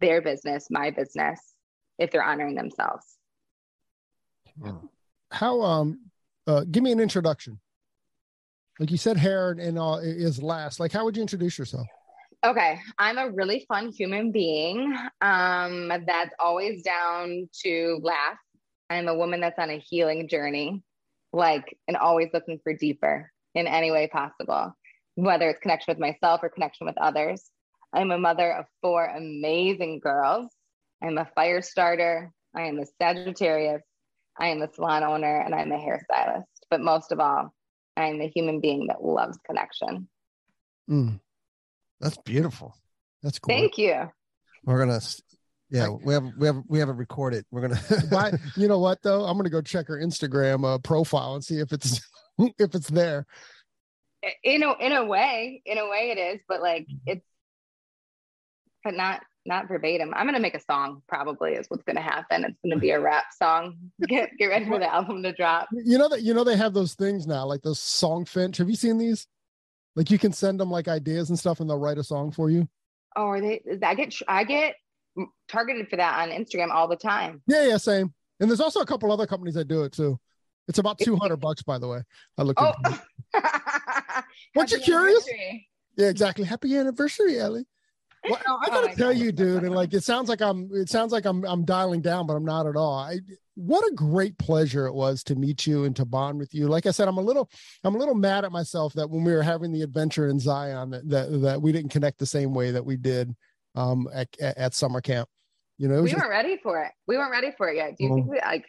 their 0.00 0.20
business 0.20 0.66
my 0.70 0.90
business 0.90 1.40
if 1.98 2.10
they're 2.10 2.24
honoring 2.24 2.54
themselves 2.54 3.16
How 5.30 5.60
um 5.62 6.00
uh 6.46 6.64
give 6.70 6.82
me 6.82 6.92
an 6.92 7.00
introduction. 7.00 7.60
Like 8.78 8.90
you 8.90 8.98
said 8.98 9.16
hair 9.16 9.50
and, 9.50 9.60
and 9.60 9.78
all 9.78 9.98
is 9.98 10.42
last. 10.42 10.80
Like 10.80 10.92
how 10.92 11.04
would 11.04 11.16
you 11.16 11.22
introduce 11.22 11.58
yourself? 11.58 11.86
Okay, 12.46 12.78
I'm 12.96 13.18
a 13.18 13.32
really 13.32 13.64
fun 13.66 13.90
human 13.90 14.30
being 14.30 14.96
um, 15.20 15.88
that's 15.88 16.32
always 16.38 16.84
down 16.84 17.48
to 17.64 17.98
laugh. 18.04 18.38
I'm 18.88 19.08
a 19.08 19.16
woman 19.16 19.40
that's 19.40 19.58
on 19.58 19.68
a 19.68 19.80
healing 19.80 20.28
journey, 20.28 20.84
like, 21.32 21.76
and 21.88 21.96
always 21.96 22.28
looking 22.32 22.60
for 22.62 22.72
deeper 22.72 23.32
in 23.56 23.66
any 23.66 23.90
way 23.90 24.06
possible, 24.06 24.76
whether 25.16 25.50
it's 25.50 25.58
connection 25.58 25.90
with 25.90 25.98
myself 25.98 26.38
or 26.40 26.48
connection 26.48 26.86
with 26.86 26.96
others. 26.98 27.42
I'm 27.92 28.12
a 28.12 28.18
mother 28.18 28.52
of 28.52 28.66
four 28.80 29.04
amazing 29.04 29.98
girls. 29.98 30.46
I'm 31.02 31.18
a 31.18 31.28
fire 31.34 31.62
starter. 31.62 32.30
I 32.54 32.68
am 32.68 32.78
a 32.78 32.86
Sagittarius. 33.02 33.82
I 34.38 34.50
am 34.50 34.62
a 34.62 34.72
salon 34.72 35.02
owner 35.02 35.40
and 35.40 35.52
I'm 35.52 35.72
a 35.72 35.78
hairstylist. 35.78 36.44
But 36.70 36.80
most 36.80 37.10
of 37.10 37.18
all, 37.18 37.52
I'm 37.96 38.20
a 38.20 38.28
human 38.28 38.60
being 38.60 38.86
that 38.86 39.02
loves 39.02 39.36
connection. 39.44 40.08
Mm, 40.88 41.18
That's 42.00 42.18
beautiful. 42.18 42.74
that's 43.22 43.38
cool. 43.38 43.54
Thank 43.54 43.78
you. 43.78 44.10
We're 44.64 44.78
gonna, 44.78 45.00
yeah, 45.70 45.88
we 45.88 46.12
have 46.12 46.24
we 46.36 46.46
have 46.46 46.62
we 46.68 46.78
have 46.78 46.88
it 46.88 46.96
recorded. 46.96 47.44
We're 47.50 47.62
gonna. 47.68 47.80
But 48.10 48.34
you 48.56 48.68
know 48.68 48.78
what 48.78 49.02
though? 49.02 49.24
I'm 49.24 49.36
gonna 49.36 49.50
go 49.50 49.62
check 49.62 49.86
her 49.88 49.98
Instagram 49.98 50.64
uh, 50.64 50.78
profile 50.78 51.34
and 51.34 51.44
see 51.44 51.58
if 51.60 51.72
it's 51.72 52.00
if 52.38 52.74
it's 52.74 52.88
there. 52.88 53.26
in 54.42 54.62
a 54.62 54.72
in 54.80 54.92
a 54.92 55.04
way 55.04 55.62
in 55.64 55.78
a 55.78 55.88
way 55.88 56.10
it 56.10 56.18
is 56.18 56.40
but 56.48 56.60
like 56.60 56.86
it's 57.06 57.24
but 58.82 58.94
not 58.94 59.20
not 59.44 59.68
verbatim 59.68 60.12
i'm 60.16 60.26
gonna 60.26 60.40
make 60.40 60.56
a 60.56 60.60
song 60.60 61.00
probably 61.06 61.52
is 61.52 61.66
what's 61.68 61.84
gonna 61.84 62.00
happen 62.00 62.44
it's 62.44 62.58
gonna 62.64 62.80
be 62.80 62.90
a 62.90 62.98
rap 63.00 63.26
song 63.38 63.76
get 64.08 64.30
get 64.38 64.46
ready 64.46 64.66
for 64.66 64.78
the 64.80 64.92
album 64.92 65.22
to 65.22 65.32
drop 65.32 65.68
You 65.72 65.96
know 65.98 66.08
that 66.08 66.22
you 66.22 66.34
know 66.34 66.42
they 66.42 66.56
have 66.56 66.74
those 66.74 66.94
things 66.94 67.26
now, 67.28 67.46
like 67.46 67.62
those 67.62 67.78
Songfinch. 67.78 68.56
Have 68.56 68.68
you 68.68 68.74
seen 68.76 68.98
these? 68.98 69.26
Like 69.96 70.10
you 70.10 70.18
can 70.18 70.32
send 70.32 70.60
them 70.60 70.70
like 70.70 70.86
ideas 70.88 71.30
and 71.30 71.38
stuff, 71.38 71.58
and 71.60 71.68
they'll 71.68 71.78
write 71.78 71.98
a 71.98 72.04
song 72.04 72.30
for 72.30 72.50
you. 72.50 72.68
oh 73.16 73.26
are 73.28 73.40
they 73.40 73.60
i 73.82 73.94
get 73.94 74.14
i 74.28 74.44
get 74.44 74.74
targeted 75.48 75.88
for 75.88 75.96
that 75.96 76.20
on 76.20 76.28
instagram 76.30 76.68
all 76.70 76.86
the 76.86 76.96
time 76.96 77.42
Yeah, 77.46 77.66
yeah, 77.66 77.76
same. 77.78 78.12
And 78.38 78.50
there's 78.50 78.60
also 78.60 78.80
a 78.80 78.86
couple 78.86 79.10
other 79.10 79.26
companies 79.26 79.54
that 79.54 79.66
do 79.66 79.82
it 79.84 79.92
too. 79.92 80.18
It's 80.68 80.78
about 80.78 80.98
two 80.98 81.16
hundred 81.16 81.38
bucks, 81.38 81.62
by 81.62 81.78
the 81.78 81.88
way. 81.88 82.02
I 82.36 82.42
looked. 82.42 82.60
Oh. 82.60 82.74
Weren't 84.54 84.70
you 84.72 84.78
curious? 84.80 85.26
Yeah, 85.96 86.08
exactly. 86.08 86.44
Happy 86.44 86.76
anniversary, 86.76 87.38
Ellie. 87.38 87.64
Well, 88.28 88.40
I 88.44 88.52
Oh 88.66 88.66
gotta 88.66 88.86
my 88.88 88.94
tell 88.94 89.12
God. 89.12 89.22
you, 89.22 89.30
dude, 89.30 89.62
and 89.62 89.72
like 89.74 89.94
it 89.94 90.02
sounds 90.02 90.28
like 90.28 90.40
I'm 90.42 90.68
it 90.74 90.88
sounds 90.90 91.12
like 91.12 91.24
I'm 91.26 91.44
I'm 91.44 91.64
dialing 91.64 92.00
down, 92.02 92.26
but 92.26 92.34
I'm 92.34 92.44
not 92.44 92.66
at 92.66 92.74
all. 92.76 92.98
I 92.98 93.20
what 93.56 93.90
a 93.90 93.94
great 93.94 94.36
pleasure 94.38 94.86
it 94.86 94.94
was 94.94 95.22
to 95.24 95.34
meet 95.34 95.66
you 95.66 95.84
and 95.84 95.96
to 95.96 96.04
bond 96.04 96.38
with 96.38 96.52
you. 96.54 96.68
Like 96.68 96.84
I 96.84 96.90
said, 96.90 97.08
I'm 97.08 97.16
a 97.16 97.22
little 97.22 97.50
I'm 97.82 97.94
a 97.94 97.98
little 97.98 98.14
mad 98.14 98.44
at 98.44 98.52
myself 98.52 98.92
that 98.92 99.08
when 99.08 99.24
we 99.24 99.32
were 99.32 99.42
having 99.42 99.72
the 99.72 99.82
adventure 99.82 100.28
in 100.28 100.38
Zion 100.38 100.90
that 100.90 101.08
that, 101.08 101.40
that 101.40 101.62
we 101.62 101.72
didn't 101.72 101.90
connect 101.90 102.18
the 102.18 102.26
same 102.26 102.54
way 102.54 102.70
that 102.70 102.84
we 102.84 102.96
did 102.96 103.34
um, 103.74 104.08
at, 104.12 104.28
at, 104.40 104.74
summer 104.74 105.00
camp. 105.00 105.28
You 105.78 105.88
know, 105.88 106.02
we 106.02 106.10
just- 106.10 106.20
weren't 106.20 106.30
ready 106.30 106.58
for 106.62 106.82
it. 106.82 106.92
We 107.06 107.16
weren't 107.16 107.32
ready 107.32 107.52
for 107.56 107.68
it 107.68 107.76
yet. 107.76 107.96
Do 107.96 108.04
you 108.04 108.14
think 108.14 108.30
we 108.30 108.38
like? 108.38 108.64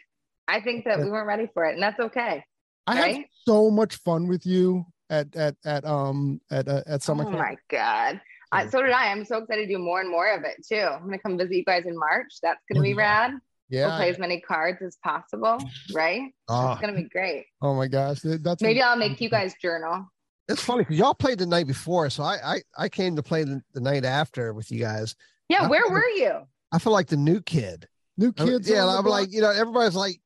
I 0.46 0.60
think 0.60 0.86
that 0.86 0.98
we 0.98 1.10
weren't 1.10 1.26
ready 1.26 1.48
for 1.52 1.66
it, 1.66 1.74
and 1.74 1.82
that's 1.82 2.00
okay. 2.00 2.42
I 2.86 2.96
had 2.96 3.24
so 3.46 3.70
much 3.70 3.96
fun 3.96 4.28
with 4.28 4.46
you 4.46 4.86
at 5.10 5.36
at 5.36 5.56
at 5.66 5.84
um 5.84 6.40
at 6.50 6.66
uh, 6.66 6.82
at 6.86 7.02
summer 7.02 7.24
camp. 7.24 7.36
oh 7.36 7.38
camp. 7.38 7.50
my 7.50 7.76
god! 7.76 8.20
I, 8.50 8.68
so 8.68 8.80
did 8.80 8.92
I. 8.92 9.10
I'm 9.10 9.26
so 9.26 9.38
excited 9.38 9.66
to 9.66 9.74
do 9.74 9.78
more 9.78 10.00
and 10.00 10.10
more 10.10 10.32
of 10.34 10.44
it 10.44 10.66
too. 10.66 10.76
I'm 10.76 11.04
gonna 11.04 11.18
come 11.18 11.36
visit 11.36 11.54
you 11.54 11.64
guys 11.64 11.84
in 11.84 11.98
March. 11.98 12.32
That's 12.42 12.60
gonna 12.70 12.82
be 12.82 12.94
rad. 12.94 13.32
We'll 13.70 13.80
Yeah. 13.80 13.96
play 13.96 14.08
as 14.10 14.18
many 14.18 14.40
cards 14.40 14.80
as 14.82 14.96
possible, 15.04 15.58
right? 15.92 16.22
Oh, 16.48 16.72
It's 16.72 16.78
ah. 16.78 16.78
gonna 16.80 16.94
be 16.94 17.08
great. 17.08 17.46
Oh 17.60 17.74
my 17.74 17.86
gosh, 17.88 18.20
that's 18.22 18.62
Maybe 18.62 18.80
I'll 18.82 18.96
make 18.96 19.20
you 19.20 19.28
guys 19.28 19.54
journal. 19.60 20.06
it's 20.48 20.62
funny 20.62 20.82
because 20.84 20.96
y'all 20.98 21.14
played 21.14 21.38
the 21.38 21.46
night 21.46 21.66
before, 21.66 22.08
so 22.10 22.22
I 22.22 22.36
I, 22.44 22.62
I 22.84 22.88
came 22.88 23.16
to 23.16 23.22
play 23.22 23.44
the, 23.44 23.60
the 23.74 23.80
night 23.80 24.04
after 24.04 24.52
with 24.54 24.70
you 24.70 24.80
guys. 24.80 25.14
Yeah, 25.48 25.64
I- 25.64 25.68
where 25.68 25.88
were 25.90 26.08
you? 26.08 26.32
I 26.72 26.78
feel 26.78 26.92
like 26.92 27.08
the 27.08 27.16
new 27.16 27.40
kid. 27.40 27.86
new 28.16 28.32
I- 28.38 28.44
kids. 28.44 28.68
yeah, 28.68 28.86
I'm 28.86 29.04
like 29.04 29.30
you 29.32 29.40
know 29.42 29.50
everybody's 29.50 29.94
like, 29.96 30.20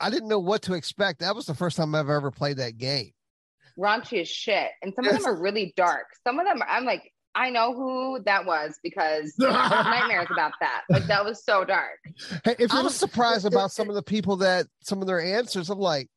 I 0.00 0.10
didn't 0.10 0.28
know 0.28 0.38
what 0.40 0.62
to 0.62 0.74
expect. 0.74 1.20
That 1.20 1.34
was 1.34 1.46
the 1.46 1.54
first 1.54 1.76
time 1.76 1.94
I've 1.94 2.08
ever 2.10 2.30
played 2.30 2.56
that 2.58 2.78
game. 2.78 3.12
Raunchy 3.78 4.22
as 4.22 4.28
shit, 4.28 4.70
and 4.82 4.94
some 4.94 5.06
of 5.06 5.12
them 5.12 5.26
are 5.26 5.38
really 5.38 5.74
dark. 5.76 6.06
Some 6.26 6.38
of 6.38 6.46
them, 6.46 6.62
I'm 6.66 6.86
like, 6.86 7.12
I 7.36 7.50
know 7.50 7.74
who 7.74 8.20
that 8.24 8.46
was 8.46 8.78
because 8.82 9.34
nightmares 9.38 10.28
about 10.30 10.52
that. 10.60 10.82
Like 10.88 11.06
that 11.06 11.22
was 11.24 11.44
so 11.44 11.64
dark. 11.64 11.98
Hey, 12.44 12.56
if 12.58 12.72
I 12.72 12.76
you're 12.76 12.84
was 12.84 12.96
surprised 12.96 13.44
about 13.52 13.70
some 13.72 13.88
of 13.90 13.94
the 13.94 14.02
people 14.02 14.36
that 14.38 14.66
some 14.80 15.00
of 15.02 15.06
their 15.06 15.20
answers. 15.20 15.68
I'm 15.68 15.78
like, 15.78 16.08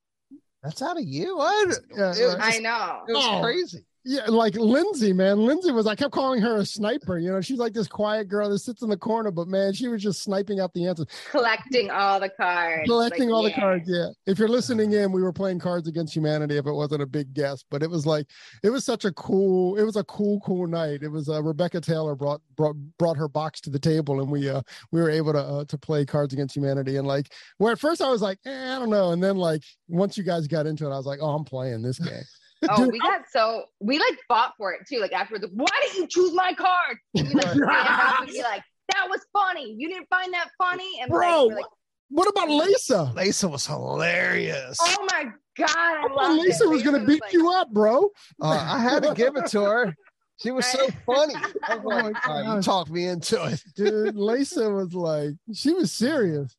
that's 0.63 0.81
out 0.81 0.97
of 0.97 1.03
you. 1.03 1.37
What? 1.37 1.77
Yeah, 1.95 2.11
it 2.17 2.25
was, 2.25 2.35
right. 2.37 2.55
I 2.55 2.59
know. 2.59 3.01
it 3.07 3.13
was 3.13 3.25
Oh. 3.25 3.41
crazy. 3.41 3.85
Yeah, 4.05 4.25
like 4.27 4.55
Lindsay, 4.55 5.11
man. 5.11 5.45
Lindsay 5.45 5.71
was, 5.71 5.85
I 5.85 5.93
kept 5.93 6.13
calling 6.13 6.41
her 6.41 6.57
a 6.57 6.65
sniper. 6.65 7.19
You 7.19 7.31
know, 7.31 7.41
she's 7.41 7.57
like 7.57 7.73
this 7.73 7.87
quiet 7.87 8.29
girl 8.29 8.49
that 8.49 8.59
sits 8.59 8.81
in 8.81 8.89
the 8.89 8.97
corner, 8.97 9.29
but 9.29 9.49
man, 9.49 9.73
she 9.73 9.89
was 9.89 10.01
just 10.01 10.23
sniping 10.23 10.61
out 10.61 10.73
the 10.73 10.87
answers, 10.87 11.07
Collecting 11.29 11.91
all 11.91 12.17
the 12.17 12.29
cards. 12.29 12.87
collecting 12.87 13.29
Like, 13.29 13.35
all 13.35 13.43
the 13.43 13.51
cards. 13.51 13.89
Yeah. 13.89 14.07
If 14.25 14.39
you're 14.39 14.47
listening 14.47 14.93
in, 14.93 15.11
we 15.11 15.21
were 15.21 15.33
playing 15.33 15.59
Cards 15.59 15.87
Against 15.89 16.15
Humanity 16.15 16.57
if 16.57 16.65
it 16.65 16.71
wasn't 16.71 17.01
a 17.01 17.05
big 17.05 17.33
guess, 17.33 17.63
but 17.69 17.83
it 17.83 17.89
was 17.89 18.05
like, 18.05 18.25
it 18.63 18.69
was 18.69 18.85
such 18.85 19.03
a 19.03 19.11
cool, 19.11 19.75
it 19.75 19.83
was 19.83 19.97
a 19.97 20.03
cool, 20.05 20.39
cool 20.45 20.65
night. 20.65 21.03
It 21.03 21.09
was 21.09 21.27
uh, 21.27 21.43
Rebecca 21.43 21.81
Taylor 21.81 22.15
brought, 22.15 22.39
brought, 22.55 22.77
brought 22.97 23.17
her 23.17 23.27
box 23.27 23.59
to 23.61 23.69
the 23.69 23.79
table 23.79 24.21
and 24.21 24.31
we, 24.31 24.49
uh, 24.49 24.61
we 24.93 25.01
were 25.01 25.09
able 25.09 25.33
to, 25.33 25.39
uh, 25.39 25.65
to 25.65 25.77
play 25.77 26.05
Cards 26.05 26.33
Against 26.33 26.55
Humanity. 26.55 26.95
And 26.95 27.05
like, 27.05 27.33
where 27.57 27.73
at 27.73 27.79
first 27.79 28.01
I 28.01 28.09
was 28.09 28.21
like, 28.21 28.39
eh, 28.45 28.75
I 28.75 28.79
don't 28.79 28.89
know. 28.89 29.11
And 29.11 29.21
then 29.21 29.35
like, 29.35 29.63
once 29.89 30.17
you 30.17 30.23
guys 30.23 30.47
got 30.47 30.67
into 30.67 30.85
it, 30.85 30.93
I 30.93 30.97
was 30.97 31.05
like, 31.05 31.19
oh, 31.21 31.35
I'm 31.35 31.43
playing 31.43 31.81
this 31.81 31.99
game. 31.99 32.23
Oh, 32.69 32.83
Dude, 32.83 32.91
we 32.93 32.99
got 32.99 33.21
so 33.31 33.63
we 33.79 33.99
like 33.99 34.17
fought 34.27 34.53
for 34.57 34.73
it 34.73 34.81
too. 34.87 34.99
Like 34.99 35.13
afterwards, 35.13 35.43
like, 35.45 35.53
why 35.53 35.79
didn't 35.81 35.97
you 35.99 36.07
choose 36.07 36.33
my 36.33 36.53
card? 36.53 36.97
And 37.15 37.27
we 37.29 37.35
like 37.35 37.55
and 38.19 38.27
be 38.27 38.41
like, 38.41 38.63
that 38.93 39.07
was 39.09 39.21
funny. 39.31 39.73
You 39.77 39.87
didn't 39.87 40.07
find 40.09 40.33
that 40.33 40.49
funny, 40.57 40.99
and 41.01 41.09
Bro, 41.09 41.45
like, 41.45 41.55
like, 41.57 41.65
What 42.09 42.27
about 42.27 42.49
Lisa? 42.49 43.11
Lisa 43.15 43.47
was 43.47 43.65
hilarious. 43.65 44.77
oh 44.81 45.07
my 45.11 45.25
god, 45.57 45.67
I 45.69 45.99
I 46.03 46.07
thought 46.07 46.15
love 46.15 46.37
Lisa 46.37 46.67
was 46.67 46.83
gonna 46.83 47.05
beat 47.05 47.21
you 47.31 47.49
up, 47.51 47.71
bro. 47.71 48.09
Uh, 48.41 48.49
I 48.49 48.79
had 48.79 49.03
to 49.03 49.13
give 49.13 49.35
it 49.37 49.45
to 49.47 49.61
her. 49.61 49.95
She 50.41 50.51
was 50.51 50.65
so 50.65 50.87
funny. 51.05 51.35
I 51.67 51.75
was 51.75 51.83
Oh 51.85 51.87
like, 51.89 52.13
my 52.13 52.19
"All 52.25 52.41
right, 52.43 52.55
you 52.55 52.61
talked 52.61 52.89
me 52.91 53.07
into 53.07 53.43
it. 53.45 53.61
Dude, 53.75 54.15
Lisa 54.15 54.69
was 54.69 54.93
like, 54.93 55.31
she 55.53 55.73
was 55.73 55.91
serious. 55.91 56.55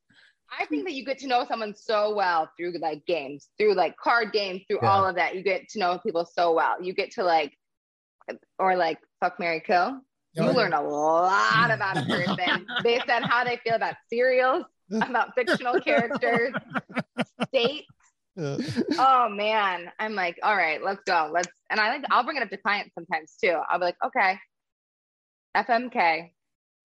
I 0.59 0.67
think 0.67 0.85
that 0.85 0.95
you 0.95 1.05
get 1.05 1.19
to 1.19 1.27
know 1.29 1.45
someone 1.47 1.75
so 1.75 2.15
well 2.15 2.51
through 2.57 2.73
like 2.81 3.07
games, 3.07 3.49
through 3.59 3.75
like 3.75 3.97
card 3.97 4.33
games, 4.33 4.63
through 4.67 4.81
Yeah. 4.83 4.91
all 4.91 5.07
of 5.07 5.15
that. 5.17 5.35
You 5.37 5.43
get 5.43 5.69
to 5.71 5.79
know 5.79 5.99
people 5.99 6.25
so 6.27 6.53
well. 6.53 6.83
You 6.83 6.93
get 6.93 7.13
to 7.13 7.25
like, 7.25 7.57
or 8.59 8.77
like 8.77 8.99
fuck 9.21 9.39
Marry 9.39 9.61
Kill. 9.61 10.01
You 10.35 10.43
Oh, 10.45 10.51
yeah. 10.51 10.57
learn 10.57 10.73
a 10.75 10.83
lot 10.83 11.71
about 11.73 11.97
a 11.97 12.03
person 12.03 12.67
based 12.85 13.09
on 13.11 13.23
how 13.23 13.43
they 13.45 13.57
feel 13.65 13.75
about 13.75 13.95
cereals, 14.13 14.65
about 14.93 15.35
fictional 15.35 15.81
characters, 15.81 16.53
states. 17.49 17.87
Uh, 18.41 18.59
Oh 18.99 19.29
man, 19.29 19.91
I'm 19.99 20.15
like, 20.15 20.39
all 20.43 20.57
right, 20.57 20.83
let's 20.83 21.03
go. 21.05 21.31
Let's, 21.33 21.49
and 21.69 21.81
I 21.81 21.89
like, 21.97 22.05
I'll 22.11 22.23
bring 22.25 22.37
it 22.37 22.43
up 22.43 22.51
to 22.51 22.57
clients 22.57 22.95
sometimes 22.95 23.35
too. 23.43 23.59
I'll 23.69 23.79
be 23.81 23.87
like, 23.87 23.97
okay, 24.05 24.39
FMK, 25.57 26.31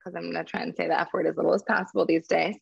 because 0.06 0.16
I'm 0.16 0.32
gonna 0.32 0.44
try 0.44 0.62
and 0.62 0.76
say 0.76 0.88
the 0.88 1.00
F 1.00 1.10
word 1.14 1.26
as 1.26 1.36
little 1.36 1.54
as 1.54 1.64
possible 1.64 2.06
these 2.06 2.28
days. 2.28 2.56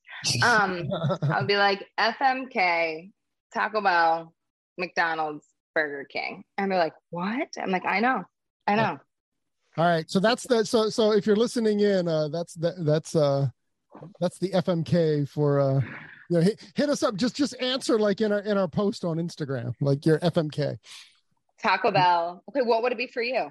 Um, 0.44 0.88
I'll 1.24 1.46
be 1.46 1.58
like 1.58 1.86
FMK, 2.00 3.12
Taco 3.54 3.82
Bell, 3.82 4.34
McDonald's, 4.78 5.46
Burger 5.76 6.06
King, 6.06 6.44
and 6.58 6.72
they're 6.72 6.80
like, 6.80 6.94
what? 7.10 7.50
I'm 7.62 7.72
like, 7.72 7.86
I 7.86 8.00
know, 8.00 8.24
I 8.66 8.76
know. 8.76 8.98
All 9.78 9.86
right. 9.86 10.10
So 10.10 10.20
that's 10.20 10.48
the 10.48 10.66
so 10.66 10.90
so 10.90 11.12
if 11.12 11.26
you're 11.26 11.36
listening 11.36 11.80
in, 11.80 12.08
uh 12.08 12.28
that's 12.30 12.54
that 12.56 12.76
that's 12.86 13.16
uh 13.16 13.48
that's 14.20 14.38
the 14.38 14.52
FMK 14.52 15.28
for 15.28 15.60
uh 15.60 15.82
you 16.30 16.38
know 16.38 16.42
hit, 16.42 16.62
hit 16.76 16.90
us 16.90 17.02
up. 17.04 17.16
Just 17.16 17.36
just 17.36 17.60
answer 17.60 17.98
like 17.98 18.22
in 18.22 18.32
our 18.32 18.40
in 18.40 18.58
our 18.58 18.68
post 18.68 19.04
on 19.04 19.18
Instagram, 19.18 19.74
like 19.82 20.06
your 20.06 20.20
FMK. 20.20 20.78
Taco 21.62 21.92
Bell. 21.92 22.44
Okay, 22.50 22.62
what 22.62 22.84
would 22.84 22.92
it 22.92 22.98
be 22.98 23.08
for 23.08 23.24
you? 23.24 23.50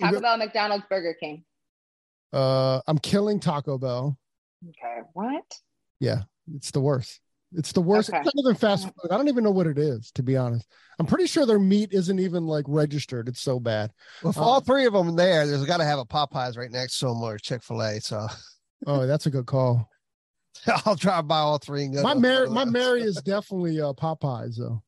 Taco 0.00 0.20
Bell, 0.20 0.38
McDonald's, 0.38 0.84
Burger 0.88 1.16
King. 1.20 1.44
Uh 2.32 2.80
I'm 2.86 2.98
killing 2.98 3.40
Taco 3.40 3.78
Bell. 3.78 4.16
Okay, 4.68 5.00
what? 5.14 5.44
Yeah, 6.00 6.22
it's 6.54 6.70
the 6.70 6.80
worst. 6.80 7.20
It's 7.54 7.72
the 7.72 7.82
worst. 7.82 8.08
Okay. 8.08 8.18
It's 8.18 8.32
better 8.32 8.46
than 8.48 8.54
fast 8.54 8.84
food. 8.84 9.10
I 9.10 9.16
don't 9.18 9.28
even 9.28 9.44
know 9.44 9.50
what 9.50 9.66
it 9.66 9.76
is, 9.76 10.10
to 10.12 10.22
be 10.22 10.36
honest. 10.38 10.66
I'm 10.98 11.04
pretty 11.06 11.26
sure 11.26 11.44
their 11.44 11.58
meat 11.58 11.90
isn't 11.92 12.18
even 12.18 12.46
like 12.46 12.64
registered. 12.66 13.28
It's 13.28 13.40
so 13.42 13.60
bad. 13.60 13.90
With 14.22 14.38
Um, 14.38 14.44
all 14.44 14.60
three 14.60 14.86
of 14.86 14.94
them 14.94 15.16
there, 15.16 15.46
there's 15.46 15.66
got 15.66 15.76
to 15.78 15.84
have 15.84 15.98
a 15.98 16.04
Popeyes 16.06 16.56
right 16.56 16.70
next 16.70 16.98
to 17.00 17.06
them 17.06 17.20
or 17.22 17.36
Chick 17.38 17.62
Fil 17.62 17.82
A. 17.82 18.00
So 18.00 18.26
Oh, 18.86 19.06
that's 19.06 19.26
a 19.26 19.30
good 19.30 19.46
call. 19.46 19.88
I'll 20.86 20.94
drive 20.96 21.28
by 21.28 21.38
all 21.38 21.58
three. 21.58 21.84
And 21.84 21.94
go 21.94 22.02
My 22.02 22.14
marry, 22.14 22.48
my. 22.48 22.64
Marry 22.64 23.02
is 23.02 23.16
definitely 23.22 23.80
uh 23.80 23.92
Popeyes 23.92 24.56
though. 24.56 24.82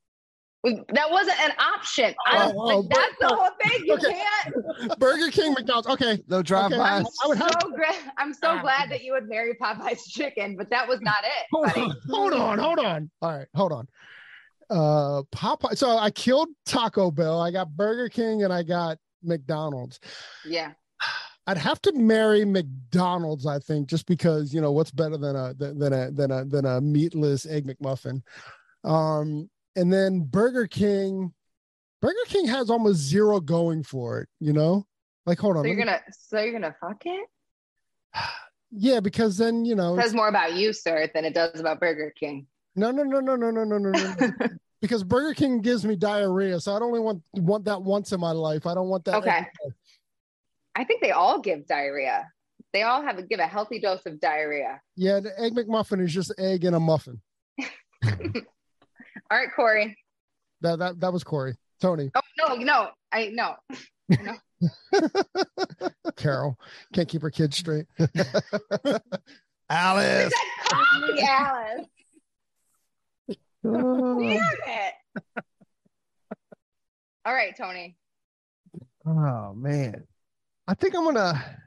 That 0.65 1.11
wasn't 1.11 1.39
an 1.41 1.51
option. 1.59 2.15
I 2.27 2.39
don't, 2.39 2.57
Oh, 2.57 2.61
like, 2.65 2.77
oh, 2.79 2.89
that's 2.89 3.15
the 3.21 3.27
whole 3.29 3.51
thing. 3.63 3.85
You 3.87 3.95
Okay. 3.95 4.15
can't. 4.47 4.99
Burger 4.99 5.31
King, 5.31 5.53
McDonald's. 5.53 5.89
Okay, 5.89 6.23
No 6.29 6.43
drive 6.43 6.67
Okay. 6.73 6.79
by. 6.79 7.03
I 7.23 7.27
would 7.27 7.37
have 7.39 7.51
So 7.63 7.71
gra- 7.71 8.13
I'm 8.17 8.33
so 8.33 8.59
glad 8.61 8.91
that 8.91 9.03
you 9.05 9.13
would 9.13 9.29
marry 9.29 9.55
Popeye's 9.61 10.05
chicken, 10.11 10.57
but 10.57 10.71
that 10.71 10.89
was 10.89 11.01
not 11.03 11.23
it. 11.25 11.47
hold 11.53 11.67
buddy. 11.67 11.81
on, 11.83 11.97
hold 12.09 12.33
on, 12.33 12.59
hold 12.59 12.79
on. 12.79 13.11
All 13.21 13.37
right, 13.37 13.47
hold 13.55 13.73
on. 13.73 13.89
Uh, 14.71 15.23
Popeye. 15.35 15.77
So 15.77 15.99
I 15.99 16.11
killed 16.11 16.49
Taco 16.65 17.11
Bell. 17.11 17.41
I 17.41 17.51
got 17.51 17.77
Burger 17.77 18.09
King 18.09 18.45
and 18.45 18.53
I 18.53 18.63
got 18.63 18.97
McDonald's. 19.23 20.01
Yeah. 20.47 20.73
I'd 21.47 21.59
have 21.59 21.83
to 21.83 21.93
marry 21.93 22.47
McDonald's, 22.47 23.45
I 23.45 23.59
think, 23.59 23.87
just 23.89 24.07
because 24.07 24.55
you 24.55 24.63
know 24.63 24.73
what's 24.73 24.91
better 24.91 25.19
than 25.19 25.37
a 25.37 25.53
than 25.53 25.79
than 25.79 25.93
a 25.93 26.11
than 26.11 26.31
a 26.31 26.45
than 26.47 26.65
a 26.65 26.81
meatless 26.81 27.45
egg 27.45 27.67
McMuffin. 27.67 28.23
Um, 28.83 29.51
and 29.77 29.93
then 29.93 30.21
Burger 30.21 30.67
King. 30.67 31.33
Burger 32.01 32.15
King 32.27 32.47
has 32.49 32.71
almost 32.71 32.99
zero 32.99 33.41
going 33.41 33.83
for 33.83 34.21
it. 34.21 34.29
You 34.41 34.53
know, 34.53 34.87
like 35.27 35.39
hold 35.39 35.57
on. 35.57 35.65
So 35.65 35.69
you're 35.69 35.77
me- 35.77 35.85
gonna 35.85 36.01
so 36.11 36.41
you're 36.41 36.53
gonna 36.53 36.77
fuck 36.81 37.03
it? 37.05 37.29
yeah, 38.71 39.01
because 39.01 39.37
then 39.39 39.65
you 39.65 39.75
know 39.75 39.99
It 39.99 40.03
says 40.03 40.15
more 40.15 40.29
about 40.29 40.55
you, 40.55 40.73
sir, 40.73 41.11
than 41.15 41.25
it 41.25 41.35
does 41.35 41.61
about 41.61 41.81
Burger 41.81 42.13
King. 42.19 42.47
No, 42.77 42.91
no, 42.91 43.05
no, 43.05 43.21
no, 43.21 43.37
no, 43.37 43.51
no, 43.51 43.65
no, 43.65 43.79
no, 43.79 43.91
no. 43.91 44.31
because 44.81 45.05
Burger 45.05 45.33
King 45.33 45.61
gives 45.61 45.85
me 45.85 45.97
diarrhea, 45.97 46.61
so 46.61 46.75
I 46.75 46.79
don't 46.79 46.89
only 46.89 47.01
want 47.01 47.23
want 47.35 47.65
that 47.65 47.81
once 47.81 48.13
in 48.13 48.21
my 48.21 48.33
life. 48.33 48.67
I 48.67 48.75
don't 48.75 48.89
want 48.89 49.05
that. 49.07 49.17
Okay. 49.17 49.47
I 50.75 50.85
think 50.85 51.01
they 51.01 51.13
all 51.13 51.41
give 51.41 51.67
diarrhea. 51.67 52.29
They 52.73 52.83
all 52.83 53.03
have 53.03 53.19
a 53.19 53.23
give 53.23 53.39
a 53.39 53.47
healthy 53.47 53.79
dose 53.79 54.05
of 54.07 54.19
diarrhea. 54.21 54.81
Yeah, 54.97 55.21
the 55.21 55.39
egg 55.41 55.55
McMuffin 55.55 56.03
is 56.03 56.13
just 56.13 56.35
egg 56.37 56.65
in 56.65 56.75
a 56.75 56.81
muffin. 56.81 57.21
All 59.31 59.39
right, 59.39 59.49
Corey. 59.55 59.97
That 60.61 60.79
that 60.79 61.01
that 61.01 61.13
was 61.13 61.25
Corey. 61.25 61.55
Tony, 61.81 62.11
Oh 62.15 62.21
no, 62.39 62.55
no, 62.55 62.89
I 63.13 63.31
no. 63.33 63.57
Carol 66.17 66.59
can't 66.93 67.09
keep 67.09 67.23
her 67.23 67.31
kids 67.31 67.57
straight. 67.57 67.87
Alice. 69.69 70.33
Me 71.15 71.23
Alice. 71.23 71.87
Oh, 73.67 74.21
Damn 74.21 74.41
it. 74.67 74.95
All 77.25 77.35
right, 77.35 77.57
Tony. 77.57 77.97
Oh 79.07 79.55
man. 79.55 80.05
I 80.67 80.75
think 80.75 80.95
I'm 80.95 81.05
gonna 81.05 81.59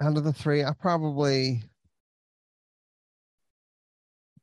out 0.00 0.16
of 0.16 0.24
the 0.24 0.32
three, 0.32 0.64
I 0.64 0.72
probably 0.72 1.62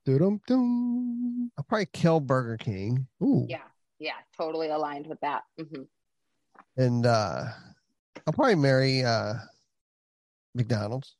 Doo-dum, 0.06 0.40
dum. 0.48 1.52
I'll 1.58 1.64
probably 1.64 1.88
kill 1.92 2.20
Burger 2.20 2.58
King 2.58 3.08
Ooh. 3.24 3.48
Yeah, 3.50 3.64
yeah, 4.00 4.14
totally 4.38 4.70
aligned 4.70 5.08
with 5.08 5.20
that. 5.22 5.44
Mhm. 5.60 5.88
and 6.78 7.06
uh 7.06 7.46
I'll 8.28 8.34
probably 8.34 8.56
marry 8.56 9.04
uh 9.04 9.34
McDonald's. 10.54 11.16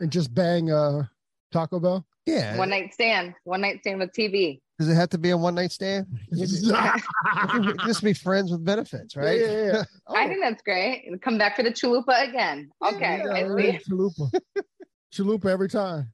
and 0.00 0.10
just 0.10 0.34
bang 0.34 0.70
uh 0.72 1.04
Taco 1.52 1.78
Bell. 1.78 2.04
Yeah. 2.26 2.56
One 2.56 2.70
night 2.70 2.94
stand, 2.94 3.34
one 3.44 3.60
night 3.60 3.80
stand 3.80 3.98
with 4.00 4.12
TV. 4.12 4.60
Does 4.78 4.88
it 4.88 4.94
have 4.94 5.10
to 5.10 5.18
be 5.18 5.30
a 5.30 5.36
one 5.36 5.54
night 5.54 5.70
stand? 5.70 6.06
Just 6.32 8.02
be 8.02 8.14
friends 8.14 8.50
with 8.50 8.64
benefits, 8.64 9.14
right? 9.14 9.38
Yeah, 9.38 9.46
yeah, 9.46 9.72
yeah. 9.72 9.84
I 10.16 10.26
think 10.26 10.40
that's 10.42 10.62
great. 10.62 11.08
Come 11.22 11.38
back 11.38 11.54
for 11.54 11.62
the 11.62 11.70
chalupa 11.70 12.28
again. 12.28 12.70
Okay. 12.84 13.22
Yeah, 13.24 13.56
yeah. 13.58 13.78
Chalupa. 13.88 14.30
Chalupa 15.14 15.46
every 15.46 15.68
time. 15.68 16.12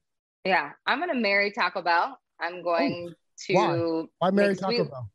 Yeah, 0.49 0.71
I'm 0.87 0.99
gonna 0.99 1.13
marry 1.13 1.51
Taco 1.51 1.83
Bell. 1.83 2.17
I'm 2.41 2.63
going 2.63 3.13
why? 3.49 3.67
to 3.67 4.09
Why 4.17 4.31
marry 4.31 4.47
Makes 4.49 4.61
Taco 4.61 4.71
me- 4.71 4.89
Bell? 4.89 5.11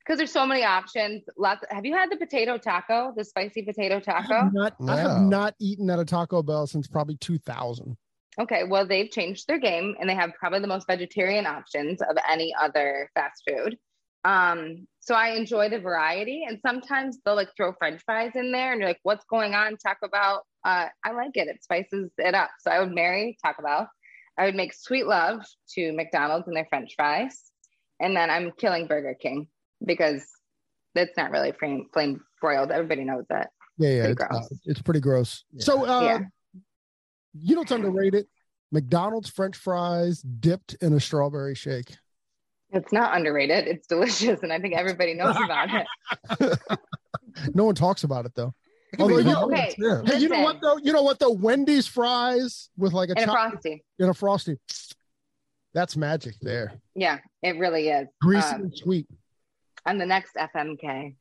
because 0.00 0.18
there's 0.18 0.32
so 0.32 0.44
many 0.44 0.64
options. 0.64 1.22
Lots. 1.38 1.64
have 1.70 1.84
you 1.86 1.94
had 1.94 2.10
the 2.10 2.16
potato 2.16 2.58
taco, 2.58 3.12
the 3.16 3.24
spicy 3.24 3.62
potato 3.62 3.98
I 3.98 4.00
taco? 4.00 4.34
have, 4.34 4.52
not, 4.52 4.74
I 4.88 4.96
have 4.96 5.20
not 5.20 5.54
eaten 5.60 5.88
at 5.88 6.00
a 6.00 6.04
Taco 6.04 6.42
Bell 6.42 6.66
since 6.66 6.88
probably 6.88 7.16
2000. 7.18 7.96
Okay, 8.40 8.64
well 8.64 8.84
they've 8.84 9.08
changed 9.08 9.46
their 9.46 9.60
game 9.60 9.94
and 10.00 10.10
they 10.10 10.16
have 10.16 10.32
probably 10.40 10.58
the 10.58 10.66
most 10.66 10.88
vegetarian 10.88 11.46
options 11.46 12.02
of 12.02 12.16
any 12.28 12.52
other 12.60 13.08
fast 13.14 13.44
food. 13.48 13.78
Um, 14.24 14.88
so 14.98 15.14
I 15.14 15.30
enjoy 15.30 15.68
the 15.68 15.78
variety, 15.78 16.44
and 16.48 16.58
sometimes 16.66 17.18
they'll 17.24 17.36
like 17.36 17.50
throw 17.56 17.72
French 17.78 18.02
fries 18.04 18.32
in 18.34 18.50
there, 18.50 18.70
and 18.72 18.80
you're 18.80 18.88
like, 18.88 19.00
"What's 19.02 19.24
going 19.26 19.54
on?" 19.54 19.76
Taco 19.76 20.08
Bell. 20.08 20.44
Uh, 20.64 20.86
I 21.04 21.10
like 21.12 21.36
it. 21.36 21.48
It 21.48 21.62
spices 21.62 22.10
it 22.18 22.34
up. 22.34 22.50
So 22.60 22.70
I 22.70 22.78
would 22.80 22.92
marry 22.92 23.36
Taco 23.44 23.62
Bell. 23.62 23.88
I 24.42 24.46
would 24.46 24.56
make 24.56 24.72
sweet 24.74 25.06
love 25.06 25.44
to 25.74 25.92
McDonald's 25.92 26.48
and 26.48 26.56
their 26.56 26.66
French 26.68 26.94
fries, 26.96 27.40
and 28.00 28.16
then 28.16 28.28
I'm 28.28 28.50
killing 28.58 28.88
Burger 28.88 29.14
King 29.14 29.46
because 29.84 30.24
that's 30.96 31.16
not 31.16 31.30
really 31.30 31.52
flame, 31.52 31.86
flame 31.92 32.20
broiled. 32.40 32.72
Everybody 32.72 33.04
knows 33.04 33.24
that. 33.28 33.50
Yeah, 33.78 33.88
yeah. 33.90 34.00
Pretty 34.06 34.12
It's, 34.12 34.24
gross. 34.24 34.44
uh, 34.44 34.56
it's 34.64 34.82
pretty 34.82 35.00
gross. 35.00 35.44
Yeah. 35.52 35.64
So, 35.64 35.86
uh, 35.86 36.02
Yeah. 36.02 36.18
you 37.34 37.54
know 37.54 37.60
what's 37.60 37.70
underrated? 37.70 38.26
McDonald's 38.72 39.30
French 39.30 39.56
fries 39.56 40.22
dipped 40.22 40.74
in 40.80 40.92
a 40.92 40.98
strawberry 40.98 41.54
shake. 41.54 41.94
It's 42.72 42.92
not 42.92 43.14
underrated. 43.16 43.68
It's 43.68 43.86
delicious, 43.86 44.42
and 44.42 44.52
I 44.52 44.58
think 44.58 44.74
everybody 44.74 45.14
knows 45.14 45.36
about 45.36 45.68
it. 45.72 46.58
No 47.54 47.64
one 47.64 47.74
talks 47.74 48.02
about 48.04 48.26
it 48.26 48.34
though. 48.34 48.52
It 48.92 48.96
can 48.98 49.06
be 49.08 49.14
Although 49.14 49.18
you- 49.18 49.34
good, 49.34 49.44
okay. 49.52 49.74
too. 49.74 50.02
Hey, 50.06 50.18
you 50.18 50.28
know 50.28 50.42
what 50.42 50.60
though? 50.60 50.76
You 50.76 50.92
know 50.92 51.02
what 51.02 51.18
though? 51.18 51.30
Wendy's 51.32 51.86
fries 51.86 52.68
with 52.76 52.92
like 52.92 53.08
a 53.10 53.18
And 53.18 53.30
a 53.30 53.32
frosty. 53.32 53.84
in 53.98 54.08
a 54.08 54.14
frosty. 54.14 54.58
That's 55.74 55.96
magic 55.96 56.34
there. 56.42 56.74
Yeah, 56.94 57.18
it 57.42 57.56
really 57.58 57.88
is. 57.88 58.06
Greasy 58.20 58.46
Um, 58.54 58.62
and 58.62 58.76
sweet. 58.76 59.06
I'm 59.86 59.96
the 59.98 60.04
next 60.06 60.34
FMK. 60.36 61.14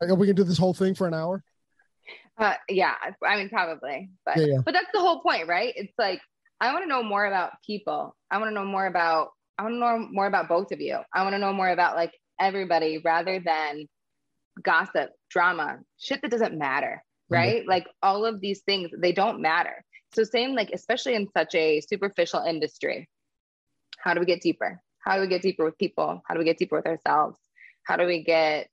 Are 0.00 0.14
we 0.14 0.26
can 0.28 0.36
do 0.36 0.44
this 0.44 0.58
whole 0.58 0.74
thing 0.74 0.94
for 0.94 1.08
an 1.08 1.14
hour? 1.14 1.42
Uh, 2.38 2.54
yeah, 2.68 2.94
I 3.26 3.36
mean 3.36 3.48
probably, 3.48 4.10
but 4.24 4.36
Yeah, 4.36 4.44
yeah. 4.46 4.58
but 4.64 4.72
that's 4.72 4.86
the 4.94 5.00
whole 5.00 5.20
point, 5.20 5.48
right? 5.48 5.72
It's 5.76 5.92
like 5.98 6.20
I 6.60 6.72
want 6.72 6.84
to 6.84 6.88
know 6.88 7.02
more 7.02 7.26
about 7.26 7.52
people. 7.66 8.14
I 8.30 8.38
want 8.38 8.50
to 8.50 8.54
know 8.54 8.64
more 8.64 8.86
about. 8.86 9.30
I 9.58 9.64
want 9.64 9.74
to 9.74 9.78
know 9.80 10.08
more 10.10 10.26
about 10.26 10.48
both 10.48 10.70
of 10.72 10.80
you. 10.80 10.98
I 11.12 11.22
want 11.24 11.34
to 11.34 11.38
know 11.38 11.52
more 11.52 11.68
about 11.68 11.94
like 11.96 12.12
everybody 12.40 12.98
rather 13.04 13.38
than 13.40 13.86
gossip, 14.62 15.10
drama, 15.30 15.78
shit 15.98 16.20
that 16.22 16.30
doesn't 16.30 16.56
matter, 16.58 17.02
Mm-hmm. 17.30 17.34
right? 17.34 17.66
Like 17.66 17.86
all 18.02 18.26
of 18.26 18.40
these 18.40 18.60
things, 18.62 18.90
they 18.98 19.12
don't 19.12 19.40
matter. 19.40 19.84
So 20.14 20.24
same 20.24 20.54
like 20.54 20.70
especially 20.74 21.14
in 21.14 21.28
such 21.32 21.54
a 21.54 21.80
superficial 21.80 22.40
industry. 22.42 23.08
How 23.98 24.12
do 24.12 24.20
we 24.20 24.26
get 24.26 24.42
deeper? 24.42 24.82
How 24.98 25.14
do 25.16 25.22
we 25.22 25.28
get 25.28 25.40
deeper 25.42 25.64
with 25.64 25.78
people? 25.78 26.20
How 26.26 26.34
do 26.34 26.38
we 26.40 26.44
get 26.44 26.58
deeper 26.58 26.76
with 26.76 26.86
ourselves? 26.86 27.38
How 27.84 27.96
do 27.96 28.04
we 28.06 28.22
get 28.22 28.68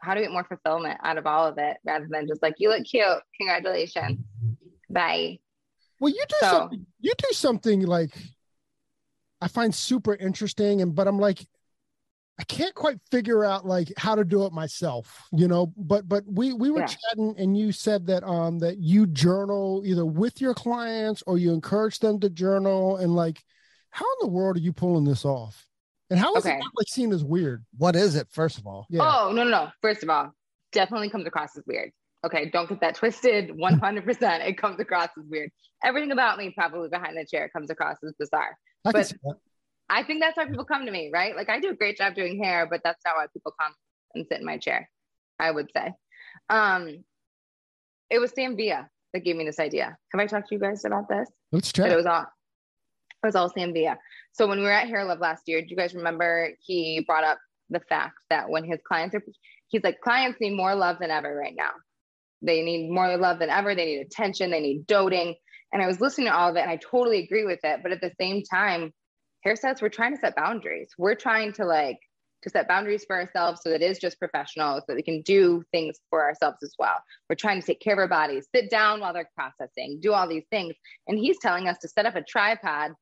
how 0.00 0.14
do 0.14 0.20
we 0.20 0.26
get 0.26 0.32
more 0.32 0.44
fulfillment 0.44 0.98
out 1.02 1.18
of 1.18 1.26
all 1.26 1.46
of 1.46 1.58
it 1.58 1.76
rather 1.84 2.06
than 2.08 2.26
just 2.28 2.42
like 2.42 2.54
you 2.58 2.68
look 2.70 2.84
cute, 2.84 3.04
congratulations, 3.38 4.20
bye. 4.90 5.38
Well, 6.00 6.12
you 6.12 6.22
do 6.28 6.36
So- 6.40 6.46
something. 6.50 6.86
You 7.00 7.12
do 7.18 7.28
something 7.32 7.80
like 7.82 8.14
I 9.40 9.48
find 9.48 9.74
super 9.74 10.14
interesting, 10.14 10.80
and 10.82 10.94
but 10.94 11.06
I'm 11.08 11.18
like, 11.18 11.46
I 12.38 12.44
can't 12.44 12.74
quite 12.74 12.98
figure 13.10 13.44
out 13.44 13.64
like 13.66 13.92
how 13.96 14.14
to 14.14 14.24
do 14.24 14.44
it 14.44 14.52
myself, 14.52 15.22
you 15.32 15.48
know. 15.48 15.72
But 15.76 16.06
but 16.08 16.24
we 16.26 16.52
we 16.52 16.70
were 16.70 16.80
Yeah. 16.80 16.86
chatting, 16.86 17.34
and 17.38 17.56
you 17.56 17.72
said 17.72 18.06
that 18.08 18.24
um 18.24 18.58
that 18.58 18.78
you 18.78 19.06
journal 19.06 19.82
either 19.86 20.04
with 20.04 20.40
your 20.40 20.52
clients 20.52 21.22
or 21.26 21.38
you 21.38 21.52
encourage 21.52 21.98
them 21.98 22.20
to 22.20 22.28
journal, 22.28 22.96
and 22.98 23.14
like, 23.16 23.42
how 23.90 24.04
in 24.04 24.26
the 24.28 24.32
world 24.32 24.56
are 24.56 24.60
you 24.60 24.72
pulling 24.74 25.04
this 25.04 25.24
off? 25.24 25.66
And 26.10 26.20
how 26.20 26.34
is 26.36 26.44
Okay. 26.44 26.54
it 26.54 26.58
not 26.58 26.70
like 26.76 26.88
seen 26.88 27.12
as 27.12 27.24
weird? 27.24 27.64
What 27.78 27.96
is 27.96 28.14
it, 28.16 28.28
first 28.30 28.58
of 28.58 28.66
all? 28.66 28.86
Yeah. 28.90 29.00
Oh, 29.02 29.32
no, 29.32 29.42
no, 29.42 29.50
no. 29.50 29.70
First 29.82 30.02
of 30.04 30.10
all, 30.10 30.30
definitely 30.72 31.08
comes 31.10 31.26
across 31.26 31.56
as 31.56 31.64
weird. 31.66 31.90
Okay, 32.24 32.48
don't 32.50 32.68
get 32.68 32.80
that 32.80 32.94
twisted. 32.94 33.48
100%. 33.56 34.46
It 34.46 34.58
comes 34.58 34.78
across 34.78 35.08
as 35.18 35.24
weird. 35.28 35.50
Everything 35.82 36.12
about 36.12 36.38
me, 36.38 36.50
probably 36.56 36.88
behind 36.88 37.16
the 37.16 37.24
chair, 37.24 37.48
comes 37.48 37.70
across 37.70 37.96
as 38.04 38.12
bizarre. 38.18 38.56
I 38.84 38.92
can 38.92 39.00
but- 39.00 39.06
see 39.08 39.16
that. 39.24 39.36
I 39.88 40.02
think 40.02 40.20
that's 40.20 40.36
why 40.36 40.46
people 40.46 40.64
come 40.64 40.86
to 40.86 40.92
me, 40.92 41.10
right? 41.12 41.36
Like 41.36 41.48
I 41.48 41.60
do 41.60 41.70
a 41.70 41.74
great 41.74 41.96
job 41.96 42.14
doing 42.14 42.42
hair, 42.42 42.66
but 42.68 42.80
that's 42.82 43.00
not 43.04 43.16
why 43.16 43.26
people 43.32 43.52
come 43.60 43.72
and 44.14 44.26
sit 44.28 44.40
in 44.40 44.46
my 44.46 44.58
chair. 44.58 44.88
I 45.38 45.50
would 45.50 45.70
say. 45.72 45.92
Um, 46.48 47.04
it 48.10 48.18
was 48.18 48.32
Sam 48.34 48.56
Villa 48.56 48.88
that 49.12 49.24
gave 49.24 49.36
me 49.36 49.44
this 49.44 49.58
idea. 49.58 49.96
Have 50.12 50.20
I 50.20 50.26
talked 50.26 50.48
to 50.48 50.54
you 50.54 50.60
guys 50.60 50.84
about 50.84 51.08
this? 51.08 51.28
Let's 51.52 51.72
But 51.72 51.92
it 51.92 51.96
was 51.96 52.06
all 52.06 52.22
it 52.22 53.26
was 53.26 53.34
all 53.34 53.50
Sam 53.50 53.72
Villa. 53.72 53.96
So 54.32 54.46
when 54.46 54.58
we 54.58 54.64
were 54.64 54.70
at 54.70 54.88
Hair 54.88 55.04
Love 55.04 55.20
last 55.20 55.42
year, 55.46 55.60
do 55.60 55.68
you 55.68 55.76
guys 55.76 55.94
remember 55.94 56.50
he 56.60 57.04
brought 57.06 57.24
up 57.24 57.38
the 57.70 57.80
fact 57.80 58.14
that 58.30 58.48
when 58.48 58.64
his 58.64 58.80
clients 58.86 59.14
are 59.14 59.22
he's 59.68 59.82
like 59.82 60.00
clients 60.00 60.40
need 60.40 60.56
more 60.56 60.74
love 60.74 60.98
than 61.00 61.10
ever 61.10 61.34
right 61.34 61.54
now. 61.56 61.70
They 62.42 62.62
need 62.62 62.90
more 62.90 63.16
love 63.16 63.38
than 63.38 63.50
ever. 63.50 63.74
They 63.74 63.86
need 63.86 64.00
attention. 64.00 64.50
They 64.50 64.60
need 64.60 64.86
doting. 64.86 65.34
And 65.72 65.82
I 65.82 65.86
was 65.86 66.00
listening 66.00 66.28
to 66.28 66.34
all 66.34 66.50
of 66.50 66.56
it 66.56 66.60
and 66.60 66.70
I 66.70 66.76
totally 66.76 67.24
agree 67.24 67.44
with 67.44 67.60
it. 67.64 67.80
But 67.82 67.92
at 67.92 68.00
the 68.00 68.12
same 68.20 68.42
time, 68.42 68.92
hairstylists, 69.46 69.80
we're 69.80 69.88
trying 69.88 70.14
to 70.14 70.20
set 70.20 70.34
boundaries. 70.34 70.90
We're 70.98 71.14
trying 71.14 71.52
to 71.54 71.64
like 71.64 71.98
to 72.42 72.50
set 72.50 72.68
boundaries 72.68 73.04
for 73.04 73.16
ourselves 73.16 73.60
so 73.62 73.70
that 73.70 73.82
it 73.82 73.90
is 73.90 73.98
just 73.98 74.18
professional, 74.18 74.76
so 74.78 74.84
that 74.88 74.96
we 74.96 75.02
can 75.02 75.22
do 75.22 75.62
things 75.72 75.98
for 76.10 76.22
ourselves 76.22 76.58
as 76.62 76.74
well. 76.78 76.96
We're 77.28 77.36
trying 77.36 77.60
to 77.60 77.66
take 77.66 77.80
care 77.80 77.94
of 77.94 77.98
our 77.98 78.08
bodies, 78.08 78.46
sit 78.54 78.70
down 78.70 79.00
while 79.00 79.12
they're 79.12 79.30
processing, 79.34 79.98
do 80.00 80.12
all 80.12 80.28
these 80.28 80.44
things. 80.50 80.74
And 81.08 81.18
he's 81.18 81.38
telling 81.40 81.68
us 81.68 81.78
to 81.78 81.88
set 81.88 82.06
up 82.06 82.14
a 82.14 82.22
tripod, 82.22 82.92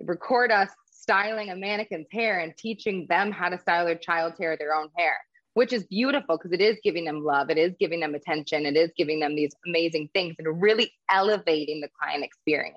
record 0.00 0.50
us 0.50 0.70
styling 0.90 1.50
a 1.50 1.56
mannequin's 1.56 2.08
hair 2.12 2.40
and 2.40 2.56
teaching 2.56 3.06
them 3.08 3.30
how 3.30 3.48
to 3.48 3.58
style 3.58 3.84
their 3.84 3.94
child's 3.94 4.38
hair, 4.38 4.56
their 4.58 4.74
own 4.74 4.88
hair, 4.96 5.16
which 5.54 5.72
is 5.72 5.84
beautiful 5.84 6.36
because 6.36 6.52
it 6.52 6.60
is 6.60 6.76
giving 6.82 7.04
them 7.04 7.24
love, 7.24 7.50
it 7.50 7.58
is 7.58 7.74
giving 7.78 8.00
them 8.00 8.14
attention, 8.14 8.66
it 8.66 8.76
is 8.76 8.90
giving 8.96 9.20
them 9.20 9.34
these 9.34 9.52
amazing 9.66 10.08
things 10.12 10.34
and 10.38 10.60
really 10.60 10.92
elevating 11.10 11.80
the 11.80 11.88
client 11.98 12.24
experience. 12.24 12.76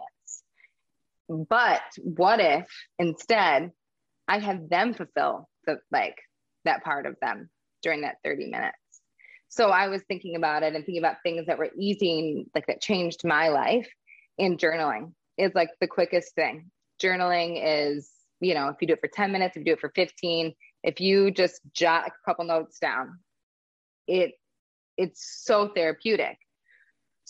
But 1.32 1.82
what 1.98 2.40
if 2.42 2.68
instead 3.00 3.72
I 4.28 4.40
have 4.40 4.70
them 4.70 4.94
fulfill 4.94 5.48
the 5.66 5.80
like 5.92 6.18
that 6.66 6.84
part 6.84 7.06
of 7.06 7.16
them 7.22 7.50
during 7.82 8.02
that 8.02 8.18
30 8.24 8.48
minutes? 8.48 8.78
So 9.48 9.70
I 9.70 9.88
was 9.88 10.02
thinking 10.04 10.36
about 10.36 10.64
it 10.64 10.76
and 10.76 10.86
thinking 10.86 11.02
about 11.02 11.18
things 11.24 11.46
that 11.48 11.58
were 11.58 11.70
easy, 11.78 12.46
like 12.54 12.68
that 12.68 12.82
changed 12.82 13.22
my 13.24 13.50
life. 13.50 13.88
And 14.38 14.58
journaling 14.58 15.14
is 15.38 15.52
like 15.56 15.70
the 15.80 15.88
quickest 15.88 16.36
thing. 16.36 16.70
Journaling 17.02 17.62
is, 17.64 18.10
you 18.40 18.54
know, 18.54 18.70
if 18.70 18.78
you 18.82 18.88
do 18.88 18.94
it 18.94 19.02
for 19.02 19.10
10 19.10 19.32
minutes, 19.32 19.56
if 19.56 19.62
you 19.62 19.66
do 19.66 19.74
it 19.74 19.82
for 19.82 19.92
15, 19.96 20.54
if 20.84 21.00
you 21.00 21.32
just 21.32 21.62
jot 21.74 22.08
a 22.08 22.12
couple 22.26 22.46
notes 22.46 22.80
down, 22.80 23.20
it 24.08 24.34
it's 24.98 25.44
so 25.46 25.70
therapeutic. 25.70 26.38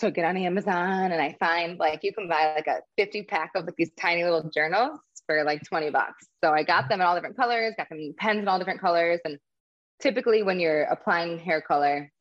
So 0.02 0.10
get 0.10 0.26
on 0.26 0.36
Amazon 0.36 1.12
and 1.12 1.22
I 1.22 1.36
find 1.40 1.78
like 1.78 2.00
you 2.02 2.12
can 2.12 2.28
buy 2.28 2.56
like 2.56 2.66
a 2.66 2.82
50 2.98 3.22
pack 3.26 3.52
of 3.54 3.66
like 3.66 3.76
these 3.76 3.92
tiny 4.00 4.24
little 4.24 4.50
journals 4.50 4.98
for 5.28 5.44
like 5.44 5.62
20 5.64 5.92
bucks. 5.92 6.26
So 6.44 6.52
I 6.52 6.64
got 6.64 6.90
them 6.90 7.02
in 7.02 7.06
all 7.06 7.14
different 7.14 7.38
colors, 7.38 7.76
got 7.78 7.88
them 7.88 8.16
pens 8.18 8.40
in 8.40 8.48
all 8.48 8.58
different 8.58 8.82
colors. 8.82 9.20
And 9.26 9.38
typically 10.02 10.42
when 10.42 10.60
you're 10.60 10.86
applying 10.86 11.38
hair 11.38 11.62
color, 11.62 12.12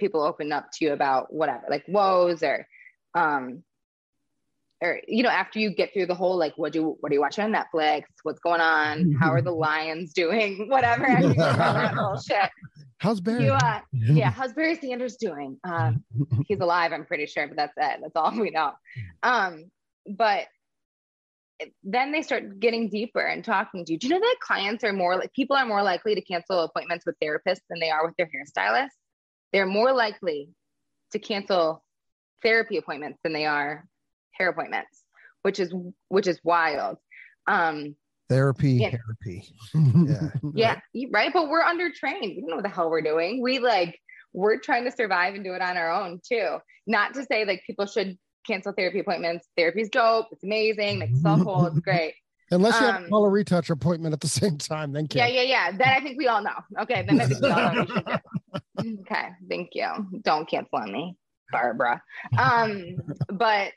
people 0.00 0.20
open 0.20 0.50
up 0.50 0.66
to 0.72 0.84
you 0.84 0.94
about 0.94 1.32
whatever, 1.32 1.62
like 1.70 1.84
woes 1.86 2.42
or 2.42 2.66
um 3.14 3.62
or 4.82 5.00
you 5.06 5.22
know, 5.22 5.28
after 5.28 5.60
you 5.60 5.70
get 5.70 5.92
through 5.94 6.06
the 6.06 6.14
whole 6.14 6.36
like 6.36 6.52
what 6.56 6.72
do 6.72 6.96
what 7.00 7.12
are 7.12 7.14
you 7.14 7.20
watching 7.20 7.44
on 7.44 7.52
Netflix? 7.52 8.02
What's 8.24 8.40
going 8.40 8.60
on? 8.60 9.12
How 9.12 9.30
are 9.30 9.40
the 9.40 9.52
lions 9.66 10.12
doing? 10.12 10.66
Whatever. 10.68 11.06
After 11.06 11.28
you 11.28 11.34
get 11.34 11.54
through 11.54 11.64
all 11.64 11.74
that 11.74 11.94
bullshit. 11.96 12.50
How's 12.98 13.20
Barry? 13.20 13.44
You 13.44 13.52
uh 13.52 13.80
yeah, 13.92 14.30
how's 14.30 14.52
Barry 14.52 14.74
Sanders 14.74 15.16
doing? 15.16 15.58
Um 15.64 16.04
he's 16.48 16.60
alive, 16.60 16.92
I'm 16.92 17.06
pretty 17.06 17.26
sure, 17.26 17.46
but 17.46 17.56
that's 17.56 17.74
it. 17.76 18.00
That's 18.02 18.16
all 18.16 18.38
we 18.38 18.50
know. 18.50 18.72
Um, 19.22 19.70
but 20.06 20.46
then 21.84 22.10
they 22.10 22.22
start 22.22 22.58
getting 22.58 22.88
deeper 22.88 23.20
and 23.20 23.44
talking 23.44 23.84
to 23.84 23.92
you. 23.92 23.98
Do 23.98 24.08
you 24.08 24.14
know 24.14 24.20
that 24.20 24.36
clients 24.40 24.82
are 24.82 24.92
more 24.92 25.16
like 25.16 25.32
people 25.32 25.54
are 25.54 25.64
more 25.64 25.82
likely 25.82 26.16
to 26.16 26.20
cancel 26.20 26.58
appointments 26.60 27.06
with 27.06 27.14
therapists 27.22 27.62
than 27.70 27.78
they 27.80 27.90
are 27.90 28.04
with 28.04 28.16
their 28.16 28.26
hairstylists? 28.26 28.88
They're 29.52 29.66
more 29.66 29.92
likely 29.92 30.48
to 31.12 31.20
cancel 31.20 31.84
therapy 32.42 32.78
appointments 32.78 33.20
than 33.22 33.32
they 33.32 33.46
are 33.46 33.84
hair 34.32 34.48
appointments, 34.50 35.02
which 35.42 35.58
is 35.60 35.72
which 36.08 36.26
is 36.26 36.40
wild. 36.44 36.98
Um, 37.46 37.96
Therapy, 38.28 38.74
Yeah. 38.74 38.90
therapy. 38.90 39.54
Yeah. 39.74 40.30
yeah, 40.54 40.80
you- 40.92 41.10
right. 41.12 41.30
But 41.32 41.48
we're 41.48 41.62
undertrained. 41.62 42.22
We 42.22 42.40
don't 42.40 42.50
know 42.50 42.56
what 42.56 42.62
the 42.64 42.70
hell 42.70 42.88
we're 42.90 43.02
doing. 43.02 43.42
We 43.42 43.58
like 43.58 43.98
we're 44.32 44.58
trying 44.58 44.84
to 44.84 44.90
survive 44.90 45.34
and 45.34 45.44
do 45.44 45.52
it 45.52 45.60
on 45.60 45.76
our 45.76 45.90
own 45.90 46.20
too. 46.26 46.56
Not 46.86 47.14
to 47.14 47.24
say 47.24 47.44
like 47.44 47.62
people 47.66 47.84
should 47.86 48.16
cancel 48.46 48.72
therapy 48.72 49.00
appointments. 49.00 49.46
Therapy's 49.56 49.90
dope. 49.90 50.26
It's 50.32 50.42
amazing. 50.44 51.00
Makes 51.00 51.18
us 51.18 51.24
all 51.26 51.36
whole. 51.38 51.66
It's 51.66 51.78
great. 51.84 52.14
Unless 52.50 52.80
you 52.80 52.86
have 52.86 52.94
a 53.02 53.04
Um, 53.04 53.10
color 53.10 53.30
retouch 53.30 53.70
appointment 53.70 54.12
at 54.14 54.20
the 54.20 54.28
same 54.40 54.56
time, 54.58 54.92
then 54.92 55.06
Yeah, 55.12 55.26
yeah, 55.26 55.42
yeah. 55.42 55.72
That 55.72 55.98
I 55.98 56.00
think 56.00 56.16
we 56.18 56.28
all 56.28 56.42
know. 56.42 56.56
Okay, 56.82 57.04
then 57.06 57.20
I 57.20 57.26
think 57.26 57.40
we 57.42 57.50
all 57.50 57.72
know. 57.74 57.86
we. 58.82 58.98
Okay, 59.00 59.28
thank 59.48 59.70
you. 59.74 59.88
Don't 60.22 60.48
cancel 60.48 60.78
on 60.78 60.90
me, 60.92 61.16
Barbara. 61.50 62.02
Um, 62.38 62.96
but 63.28 63.72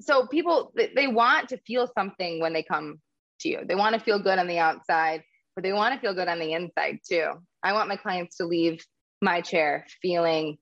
so 0.00 0.26
people 0.26 0.72
they, 0.74 1.06
want 1.06 1.48
to 1.50 1.58
feel 1.58 1.88
something 1.96 2.40
when 2.40 2.52
they 2.52 2.62
come 2.62 3.00
to 3.40 3.48
you. 3.48 3.60
They 3.66 3.74
want 3.74 3.94
to 3.94 4.00
feel 4.00 4.18
good 4.18 4.38
on 4.38 4.48
the 4.48 4.58
outside, 4.58 5.22
but 5.54 5.62
they 5.62 5.72
want 5.72 5.94
to 5.94 6.00
feel 6.00 6.14
good 6.14 6.28
on 6.28 6.38
the 6.38 6.52
inside 6.52 6.98
too. 7.08 7.30
I 7.62 7.72
want 7.72 7.88
my 7.88 7.96
clients 7.96 8.36
to 8.38 8.46
leave 8.46 8.84
my 9.20 9.40
chair 9.40 9.86
feeling 10.00 10.58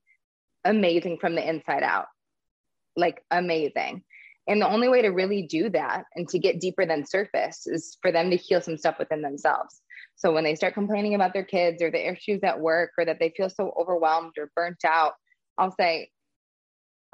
amazing 0.63 1.17
from 1.19 1.35
the 1.35 1.47
inside 1.47 1.83
out. 1.83 2.07
Like 2.95 3.23
amazing. 3.31 4.03
And 4.47 4.61
the 4.61 4.67
only 4.67 4.89
way 4.89 5.01
to 5.03 5.09
really 5.09 5.43
do 5.43 5.69
that 5.69 6.05
and 6.15 6.27
to 6.29 6.39
get 6.39 6.59
deeper 6.59 6.85
than 6.85 7.05
surface 7.05 7.67
is 7.67 7.97
for 8.01 8.11
them 8.11 8.31
to 8.31 8.35
heal 8.35 8.61
some 8.61 8.77
stuff 8.77 8.97
within 8.99 9.21
themselves. 9.21 9.81
So 10.15 10.33
when 10.33 10.43
they 10.43 10.55
start 10.55 10.73
complaining 10.73 11.15
about 11.15 11.33
their 11.33 11.43
kids 11.43 11.81
or 11.81 11.89
the 11.89 12.11
issues 12.11 12.41
at 12.43 12.59
work 12.59 12.91
or 12.97 13.05
that 13.05 13.19
they 13.19 13.33
feel 13.35 13.49
so 13.49 13.73
overwhelmed 13.79 14.33
or 14.37 14.51
burnt 14.55 14.83
out, 14.85 15.13
I'll 15.57 15.75
say, 15.79 16.09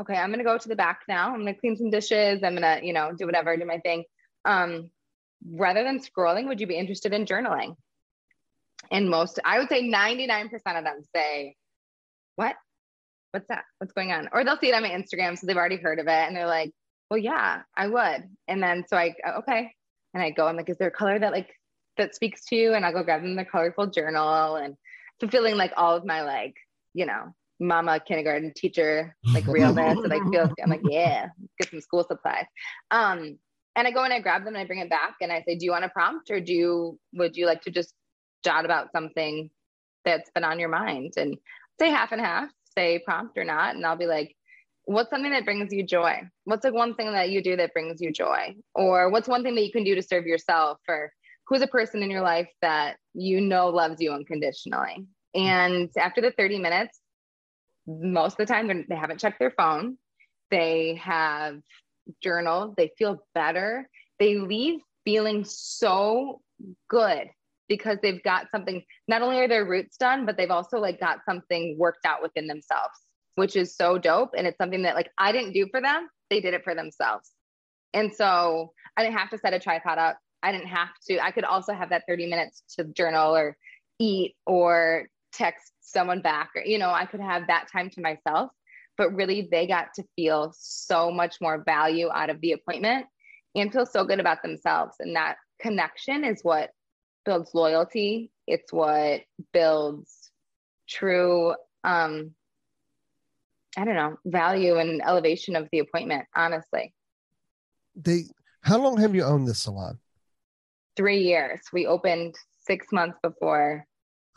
okay, 0.01 0.15
I'm 0.15 0.33
to 0.33 0.43
go 0.43 0.57
to 0.57 0.69
the 0.69 0.75
back 0.75 1.01
now. 1.07 1.33
I'm 1.33 1.45
to 1.45 1.53
clean 1.53 1.77
some 1.77 1.89
dishes. 1.89 2.43
I'm 2.43 2.55
to, 2.57 2.79
you 2.83 2.93
know, 2.93 3.11
do 3.17 3.25
whatever, 3.25 3.55
do 3.57 3.65
my 3.65 3.79
thing. 3.79 4.03
Um, 4.45 4.91
rather 5.49 5.83
than 5.83 5.99
scrolling, 5.99 6.47
would 6.47 6.59
you 6.59 6.67
be 6.67 6.77
interested 6.77 7.13
in 7.13 7.25
journaling? 7.25 7.75
And 8.91 9.09
most, 9.09 9.39
I 9.43 9.59
would 9.59 9.69
say 9.69 9.83
99% 9.89 10.51
of 10.53 10.83
them 10.83 11.01
say, 11.15 11.55
what? 12.35 12.55
What's 13.31 13.47
that? 13.49 13.65
What's 13.79 13.93
going 13.93 14.11
on? 14.11 14.29
Or 14.31 14.43
they'll 14.43 14.57
see 14.57 14.69
it 14.69 14.75
on 14.75 14.83
my 14.83 14.89
Instagram. 14.89 15.37
So 15.37 15.47
they've 15.47 15.57
already 15.57 15.77
heard 15.77 15.99
of 15.99 16.07
it 16.07 16.11
and 16.11 16.35
they're 16.35 16.47
like, 16.47 16.71
well, 17.09 17.17
yeah, 17.17 17.61
I 17.75 17.87
would. 17.87 18.29
And 18.47 18.61
then 18.61 18.85
so 18.87 18.97
I, 18.97 19.15
okay. 19.39 19.71
And 20.13 20.23
I 20.23 20.29
go, 20.31 20.47
I'm 20.47 20.55
like, 20.55 20.69
is 20.69 20.77
there 20.77 20.87
a 20.87 20.91
color 20.91 21.17
that 21.17 21.31
like, 21.31 21.49
that 21.97 22.15
speaks 22.15 22.45
to 22.45 22.55
you? 22.55 22.73
And 22.73 22.85
I'll 22.85 22.93
go 22.93 23.03
grab 23.03 23.21
them 23.21 23.35
the 23.35 23.45
colorful 23.45 23.87
journal 23.87 24.55
and 24.55 24.75
fulfilling 25.19 25.57
like 25.57 25.73
all 25.75 25.95
of 25.95 26.05
my 26.05 26.21
like, 26.21 26.55
you 26.93 27.05
know, 27.05 27.33
mama 27.59 27.99
kindergarten 27.99 28.53
teacher, 28.55 29.15
like 29.33 29.47
realness. 29.47 29.97
and 29.97 30.09
like 30.09 30.23
feels, 30.31 30.49
I'm 30.63 30.69
like, 30.69 30.81
yeah, 30.89 31.27
get 31.59 31.71
some 31.71 31.81
school 31.81 32.03
supplies. 32.03 32.45
Um, 32.91 33.37
and 33.75 33.87
I 33.87 33.91
go 33.91 34.03
and 34.03 34.13
I 34.13 34.19
grab 34.19 34.43
them 34.43 34.55
and 34.55 34.63
I 34.63 34.65
bring 34.65 34.79
it 34.79 34.89
back 34.89 35.15
and 35.21 35.31
I 35.31 35.43
say, 35.43 35.55
do 35.55 35.65
you 35.65 35.71
want 35.71 35.85
a 35.85 35.89
prompt 35.89 36.31
or 36.31 36.39
do 36.39 36.53
you, 36.53 36.99
would 37.13 37.37
you 37.37 37.45
like 37.45 37.61
to 37.63 37.71
just 37.71 37.93
jot 38.43 38.65
about 38.65 38.91
something 38.91 39.49
that's 40.03 40.31
been 40.31 40.43
on 40.43 40.59
your 40.59 40.69
mind? 40.69 41.13
And 41.17 41.37
say 41.79 41.89
half 41.89 42.11
and 42.11 42.21
half, 42.21 42.49
say 42.75 42.99
prompt 42.99 43.37
or 43.37 43.43
not. 43.43 43.75
And 43.75 43.85
I'll 43.85 43.95
be 43.95 44.07
like, 44.07 44.35
what's 44.85 45.09
something 45.09 45.31
that 45.31 45.45
brings 45.45 45.71
you 45.71 45.83
joy? 45.83 46.21
What's 46.45 46.63
like 46.63 46.73
one 46.73 46.95
thing 46.95 47.11
that 47.11 47.29
you 47.29 47.43
do 47.43 47.55
that 47.57 47.73
brings 47.73 48.01
you 48.01 48.11
joy? 48.11 48.55
Or 48.73 49.09
what's 49.09 49.27
one 49.27 49.43
thing 49.43 49.53
that 49.55 49.65
you 49.65 49.71
can 49.71 49.83
do 49.83 49.95
to 49.95 50.01
serve 50.01 50.25
yourself? 50.25 50.79
Or 50.87 51.11
who's 51.47 51.61
a 51.61 51.67
person 51.67 52.01
in 52.01 52.09
your 52.09 52.21
life 52.21 52.49
that 52.61 52.97
you 53.13 53.41
know 53.41 53.67
loves 53.67 54.01
you 54.01 54.11
unconditionally? 54.11 55.05
And 55.35 55.89
after 55.97 56.21
the 56.21 56.31
30 56.31 56.59
minutes, 56.59 56.99
most 57.87 58.33
of 58.33 58.45
the 58.47 58.53
time 58.53 58.67
they're- 58.67 58.97
haven't 58.97 59.19
checked 59.19 59.39
their 59.39 59.51
phone. 59.51 59.97
They 60.51 60.95
have 60.95 61.61
journaled. 62.21 62.75
They 62.75 62.91
feel 62.97 63.25
better. 63.33 63.89
They 64.19 64.37
leave 64.37 64.81
feeling 65.05 65.45
so 65.45 66.41
good 66.89 67.29
because 67.67 67.97
they've 68.01 68.23
got 68.23 68.49
something. 68.51 68.83
Not 69.07 69.21
only 69.21 69.39
are 69.39 69.47
their 69.47 69.65
roots 69.65 69.97
done, 69.97 70.25
but 70.25 70.37
they've 70.37 70.51
also 70.51 70.79
like 70.79 70.99
got 70.99 71.19
something 71.25 71.77
worked 71.77 72.05
out 72.05 72.21
within 72.21 72.47
themselves, 72.47 72.99
which 73.35 73.55
is 73.55 73.75
so 73.75 73.97
dope. 73.97 74.31
And 74.37 74.47
it's 74.47 74.57
something 74.57 74.83
that 74.83 74.95
like 74.95 75.11
I 75.17 75.31
didn't 75.31 75.53
do 75.53 75.67
for 75.69 75.81
them. 75.81 76.09
They 76.29 76.41
did 76.41 76.53
it 76.53 76.63
for 76.63 76.75
themselves. 76.75 77.31
And 77.93 78.13
so 78.13 78.73
I 78.95 79.03
didn't 79.03 79.17
have 79.17 79.29
to 79.31 79.37
set 79.37 79.53
a 79.53 79.59
tripod 79.59 79.97
up. 79.97 80.17
I 80.43 80.51
didn't 80.51 80.67
have 80.67 80.89
to. 81.07 81.19
I 81.23 81.31
could 81.31 81.43
also 81.43 81.73
have 81.73 81.89
that 81.89 82.03
30 82.07 82.27
minutes 82.27 82.63
to 82.77 82.85
journal 82.85 83.35
or 83.35 83.57
eat 83.99 84.35
or 84.45 85.07
text 85.37 85.71
someone 85.81 86.21
back 86.21 86.49
or 86.55 86.63
you 86.63 86.77
know 86.77 86.89
i 86.89 87.05
could 87.05 87.19
have 87.19 87.47
that 87.47 87.67
time 87.71 87.89
to 87.89 88.01
myself 88.01 88.49
but 88.97 89.13
really 89.13 89.47
they 89.51 89.67
got 89.67 89.93
to 89.95 90.03
feel 90.15 90.51
so 90.57 91.11
much 91.11 91.35
more 91.39 91.63
value 91.65 92.09
out 92.11 92.29
of 92.29 92.41
the 92.41 92.53
appointment 92.53 93.05
and 93.55 93.71
feel 93.71 93.85
so 93.85 94.03
good 94.03 94.19
about 94.19 94.41
themselves. 94.41 94.95
And 94.99 95.15
that 95.15 95.37
connection 95.59 96.23
is 96.23 96.41
what 96.43 96.71
builds 97.25 97.51
loyalty. 97.53 98.31
It's 98.45 98.71
what 98.73 99.21
builds 99.53 100.31
true 100.89 101.53
um 101.83 102.31
i 103.77 103.83
don't 103.83 103.95
know 103.95 104.15
value 104.25 104.77
and 104.77 105.01
elevation 105.05 105.57
of 105.57 105.67
the 105.71 105.79
appointment 105.79 106.25
honestly. 106.33 106.93
They 107.95 108.23
how 108.61 108.77
long 108.77 108.97
have 108.97 109.13
you 109.13 109.23
owned 109.23 109.47
this 109.47 109.59
salon? 109.59 109.99
three 110.95 111.19
years. 111.19 111.59
We 111.71 111.85
opened 111.85 112.35
six 112.65 112.87
months 112.91 113.19
before 113.21 113.85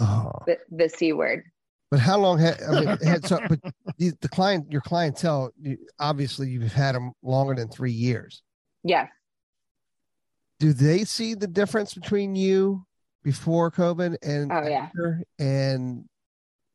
Oh, 0.00 0.32
the, 0.46 0.58
the 0.70 0.88
c 0.88 1.12
word 1.12 1.44
but 1.90 2.00
how 2.00 2.18
long 2.18 2.38
had 2.38 2.62
I 2.62 2.80
mean 2.80 2.88
had 3.02 3.26
so 3.26 3.38
but 3.48 3.60
the, 3.98 4.12
the 4.20 4.28
client 4.28 4.70
your 4.72 4.80
clientele 4.80 5.50
you, 5.60 5.76
obviously 5.98 6.48
you've 6.48 6.72
had 6.72 6.94
them 6.94 7.12
longer 7.22 7.54
than 7.54 7.68
three 7.68 7.92
years. 7.92 8.42
yes 8.84 9.08
Do 10.60 10.72
they 10.72 11.04
see 11.04 11.34
the 11.34 11.46
difference 11.46 11.94
between 11.94 12.34
you 12.36 12.84
before 13.24 13.70
COVID 13.70 14.16
and 14.22 14.50
Oh, 14.52 14.66
yeah. 14.66 14.88
and 15.38 16.04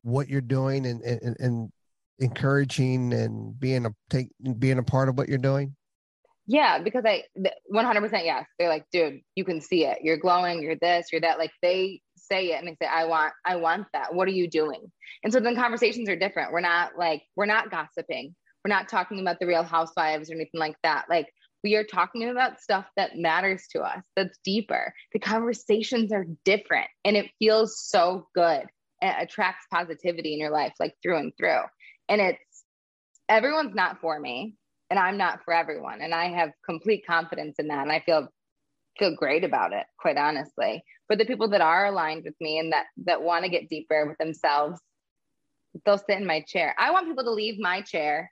what 0.03 0.29
you're 0.29 0.41
doing 0.41 0.85
and, 0.85 1.01
and 1.01 1.35
and 1.39 1.71
encouraging 2.19 3.11
and 3.13 3.59
being 3.59 3.85
a 3.85 3.91
take 4.09 4.29
being 4.59 4.77
a 4.77 4.83
part 4.83 5.09
of 5.09 5.17
what 5.17 5.29
you're 5.29 5.37
doing? 5.37 5.75
Yeah, 6.47 6.77
because 6.77 7.03
I 7.05 7.23
100% 7.73 8.11
yes. 8.23 8.45
They're 8.59 8.69
like, 8.69 8.85
dude, 8.91 9.21
you 9.33 9.43
can 9.43 9.61
see 9.61 9.85
it. 9.85 9.99
You're 10.03 10.17
glowing. 10.17 10.61
You're 10.61 10.75
this. 10.75 11.07
You're 11.11 11.21
that. 11.21 11.39
Like 11.39 11.51
they 11.63 12.01
say 12.27 12.51
it 12.51 12.59
and 12.59 12.67
they 12.67 12.75
say, 12.81 12.89
I 12.89 13.05
want, 13.05 13.33
I 13.45 13.55
want 13.55 13.87
that. 13.93 14.13
What 14.13 14.27
are 14.27 14.31
you 14.31 14.49
doing? 14.49 14.91
And 15.23 15.31
so 15.31 15.39
then 15.39 15.55
conversations 15.55 16.09
are 16.09 16.15
different. 16.15 16.51
We're 16.51 16.61
not 16.61 16.97
like, 16.97 17.23
we're 17.35 17.45
not 17.45 17.71
gossiping. 17.71 18.35
We're 18.63 18.73
not 18.73 18.89
talking 18.89 19.19
about 19.19 19.39
the 19.39 19.47
Real 19.47 19.63
Housewives 19.63 20.29
or 20.29 20.35
anything 20.35 20.59
like 20.59 20.75
that. 20.83 21.05
Like 21.09 21.27
we 21.63 21.75
are 21.75 21.83
talking 21.83 22.29
about 22.29 22.61
stuff 22.61 22.85
that 22.95 23.17
matters 23.17 23.65
to 23.71 23.81
us. 23.81 24.03
That's 24.15 24.37
deeper. 24.43 24.93
The 25.13 25.19
conversations 25.19 26.11
are 26.11 26.25
different, 26.45 26.87
and 27.03 27.17
it 27.17 27.31
feels 27.39 27.79
so 27.79 28.27
good. 28.35 28.67
It 29.01 29.15
attracts 29.19 29.65
positivity 29.71 30.33
in 30.33 30.39
your 30.39 30.51
life, 30.51 30.73
like 30.79 30.93
through 31.01 31.17
and 31.17 31.33
through. 31.37 31.61
And 32.07 32.21
it's 32.21 32.63
everyone's 33.27 33.75
not 33.75 33.99
for 33.99 34.19
me 34.19 34.55
and 34.89 34.99
I'm 34.99 35.17
not 35.17 35.43
for 35.43 35.53
everyone. 35.53 36.01
And 36.01 36.13
I 36.13 36.29
have 36.29 36.51
complete 36.65 37.05
confidence 37.07 37.55
in 37.59 37.67
that. 37.69 37.81
And 37.81 37.91
I 37.91 38.01
feel 38.05 38.27
feel 38.97 39.15
great 39.15 39.43
about 39.43 39.73
it, 39.73 39.85
quite 39.99 40.17
honestly. 40.17 40.83
But 41.07 41.17
the 41.17 41.25
people 41.25 41.49
that 41.49 41.61
are 41.61 41.85
aligned 41.85 42.23
with 42.23 42.35
me 42.39 42.59
and 42.59 42.71
that 42.73 42.85
that 43.05 43.21
want 43.21 43.43
to 43.43 43.51
get 43.51 43.69
deeper 43.69 44.07
with 44.07 44.17
themselves, 44.17 44.79
they'll 45.85 45.97
sit 45.97 46.17
in 46.17 46.25
my 46.25 46.41
chair. 46.41 46.75
I 46.79 46.91
want 46.91 47.07
people 47.07 47.23
to 47.23 47.31
leave 47.31 47.59
my 47.59 47.81
chair 47.81 48.31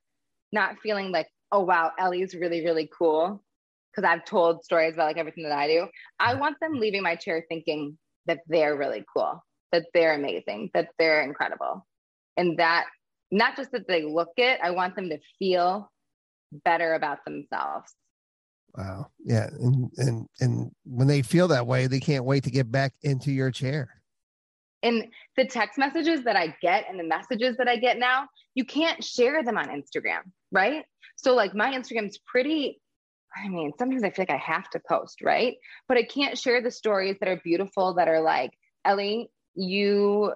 not 0.51 0.79
feeling 0.81 1.11
like, 1.11 1.27
oh 1.51 1.61
wow, 1.61 1.91
Ellie's 1.99 2.35
really, 2.35 2.63
really 2.63 2.89
cool. 2.97 3.43
Because 3.91 4.09
I've 4.09 4.25
told 4.25 4.63
stories 4.63 4.95
about 4.95 5.05
like 5.05 5.17
everything 5.17 5.43
that 5.43 5.51
I 5.57 5.67
do. 5.67 5.87
I 6.19 6.33
want 6.33 6.57
them 6.59 6.79
leaving 6.79 7.03
my 7.03 7.15
chair 7.15 7.45
thinking 7.47 7.97
that 8.25 8.39
they're 8.47 8.75
really 8.75 9.03
cool, 9.15 9.43
that 9.71 9.85
they're 9.93 10.15
amazing, 10.15 10.71
that 10.73 10.89
they're 10.97 11.21
incredible. 11.21 11.85
And 12.35 12.57
that 12.57 12.85
not 13.29 13.55
just 13.55 13.71
that 13.71 13.87
they 13.87 14.03
look 14.03 14.31
it, 14.37 14.59
I 14.63 14.71
want 14.71 14.95
them 14.95 15.09
to 15.09 15.19
feel 15.37 15.91
better 16.65 16.93
about 16.93 17.19
themselves. 17.25 17.93
Wow. 18.75 19.11
Yeah. 19.23 19.47
And 19.59 19.91
and 19.97 20.27
and 20.39 20.71
when 20.83 21.07
they 21.07 21.21
feel 21.21 21.47
that 21.49 21.67
way, 21.67 21.87
they 21.87 21.99
can't 21.99 22.25
wait 22.25 22.43
to 22.45 22.51
get 22.51 22.71
back 22.71 22.93
into 23.03 23.31
your 23.31 23.51
chair. 23.51 23.89
And 24.81 25.05
the 25.37 25.45
text 25.45 25.77
messages 25.77 26.23
that 26.25 26.35
I 26.35 26.55
get 26.61 26.85
and 26.89 26.99
the 26.99 27.05
messages 27.05 27.55
that 27.57 27.69
I 27.69 27.77
get 27.77 27.97
now, 27.97 28.27
you 28.53 28.65
can't 28.65 29.01
share 29.03 29.41
them 29.43 29.57
on 29.57 29.69
Instagram, 29.69 30.23
right? 30.51 30.83
So, 31.15 31.33
like, 31.33 31.55
my 31.55 31.71
Instagram's 31.71 32.19
pretty, 32.25 32.81
I 33.33 33.47
mean, 33.47 33.71
sometimes 33.79 34.03
I 34.03 34.09
feel 34.09 34.25
like 34.27 34.31
I 34.31 34.43
have 34.43 34.69
to 34.71 34.81
post, 34.87 35.21
right? 35.21 35.55
But 35.87 35.97
I 35.97 36.03
can't 36.03 36.37
share 36.37 36.61
the 36.61 36.69
stories 36.69 37.15
that 37.19 37.29
are 37.29 37.39
beautiful, 37.43 37.93
that 37.93 38.09
are 38.09 38.21
like, 38.21 38.51
Ellie, 38.83 39.31
you 39.55 40.33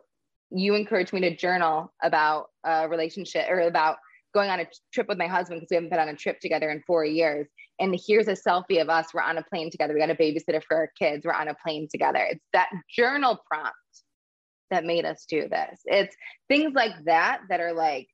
you 0.50 0.76
encouraged 0.76 1.12
me 1.12 1.20
to 1.20 1.36
journal 1.36 1.92
about 2.02 2.46
a 2.64 2.88
relationship 2.88 3.48
or 3.50 3.60
about 3.60 3.98
going 4.34 4.50
on 4.50 4.60
a 4.60 4.68
trip 4.94 5.08
with 5.08 5.18
my 5.18 5.28
husband 5.28 5.60
because 5.60 5.70
we 5.72 5.76
haven't 5.76 5.90
been 5.90 6.00
on 6.00 6.10
a 6.10 6.16
trip 6.16 6.40
together 6.40 6.70
in 6.70 6.82
four 6.86 7.06
years. 7.06 7.48
And 7.80 8.00
here's 8.08 8.28
a 8.28 8.34
selfie 8.34 8.82
of 8.82 8.90
us. 8.90 9.08
We're 9.14 9.22
on 9.22 9.38
a 9.38 9.44
plane 9.44 9.70
together. 9.72 9.94
We 9.94 10.00
got 10.00 10.10
a 10.10 10.16
babysitter 10.16 10.62
for 10.64 10.78
our 10.78 10.92
kids. 11.00 11.26
We're 11.26 11.34
on 11.34 11.48
a 11.48 11.56
plane 11.56 11.88
together. 11.90 12.26
It's 12.30 12.44
that 12.54 12.70
journal 12.90 13.40
prompt 13.50 13.76
that 14.72 14.84
made 14.84 15.06
us 15.06 15.26
do 15.30 15.48
this. 15.48 15.80
It's 15.86 16.16
things 16.48 16.74
like 16.76 16.92
that 17.06 17.42
that 17.50 17.60
are 17.60 17.74
like 17.74 18.08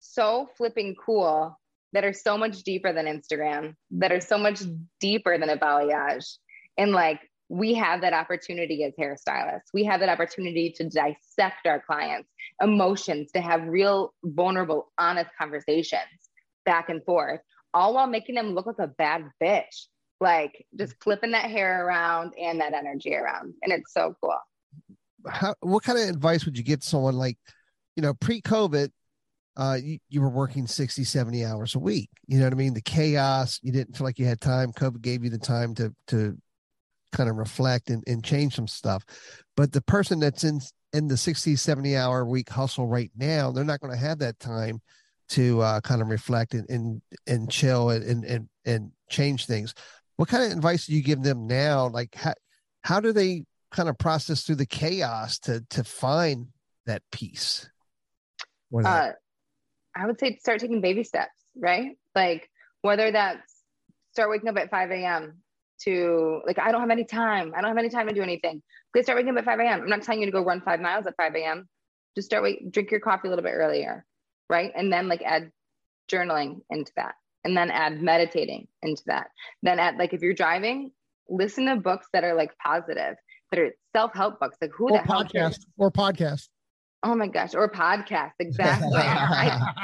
so 0.00 0.48
flipping 0.56 0.94
cool 1.04 1.58
that 1.92 2.04
are 2.04 2.12
so 2.12 2.36
much 2.36 2.62
deeper 2.62 2.92
than 2.92 3.06
Instagram, 3.06 3.74
that 3.90 4.12
are 4.12 4.20
so 4.20 4.38
much 4.38 4.60
deeper 5.00 5.38
than 5.38 5.50
a 5.50 5.56
balayage. 5.56 6.36
And 6.78 6.92
like 6.92 7.20
we 7.48 7.74
have 7.74 8.00
that 8.00 8.12
opportunity 8.12 8.82
as 8.84 8.92
hairstylists. 8.98 9.72
We 9.72 9.84
have 9.84 10.00
that 10.00 10.08
opportunity 10.08 10.72
to 10.76 10.84
dissect 10.84 11.66
our 11.66 11.80
clients' 11.80 12.28
emotions, 12.60 13.30
to 13.32 13.40
have 13.40 13.66
real, 13.66 14.14
vulnerable, 14.24 14.92
honest 14.98 15.30
conversations. 15.38 16.02
back 16.64 16.88
and 16.88 17.04
forth, 17.04 17.40
all 17.72 17.94
while 17.94 18.08
making 18.08 18.34
them 18.34 18.52
look 18.54 18.66
like 18.66 18.80
a 18.80 18.88
bad 18.88 19.30
bitch. 19.40 19.86
Like 20.20 20.66
just 20.76 20.94
flipping 21.02 21.32
that 21.32 21.50
hair 21.50 21.86
around 21.86 22.32
and 22.40 22.60
that 22.60 22.72
energy 22.72 23.14
around. 23.14 23.54
And 23.62 23.72
it's 23.72 23.92
so 23.92 24.16
cool. 24.20 24.38
How, 25.28 25.54
what 25.60 25.82
kind 25.84 25.98
of 25.98 26.08
advice 26.08 26.44
would 26.44 26.56
you 26.56 26.64
give 26.64 26.82
someone 26.82 27.16
like, 27.16 27.36
you 27.96 28.02
know, 28.02 28.14
pre-COVID, 28.14 28.90
uh, 29.56 29.78
you, 29.80 29.98
you 30.08 30.20
were 30.22 30.30
working 30.30 30.66
60, 30.66 31.04
70 31.04 31.44
hours 31.44 31.74
a 31.74 31.78
week. 31.78 32.08
You 32.26 32.38
know 32.38 32.44
what 32.44 32.54
I 32.54 32.56
mean? 32.56 32.74
The 32.74 32.80
chaos, 32.80 33.60
you 33.62 33.72
didn't 33.72 33.96
feel 33.96 34.06
like 34.06 34.18
you 34.18 34.26
had 34.26 34.40
time. 34.40 34.72
COVID 34.72 35.02
gave 35.02 35.22
you 35.22 35.30
the 35.30 35.38
time 35.38 35.74
to 35.76 35.94
to 36.08 36.36
kind 37.16 37.30
of 37.30 37.36
reflect 37.36 37.90
and, 37.90 38.04
and 38.06 38.22
change 38.22 38.54
some 38.54 38.68
stuff. 38.68 39.04
But 39.56 39.72
the 39.72 39.82
person 39.82 40.20
that's 40.20 40.44
in 40.44 40.60
in 40.92 41.08
the 41.08 41.16
60, 41.16 41.56
70 41.56 41.96
hour 41.96 42.24
week 42.24 42.48
hustle 42.48 42.86
right 42.86 43.10
now, 43.16 43.50
they're 43.50 43.64
not 43.64 43.80
going 43.80 43.92
to 43.92 43.98
have 43.98 44.18
that 44.20 44.38
time 44.38 44.80
to 45.30 45.60
uh, 45.60 45.80
kind 45.80 46.02
of 46.02 46.08
reflect 46.08 46.54
and 46.54 46.68
and, 46.70 47.02
and 47.26 47.50
chill 47.50 47.90
and, 47.90 48.24
and 48.24 48.48
and 48.64 48.92
change 49.08 49.46
things. 49.46 49.74
What 50.16 50.28
kind 50.28 50.44
of 50.44 50.52
advice 50.52 50.86
do 50.86 50.94
you 50.94 51.02
give 51.02 51.22
them 51.22 51.46
now? 51.46 51.88
Like 51.88 52.14
how 52.14 52.34
how 52.82 53.00
do 53.00 53.12
they 53.12 53.44
kind 53.70 53.88
of 53.88 53.98
process 53.98 54.42
through 54.42 54.56
the 54.56 54.66
chaos 54.66 55.38
to 55.40 55.64
to 55.70 55.82
find 55.84 56.48
that 56.84 57.02
peace? 57.10 57.68
Uh, 58.72 59.12
I 59.94 60.06
would 60.06 60.20
say 60.20 60.36
start 60.36 60.60
taking 60.60 60.80
baby 60.80 61.02
steps, 61.02 61.40
right? 61.58 61.96
Like 62.14 62.50
whether 62.82 63.10
that's 63.10 63.56
start 64.12 64.30
waking 64.30 64.48
up 64.48 64.56
at 64.56 64.70
5 64.70 64.90
a.m. 64.90 65.42
to 65.84 66.40
like, 66.46 66.58
I 66.58 66.72
don't 66.72 66.80
have 66.80 66.90
any 66.90 67.04
time. 67.04 67.52
I 67.56 67.60
don't 67.60 67.68
have 67.68 67.78
any 67.78 67.90
time 67.90 68.08
to 68.08 68.14
do 68.14 68.22
anything. 68.22 68.62
Please 68.92 69.04
start 69.04 69.16
waking 69.16 69.32
up 69.32 69.38
at 69.38 69.44
5 69.44 69.58
a.m. 69.60 69.82
I'm 69.82 69.88
not 69.88 70.02
telling 70.02 70.20
you 70.20 70.26
to 70.26 70.32
go 70.32 70.42
run 70.42 70.60
five 70.60 70.80
miles 70.80 71.06
at 71.06 71.16
5 71.16 71.34
a.m. 71.34 71.68
Just 72.14 72.26
start 72.26 72.42
wait, 72.42 72.70
drink 72.72 72.90
your 72.90 73.00
coffee 73.00 73.28
a 73.28 73.30
little 73.30 73.44
bit 73.44 73.52
earlier, 73.52 74.04
right? 74.48 74.72
And 74.74 74.92
then 74.92 75.08
like 75.08 75.22
add 75.22 75.50
journaling 76.10 76.60
into 76.70 76.92
that. 76.96 77.14
And 77.44 77.56
then 77.56 77.70
add 77.70 78.02
meditating 78.02 78.66
into 78.82 79.02
that. 79.06 79.28
Then 79.62 79.78
add 79.78 79.96
like 79.98 80.12
if 80.12 80.22
you're 80.22 80.34
driving, 80.34 80.90
listen 81.28 81.66
to 81.66 81.76
books 81.76 82.06
that 82.12 82.24
are 82.24 82.34
like 82.34 82.56
positive, 82.58 83.16
that 83.50 83.60
are 83.60 83.70
self-help 83.94 84.40
books. 84.40 84.56
Like 84.60 84.72
who 84.76 84.86
or 84.86 84.98
the 84.98 85.04
hell 85.04 85.24
cares? 85.24 85.58
podcast 85.58 85.64
or 85.76 85.90
podcast. 85.92 86.48
Oh 87.02 87.14
my 87.14 87.28
gosh, 87.28 87.54
or 87.54 87.70
podcast. 87.70 88.32
Exactly. 88.40 88.88
I- 88.94 89.76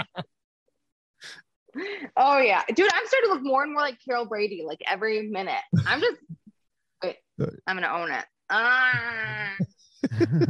oh 2.16 2.38
yeah. 2.38 2.62
Dude, 2.68 2.92
I'm 2.92 3.06
starting 3.06 3.28
to 3.28 3.34
look 3.34 3.42
more 3.42 3.62
and 3.62 3.72
more 3.72 3.82
like 3.82 3.98
Carol 4.04 4.26
Brady, 4.26 4.64
like 4.66 4.80
every 4.86 5.28
minute. 5.28 5.62
I'm 5.86 6.00
just 6.00 6.16
wait, 7.02 7.16
I'm 7.66 7.76
gonna 7.76 7.88
own 7.88 8.10
it. 8.10 8.24
Ah. 8.50 9.54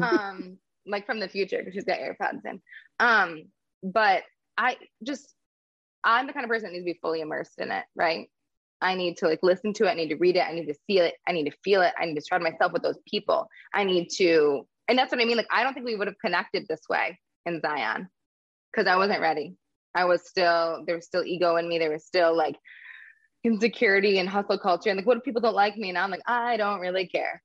um, 0.02 0.58
like 0.86 1.06
from 1.06 1.20
the 1.20 1.28
future, 1.28 1.58
because 1.58 1.74
she's 1.74 1.84
got 1.84 1.98
AirPods 1.98 2.44
in. 2.44 2.60
Um, 2.98 3.44
but 3.82 4.22
I 4.56 4.76
just 5.02 5.34
I'm 6.04 6.26
the 6.26 6.32
kind 6.32 6.44
of 6.44 6.50
person 6.50 6.68
that 6.68 6.72
needs 6.72 6.84
to 6.84 6.92
be 6.92 6.98
fully 7.00 7.20
immersed 7.20 7.58
in 7.58 7.70
it, 7.70 7.84
right? 7.94 8.28
I 8.80 8.96
need 8.96 9.16
to 9.18 9.28
like 9.28 9.40
listen 9.42 9.72
to 9.74 9.86
it, 9.86 9.90
I 9.90 9.94
need 9.94 10.08
to 10.08 10.16
read 10.16 10.36
it, 10.36 10.44
I 10.46 10.52
need 10.52 10.66
to 10.66 10.74
see 10.86 10.98
it, 10.98 11.14
I 11.28 11.32
need 11.32 11.44
to 11.44 11.56
feel 11.64 11.82
it, 11.82 11.92
I 11.98 12.06
need 12.06 12.16
to 12.16 12.22
surround 12.22 12.42
myself 12.42 12.72
with 12.72 12.82
those 12.82 12.98
people. 13.06 13.48
I 13.72 13.84
need 13.84 14.08
to 14.16 14.66
and 14.88 14.98
that's 14.98 15.12
what 15.12 15.20
I 15.20 15.24
mean. 15.24 15.36
Like, 15.36 15.46
I 15.50 15.62
don't 15.62 15.74
think 15.74 15.86
we 15.86 15.96
would 15.96 16.08
have 16.08 16.18
connected 16.18 16.66
this 16.68 16.82
way 16.88 17.18
in 17.46 17.60
Zion 17.60 18.08
because 18.70 18.86
I 18.86 18.96
wasn't 18.96 19.20
ready. 19.20 19.56
I 19.95 20.05
was 20.05 20.26
still, 20.26 20.84
there 20.86 20.97
was 20.97 21.07
still 21.07 21.24
ego 21.24 21.57
in 21.57 21.68
me. 21.68 21.78
There 21.78 21.90
was 21.90 22.05
still 22.05 22.36
like 22.36 22.57
insecurity 23.45 24.18
and 24.18 24.28
hustle 24.28 24.59
culture. 24.59 24.90
And 24.90 24.97
like, 24.99 25.07
what 25.07 25.18
if 25.18 25.24
people 25.24 25.40
don't 25.40 25.55
like 25.55 25.76
me? 25.76 25.88
And 25.88 25.99
I'm 25.99 26.11
like, 26.11 26.22
I 26.26 26.57
don't 26.57 26.80
really 26.80 27.07
care. 27.07 27.43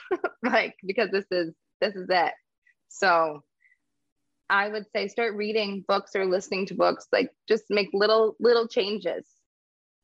like, 0.42 0.74
because 0.86 1.10
this 1.10 1.26
is, 1.30 1.54
this 1.80 1.94
is 1.94 2.06
it. 2.10 2.32
So 2.88 3.42
I 4.50 4.68
would 4.68 4.86
say 4.94 5.08
start 5.08 5.34
reading 5.34 5.84
books 5.86 6.12
or 6.14 6.24
listening 6.24 6.66
to 6.66 6.74
books, 6.74 7.06
like 7.12 7.30
just 7.48 7.64
make 7.70 7.88
little, 7.92 8.36
little 8.40 8.68
changes 8.68 9.26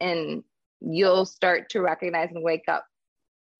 and 0.01 0.43
you'll 0.81 1.25
start 1.25 1.71
to 1.71 1.81
recognize 1.81 2.31
and 2.31 2.43
wake 2.43 2.69
up, 2.69 2.85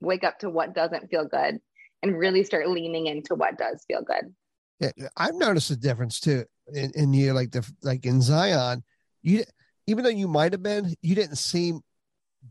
wake 0.01 0.25
up 0.25 0.39
to 0.41 0.51
what 0.51 0.75
doesn't 0.75 1.09
feel 1.09 1.25
good 1.27 1.61
and 2.03 2.19
really 2.19 2.45
start 2.45 2.69
leaning 2.69 3.07
into 3.07 3.35
what 3.35 3.57
does 3.57 3.83
feel 3.89 4.03
good. 4.03 4.35
Yeah, 4.81 4.91
I've 5.17 5.35
noticed 5.35 5.71
a 5.71 5.77
difference 5.77 6.21
too 6.21 6.45
in, 6.73 6.93
in 6.95 7.13
you, 7.13 7.33
like 7.33 7.53
the 7.53 7.69
like 7.83 8.05
in 8.07 8.21
Zion, 8.21 8.83
you 9.23 9.45
even 9.87 10.05
though 10.05 10.11
you 10.11 10.29
might 10.29 10.53
have 10.53 10.63
been, 10.63 10.95
you 11.03 11.15
didn't 11.15 11.37
seem 11.37 11.81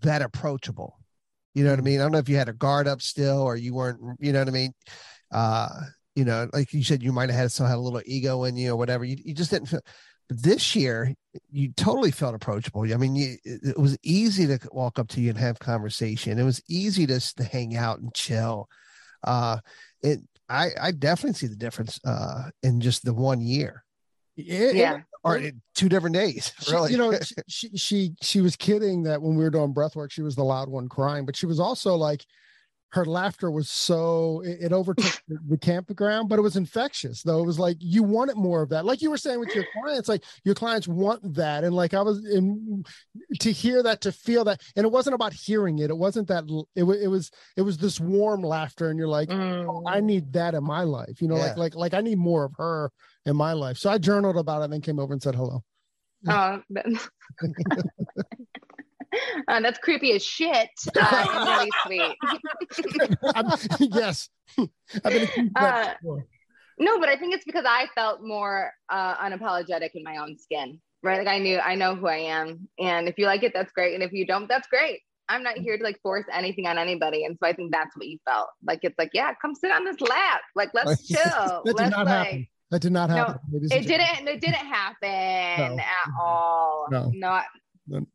that 0.02 0.22
approachable. 0.22 1.00
You 1.54 1.64
know 1.64 1.72
what 1.72 1.80
I 1.80 1.84
mean? 1.84 2.00
I 2.00 2.04
don't 2.04 2.12
know 2.12 2.20
if 2.20 2.30
you 2.30 2.38
had 2.38 2.50
a 2.50 2.54
guard 2.54 2.88
up 2.88 3.02
still 3.02 3.42
or 3.42 3.56
you 3.56 3.74
weren't. 3.74 4.00
You 4.20 4.34
know 4.34 4.40
what 4.40 4.48
I 4.48 4.52
mean? 4.52 4.74
Uh, 5.32 5.70
you 6.16 6.26
know, 6.26 6.48
like 6.54 6.74
you 6.74 6.84
said, 6.84 7.04
you 7.04 7.12
might 7.12 7.30
have 7.30 7.40
had 7.40 7.52
still 7.52 7.66
had 7.66 7.78
a 7.78 7.82
little 7.82 8.02
ego 8.06 8.44
in 8.44 8.56
you 8.56 8.72
or 8.72 8.76
whatever. 8.76 9.04
You 9.04 9.18
you 9.24 9.34
just 9.34 9.52
didn't 9.52 9.68
feel. 9.68 9.82
But 10.30 10.42
this 10.42 10.76
year, 10.76 11.14
you 11.52 11.74
totally 11.74 12.12
felt 12.12 12.34
approachable. 12.34 12.82
I 12.92 12.98
mean, 12.98 13.16
you, 13.16 13.36
it 13.44 13.78
was 13.78 13.98
easy 14.04 14.48
to 14.48 14.60
walk 14.72 14.98
up 14.98 15.10
to 15.10 15.22
you 15.22 15.30
and 15.32 15.38
have 15.38 15.60
conversation. 15.60 16.40
It 16.40 16.44
was 16.44 16.62
easy 16.70 17.06
to, 17.08 17.20
to 17.36 17.44
hang 17.44 17.76
out 17.76 18.00
and 18.00 18.14
chill 18.14 18.68
uh 19.26 19.58
it 20.02 20.20
i 20.54 20.70
i 20.82 20.92
definitely 20.92 21.34
see 21.34 21.48
the 21.48 21.56
difference 21.66 22.00
uh 22.06 22.50
in 22.62 22.80
just 22.80 23.04
the 23.04 23.14
one 23.14 23.42
year 23.42 23.84
It- 24.38 24.76
Yeah. 24.76 25.02
or 25.24 25.38
in 25.38 25.62
two 25.76 25.90
different 25.90 26.16
days 26.16 26.52
she- 26.62 26.72
really 26.72 26.92
you 26.92 26.98
know, 26.98 27.12
she, 27.48 27.70
she 27.76 28.16
she 28.22 28.40
was 28.42 28.56
kidding 28.56 29.04
that 29.04 29.22
when 29.22 29.36
we 29.36 29.44
were 29.44 29.50
doing 29.50 29.74
breath 29.74 29.96
work, 29.96 30.12
she 30.12 30.22
was 30.22 30.36
the 30.36 30.44
loud 30.44 30.70
one 30.70 30.88
crying, 30.90 31.26
but 31.26 31.36
she 31.36 31.46
was 31.46 31.60
also 31.60 31.96
like, 31.96 32.26
her 32.94 33.06
laughter 33.06 33.50
was 33.50 33.72
so 33.72 34.42
it, 34.46 34.66
it 34.66 34.74
overtook 34.74 35.20
the, 35.28 35.38
the 35.50 35.58
campground, 35.58 36.30
but 36.30 36.38
it 36.38 36.44
was 36.44 36.56
infectious. 36.56 37.24
Though 37.24 37.42
it 37.42 37.46
was 37.46 37.58
like 37.58 37.78
you 37.80 38.04
wanted 38.04 38.38
more 38.38 38.62
of 38.62 38.70
that, 38.70 38.86
like 38.86 39.02
you 39.02 39.10
were 39.10 39.18
saying 39.18 39.40
with 39.40 39.54
your 39.56 39.66
clients, 39.74 40.08
like 40.08 40.24
your 40.44 40.54
clients 40.54 40.88
want 40.88 41.34
that, 41.34 41.64
and 41.64 41.76
like 41.76 41.96
I 41.96 42.02
was 42.02 42.24
in 42.26 42.84
to 43.40 43.52
hear 43.52 43.82
that, 43.84 44.02
to 44.02 44.12
feel 44.12 44.44
that, 44.46 44.62
and 44.76 44.86
it 44.86 44.92
wasn't 44.92 45.16
about 45.16 45.34
hearing 45.34 45.80
it. 45.80 45.90
It 45.90 45.98
wasn't 45.98 46.28
that. 46.28 46.44
It 46.76 46.84
was 46.84 47.02
it 47.02 47.08
was 47.08 47.32
it 47.58 47.62
was 47.64 47.78
this 47.78 48.00
warm 48.00 48.44
laughter, 48.44 48.90
and 48.90 49.00
you're 49.00 49.08
like, 49.08 49.32
oh, 49.32 49.84
I 49.88 50.00
mm. 50.00 50.04
need 50.04 50.34
that 50.34 50.54
in 50.54 50.64
my 50.64 50.84
life. 50.84 51.20
You 51.20 51.28
know, 51.28 51.38
Yeah. 51.38 51.48
like 51.48 51.58
like 51.58 51.76
like 51.76 51.94
I 51.96 52.02
need 52.02 52.20
more 52.20 52.46
of 52.46 52.54
her 52.58 52.92
in 53.26 53.36
my 53.36 53.54
life. 53.54 53.78
So 53.78 53.90
I 53.90 53.98
journaled 53.98 54.38
about 54.38 54.62
it, 54.62 54.66
and 54.66 54.74
then 54.74 54.82
came 54.82 55.00
over 55.00 55.14
and 55.14 55.22
said 55.22 55.34
hello. 55.34 55.64
Oh, 56.28 56.62
that- 56.70 56.86
Uh, 59.48 59.60
that's 59.60 59.78
creepy 59.80 60.14
as 60.14 60.24
shit. 60.24 60.70
Uh, 61.00 61.26
and 61.34 61.48
really 61.48 61.72
sweet. 61.86 63.18
I'm- 63.36 63.52
yes, 63.80 64.30
I've 64.58 64.70
been 65.04 65.24
accused 65.24 65.52
Uh. 65.56 65.94
No, 66.80 67.00
but 67.00 67.08
I 67.10 67.18
think 67.18 67.34
it's 67.36 67.46
because 67.46 67.66
I 67.68 67.88
felt 67.94 68.22
more 68.24 68.72
uh, 68.90 69.16
unapologetic 69.18 69.92
in 69.94 70.04
my 70.04 70.18
own 70.18 70.38
skin, 70.40 70.80
right? 71.04 71.20
Like 71.20 71.28
I 71.28 71.38
knew, 71.40 71.60
I 71.60 71.76
know 71.76 71.94
who 71.96 72.08
I 72.08 72.18
am, 72.18 72.68
and 72.80 73.08
if 73.08 73.18
you 73.20 73.26
like 73.28 73.44
it, 73.44 73.52
that's 73.54 73.72
great, 73.74 73.94
and 73.94 74.02
if 74.04 74.12
you 74.12 74.26
don't, 74.26 74.48
that's 74.50 74.68
great. 74.68 75.02
I'm 75.30 75.44
not 75.44 75.58
here 75.58 75.78
to 75.78 75.84
like 75.84 76.00
force 76.02 76.26
anything 76.34 76.66
on 76.66 76.78
anybody, 76.78 77.26
and 77.26 77.38
so 77.42 77.48
I 77.48 77.54
think 77.54 77.72
that's 77.72 77.96
what 77.96 78.08
you 78.08 78.18
felt. 78.28 78.50
Like 78.66 78.80
it's 78.82 78.98
like, 78.98 79.12
yeah, 79.14 79.34
come 79.42 79.54
sit 79.56 79.72
on 79.72 79.86
this 79.86 80.02
lap, 80.02 80.42
like 80.56 80.70
let's 80.74 81.08
chill. 81.08 81.18
That 81.24 81.62
did 81.66 81.76
let's 81.78 81.92
not 81.92 82.06
like. 82.08 82.26
happen. 82.26 82.48
That 82.72 82.82
did 82.82 82.92
not 82.92 83.10
happen. 83.12 83.36
and 83.54 83.72
It 83.72 83.88
didn't. 83.88 84.28
It 84.28 84.42
didn't 84.42 84.56
happen 84.56 85.76
No. 85.78 85.84
at 85.84 86.12
all. 86.20 86.88
No. 86.90 87.12
Not. 87.14 87.46
No. 87.88 88.08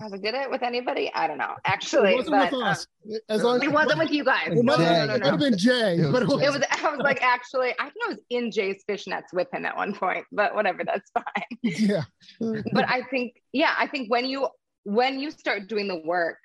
Have 0.00 0.12
I 0.12 0.16
did 0.16 0.34
it 0.34 0.50
with 0.50 0.62
anybody? 0.62 1.10
I 1.14 1.26
don't 1.26 1.38
know. 1.38 1.54
Actually, 1.64 2.12
It 2.12 2.16
wasn't 2.16 2.36
but, 2.36 2.52
with 2.52 2.60
um, 2.62 2.68
us. 2.68 2.86
As 3.28 3.42
long 3.42 3.56
as 3.56 3.62
it 3.62 3.72
wasn't 3.72 3.98
with 3.98 4.10
you 4.10 4.24
guys. 4.24 4.48
It 4.48 4.64
might 4.64 4.78
No, 4.78 4.84
have 4.84 5.08
no, 5.08 5.14
it 5.14 5.22
no, 5.22 5.30
have 5.30 5.38
been 5.38 5.56
Jay, 5.58 5.96
It 5.98 6.00
was 6.02 6.12
but 6.12 6.22
it 6.22 6.28
was, 6.28 6.42
It 6.42 6.50
was. 6.52 6.62
I 6.82 6.90
was 6.90 7.00
like, 7.00 7.22
actually, 7.22 7.70
I 7.78 7.84
think 7.84 7.96
I 8.06 8.08
was 8.08 8.18
in 8.30 8.50
Jay's 8.50 8.82
fishnets 8.88 9.32
with 9.32 9.52
him 9.52 9.64
at 9.64 9.76
one 9.76 9.94
point, 9.94 10.24
but 10.32 10.54
whatever, 10.54 10.82
that's 10.84 11.10
fine. 11.10 11.24
yeah. 11.62 12.02
But 12.40 12.88
I 12.88 13.02
think, 13.10 13.34
yeah, 13.52 13.74
I 13.78 13.86
think 13.86 14.10
when 14.10 14.24
you 14.26 14.48
when 14.84 15.20
you 15.20 15.30
start 15.30 15.68
doing 15.68 15.86
the 15.88 16.02
work, 16.04 16.38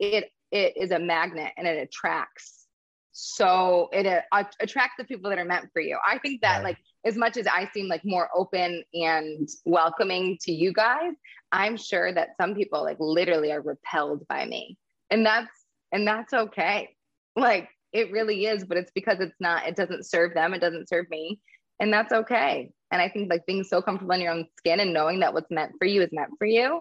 it 0.00 0.30
it 0.50 0.76
is 0.76 0.90
a 0.90 0.98
magnet 0.98 1.52
and 1.56 1.66
it 1.68 1.78
attracts. 1.78 2.66
So 3.12 3.88
it 3.92 4.06
uh, 4.32 4.44
attracts 4.60 4.94
the 4.98 5.04
people 5.04 5.30
that 5.30 5.38
are 5.38 5.44
meant 5.44 5.66
for 5.72 5.80
you. 5.80 5.98
I 6.04 6.18
think 6.18 6.40
that 6.40 6.56
Right. 6.56 6.64
like 6.64 6.78
as 7.04 7.16
much 7.16 7.36
as 7.36 7.46
I 7.46 7.68
seem 7.74 7.88
like 7.88 8.04
more 8.04 8.28
open 8.34 8.82
and 8.94 9.48
welcoming 9.64 10.38
to 10.42 10.52
you 10.52 10.72
guys, 10.72 11.12
I'm 11.52 11.76
sure 11.76 12.12
that 12.12 12.30
some 12.40 12.54
people 12.54 12.82
like 12.82 12.96
literally 12.98 13.52
are 13.52 13.60
repelled 13.60 14.26
by 14.28 14.44
me. 14.46 14.76
And 15.10 15.24
that's 15.24 15.50
and 15.92 16.06
that's 16.06 16.32
okay. 16.32 16.96
Like 17.36 17.68
it 17.92 18.10
really 18.10 18.46
is, 18.46 18.64
but 18.64 18.76
it's 18.78 18.90
because 18.94 19.20
it's 19.20 19.38
not 19.40 19.66
it 19.68 19.76
doesn't 19.76 20.06
serve 20.06 20.34
them, 20.34 20.54
it 20.54 20.60
doesn't 20.60 20.88
serve 20.88 21.08
me. 21.10 21.40
And 21.80 21.92
that's 21.92 22.12
okay. 22.12 22.70
And 22.90 23.02
I 23.02 23.08
think 23.08 23.30
like 23.30 23.44
being 23.46 23.64
so 23.64 23.82
comfortable 23.82 24.14
in 24.14 24.20
your 24.20 24.32
own 24.32 24.46
skin 24.58 24.80
and 24.80 24.94
knowing 24.94 25.20
that 25.20 25.34
what's 25.34 25.50
meant 25.50 25.72
for 25.78 25.86
you 25.86 26.00
is 26.02 26.10
meant 26.12 26.30
for 26.38 26.46
you 26.46 26.80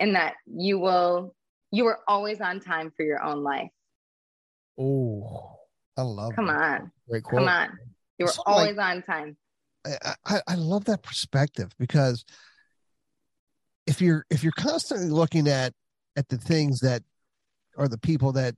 and 0.00 0.14
that 0.16 0.34
you 0.46 0.78
will 0.78 1.34
you 1.70 1.86
are 1.86 1.98
always 2.08 2.40
on 2.40 2.60
time 2.60 2.92
for 2.96 3.04
your 3.04 3.22
own 3.22 3.42
life. 3.42 3.68
oh 4.78 5.56
i 5.96 6.02
love 6.02 6.34
Come 6.34 6.46
that. 6.46 6.80
on. 6.80 6.92
great 7.08 7.22
quote 7.22 7.40
Come 7.40 7.48
on. 7.48 7.78
You're 8.18 8.28
Something 8.28 8.54
like- 8.54 8.60
always 8.60 8.78
on 8.78 9.02
time. 9.02 9.36
I, 9.84 10.14
I, 10.24 10.40
I 10.48 10.54
love 10.56 10.86
that 10.86 11.04
perspective 11.04 11.70
because 11.78 12.24
if 13.86 14.00
you're 14.00 14.26
if 14.30 14.42
you're 14.42 14.52
constantly 14.52 15.10
looking 15.10 15.46
at 15.46 15.74
at 16.16 16.28
the 16.28 16.38
things 16.38 16.80
that 16.80 17.04
are 17.78 17.86
the 17.86 17.98
people 17.98 18.32
that 18.32 18.56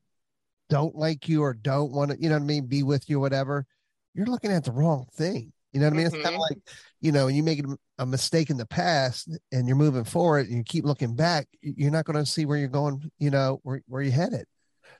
don't 0.71 0.95
like 0.97 1.29
you 1.29 1.43
or 1.43 1.53
don't 1.53 1.93
want 1.93 2.13
to 2.13 2.17
you 2.19 2.31
know 2.31 2.37
what 2.37 2.43
i 2.43 2.47
mean 2.47 2.65
be 2.65 2.83
with 2.83 3.11
you 3.11 3.21
whatever 3.21 3.67
you're 4.15 4.25
looking 4.25 4.51
at 4.51 4.65
the 4.65 4.73
wrong 4.73 5.07
thing 5.13 5.53
You 5.73 5.81
know 5.81 5.87
what 5.87 5.95
I 5.95 5.97
mean? 5.97 6.07
It's 6.07 6.15
kind 6.15 6.27
of 6.27 6.33
mm-hmm. 6.33 6.41
like, 6.41 6.59
you 7.01 7.13
know, 7.13 7.27
when 7.27 7.35
you 7.35 7.43
make 7.43 7.63
a 7.99 8.07
mistake 8.07 8.51
in 8.51 8.57
the 8.57 8.67
past 8.67 9.29
and 9.53 9.69
you're 9.69 9.77
moving 9.77 10.05
forward 10.05 10.49
and 10.49 10.57
you 10.57 10.65
keep 10.65 10.85
looking 10.85 11.15
back, 11.15 11.47
you're 11.61 11.91
not 11.91 12.05
going 12.05 12.19
to 12.19 12.25
see 12.25 12.47
where 12.47 12.57
you're 12.57 12.69
going, 12.69 13.11
you 13.19 13.31
know, 13.31 13.61
where, 13.63 13.83
where 13.87 14.03
you're 14.03 14.13
headed. 14.13 14.47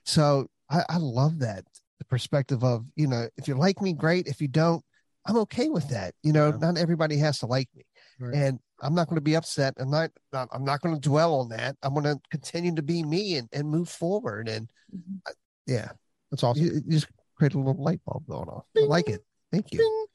So 0.05 0.47
I, 0.69 0.83
I 0.87 0.97
love 0.97 1.39
that 1.39 1.65
the 1.99 2.05
perspective 2.05 2.63
of, 2.63 2.85
you 2.95 3.07
know, 3.07 3.27
if 3.37 3.47
you 3.47 3.55
like 3.55 3.81
me, 3.81 3.93
great. 3.93 4.27
If 4.27 4.41
you 4.41 4.47
don't, 4.47 4.83
I'm 5.25 5.37
okay 5.37 5.69
with 5.69 5.87
that. 5.89 6.15
You 6.23 6.33
know, 6.33 6.47
Yeah. 6.49 6.57
not 6.57 6.77
everybody 6.77 7.17
has 7.17 7.39
to 7.39 7.45
like 7.45 7.69
me. 7.75 7.83
Right. 8.19 8.33
And 8.35 8.59
I'm 8.81 8.95
not 8.95 9.07
going 9.07 9.15
to 9.17 9.21
be 9.21 9.35
upset. 9.35 9.73
I'm 9.77 9.89
not, 9.91 10.09
not 10.33 10.47
I'm 10.53 10.63
not 10.63 10.81
going 10.81 10.95
to 10.95 11.01
dwell 11.01 11.35
on 11.35 11.49
that. 11.49 11.75
I'm 11.83 11.93
going 11.93 12.05
to 12.05 12.19
continue 12.31 12.73
to 12.75 12.81
be 12.81 13.03
me 13.03 13.35
and, 13.35 13.47
and 13.51 13.69
move 13.69 13.89
forward. 13.89 14.47
And 14.47 14.69
Mhm. 14.95 15.19
uh, 15.27 15.31
yeah, 15.67 15.89
That's 16.31 16.43
awesome. 16.43 16.63
you, 16.63 16.71
you 16.85 16.91
just 16.91 17.07
create 17.37 17.53
a 17.53 17.57
little 17.57 17.81
light 17.83 18.01
bulb 18.05 18.25
going 18.27 18.47
off. 18.49 18.65
I 18.77 18.81
like 18.81 19.09
it. 19.09 19.21
Thank 19.51 19.71
you. 19.73 19.79
Bing. 19.79 20.05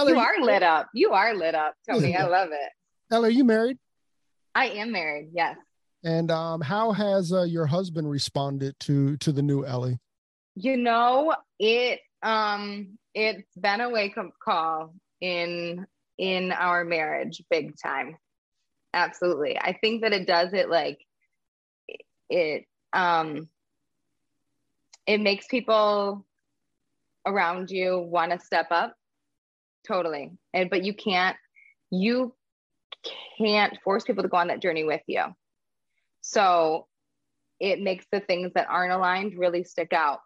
Ella, 0.00 0.10
You 0.10 0.18
are 0.18 0.40
lit 0.42 0.62
up. 0.64 0.88
You 0.92 1.12
are 1.12 1.34
lit 1.34 1.54
up, 1.54 1.74
Tony. 1.88 2.16
I 2.16 2.24
love 2.26 2.48
it. 2.50 2.70
Ella, 3.12 3.28
are 3.28 3.30
you 3.30 3.44
married? 3.44 3.78
I 4.54 4.66
am 4.70 4.90
married. 4.90 5.28
Yes. 5.32 5.56
And 6.02 6.30
um, 6.30 6.60
how 6.60 6.92
has 6.92 7.32
uh, 7.32 7.42
your 7.44 7.66
husband 7.66 8.10
responded 8.10 8.74
to 8.80 9.16
to 9.18 9.32
the 9.32 9.42
new 9.42 9.64
Ellie? 9.64 9.98
You 10.54 10.76
know, 10.76 11.34
it 11.58 12.00
um 12.22 12.98
it's 13.14 13.54
been 13.56 13.80
a 13.80 13.90
wake 13.90 14.16
up 14.16 14.30
call 14.42 14.94
in 15.20 15.86
in 16.18 16.52
our 16.52 16.84
marriage 16.84 17.42
big 17.50 17.74
time. 17.82 18.16
Absolutely. 18.92 19.58
I 19.58 19.76
think 19.80 20.02
that 20.02 20.12
it 20.12 20.26
does 20.26 20.52
it 20.52 20.70
like 20.70 20.98
it 22.30 22.64
um 22.92 23.48
it 25.06 25.20
makes 25.20 25.46
people 25.46 26.24
around 27.26 27.70
you 27.70 27.98
want 27.98 28.32
to 28.32 28.38
step 28.38 28.68
up. 28.70 28.94
Totally. 29.86 30.32
And 30.52 30.70
but 30.70 30.84
you 30.84 30.94
can't 30.94 31.36
you 31.90 32.34
can't 33.38 33.76
force 33.82 34.04
people 34.04 34.22
to 34.22 34.28
go 34.28 34.36
on 34.36 34.48
that 34.48 34.62
journey 34.62 34.84
with 34.84 35.02
you. 35.06 35.24
So 36.20 36.86
it 37.60 37.80
makes 37.80 38.06
the 38.10 38.20
things 38.20 38.52
that 38.54 38.68
aren't 38.68 38.92
aligned 38.92 39.38
really 39.38 39.64
stick 39.64 39.92
out. 39.92 40.20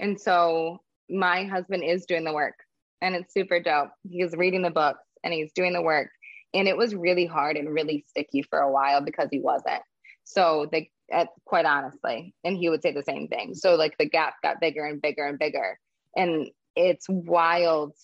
And 0.00 0.20
so 0.20 0.80
my 1.08 1.44
husband 1.44 1.84
is 1.84 2.06
doing 2.06 2.24
the 2.24 2.32
work 2.32 2.54
and 3.02 3.14
it's 3.14 3.32
super 3.32 3.60
dope. 3.60 3.90
He's 4.08 4.32
reading 4.32 4.62
the 4.62 4.70
books 4.70 5.04
and 5.22 5.32
he's 5.32 5.52
doing 5.52 5.72
the 5.72 5.82
work. 5.82 6.08
And 6.54 6.66
it 6.66 6.76
was 6.76 6.94
really 6.94 7.26
hard 7.26 7.56
and 7.56 7.72
really 7.72 8.04
sticky 8.08 8.42
for 8.42 8.58
a 8.58 8.72
while 8.72 9.02
because 9.02 9.28
he 9.30 9.38
wasn't. 9.38 9.82
So 10.24 10.68
the 10.72 10.86
uh, 11.12 11.26
quite 11.44 11.66
honestly, 11.66 12.34
and 12.44 12.56
he 12.56 12.68
would 12.68 12.82
say 12.82 12.92
the 12.92 13.02
same 13.02 13.28
thing. 13.28 13.54
So 13.54 13.74
like 13.74 13.98
the 13.98 14.08
gap 14.08 14.34
got 14.42 14.60
bigger 14.60 14.84
and 14.84 15.02
bigger 15.02 15.26
and 15.26 15.38
bigger. 15.38 15.78
And 16.16 16.48
it's 16.76 17.06
wild, 17.08 17.94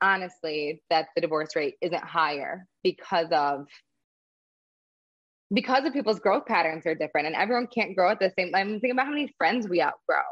honestly, 0.00 0.82
that 0.90 1.06
the 1.14 1.22
divorce 1.22 1.56
rate 1.56 1.76
isn't 1.80 2.04
higher 2.04 2.66
because 2.82 3.28
of 3.32 3.66
because 5.52 5.84
of 5.84 5.92
people's 5.92 6.20
growth 6.20 6.46
patterns 6.46 6.86
are 6.86 6.94
different 6.94 7.26
and 7.26 7.34
everyone 7.34 7.66
can't 7.66 7.96
grow 7.96 8.10
at 8.10 8.20
the 8.20 8.32
same 8.38 8.54
I'm 8.54 8.72
thinking 8.74 8.92
about 8.92 9.06
how 9.06 9.12
many 9.12 9.34
friends 9.36 9.68
we 9.68 9.82
outgrow 9.82 10.22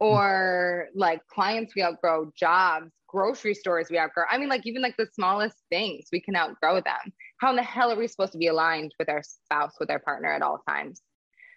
Mm. 0.00 0.06
or 0.06 0.88
like 0.94 1.26
clients 1.26 1.74
we 1.74 1.82
outgrow, 1.82 2.32
jobs, 2.36 2.92
grocery 3.08 3.54
stores 3.54 3.88
we 3.90 3.98
outgrow. 3.98 4.24
I 4.30 4.38
mean, 4.38 4.48
like 4.48 4.66
even 4.66 4.82
like 4.82 4.96
the 4.96 5.08
smallest 5.12 5.56
things, 5.70 6.06
we 6.12 6.20
can 6.20 6.36
outgrow 6.36 6.76
them. 6.76 7.12
How 7.38 7.50
in 7.50 7.56
the 7.56 7.62
hell 7.62 7.90
are 7.90 7.96
we 7.96 8.06
supposed 8.06 8.32
to 8.32 8.38
be 8.38 8.46
aligned 8.48 8.94
with 8.98 9.08
our 9.08 9.22
spouse, 9.22 9.74
with 9.80 9.90
our 9.90 9.98
partner 9.98 10.32
at 10.32 10.42
all 10.42 10.62
times? 10.68 11.02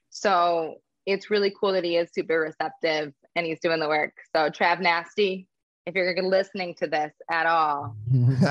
So 0.10 0.76
it's 1.06 1.30
really 1.30 1.54
cool 1.60 1.74
that 1.74 1.84
he 1.84 1.98
is 1.98 2.10
super 2.14 2.40
receptive 2.40 3.14
and 3.36 3.46
he's 3.46 3.60
doing 3.60 3.80
the 3.80 3.88
work. 3.88 4.14
So 4.36 4.50
Trav 4.50 4.80
Nasty, 4.80 5.48
if 5.86 5.96
you're 5.96 6.16
listening 6.22 6.76
to 6.80 6.88
this 6.88 7.14
at 7.30 7.46
all, 7.46 7.96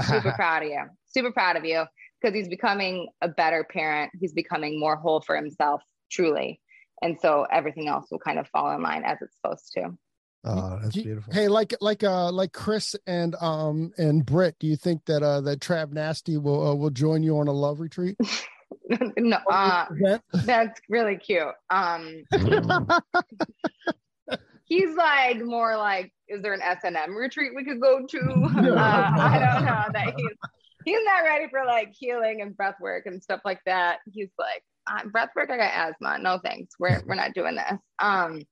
super 0.06 0.32
proud 0.36 0.62
of 0.62 0.68
you. 0.68 0.84
Super 1.06 1.32
proud 1.32 1.56
of 1.56 1.64
you 1.64 1.84
because 2.20 2.34
he's 2.34 2.48
becoming 2.48 3.08
a 3.22 3.28
better 3.28 3.64
parent. 3.64 4.12
He's 4.20 4.32
becoming 4.32 4.78
more 4.78 4.96
whole 4.96 5.20
for 5.20 5.36
himself, 5.36 5.82
truly. 6.10 6.60
And 7.02 7.18
so 7.20 7.46
everything 7.50 7.88
else 7.88 8.06
will 8.10 8.18
kind 8.18 8.38
of 8.38 8.46
fall 8.48 8.74
in 8.74 8.82
line 8.82 9.04
as 9.04 9.18
it's 9.20 9.34
supposed 9.36 9.72
to. 9.74 9.96
Oh, 10.42 10.78
that's 10.82 10.96
beautiful. 10.96 11.32
Hey, 11.32 11.48
like 11.48 11.74
like 11.80 12.02
uh 12.02 12.32
like 12.32 12.52
Chris 12.52 12.96
and 13.06 13.34
um 13.36 13.92
and 13.98 14.24
Britt, 14.24 14.56
do 14.58 14.66
you 14.66 14.76
think 14.76 15.04
that 15.04 15.22
uh 15.22 15.42
that 15.42 15.60
Trav 15.60 15.92
Nasty 15.92 16.38
will 16.38 16.68
uh, 16.68 16.74
will 16.74 16.90
join 16.90 17.22
you 17.22 17.38
on 17.38 17.48
a 17.48 17.52
love 17.52 17.78
retreat? 17.78 18.16
no, 19.18 19.36
uh, 19.50 19.86
that's 20.32 20.80
really 20.88 21.16
cute. 21.16 21.42
Um, 21.70 22.24
he's 24.64 24.94
like 24.94 25.42
more 25.44 25.76
like, 25.76 26.12
is 26.28 26.42
there 26.42 26.54
an 26.54 26.62
S 26.62 26.78
and 26.84 26.96
M 26.96 27.14
retreat 27.14 27.52
we 27.54 27.64
could 27.64 27.80
go 27.80 28.06
to? 28.06 28.18
Uh, 28.18 29.10
I 29.16 29.38
don't 29.38 29.64
know 29.64 29.84
that 29.92 30.14
he's 30.16 30.36
he's 30.84 31.04
not 31.04 31.24
ready 31.24 31.48
for 31.50 31.64
like 31.64 31.92
healing 31.92 32.42
and 32.42 32.56
breath 32.56 32.76
work 32.80 33.06
and 33.06 33.22
stuff 33.22 33.40
like 33.44 33.60
that. 33.66 33.98
He's 34.10 34.30
like, 34.38 34.62
uh, 34.90 35.06
breath 35.08 35.30
work, 35.36 35.50
I 35.50 35.56
got 35.56 35.72
asthma. 35.72 36.18
No 36.18 36.38
thanks. 36.42 36.74
We're 36.78 37.02
we're 37.06 37.14
not 37.14 37.34
doing 37.34 37.56
this. 37.56 37.78
Um, 37.98 38.42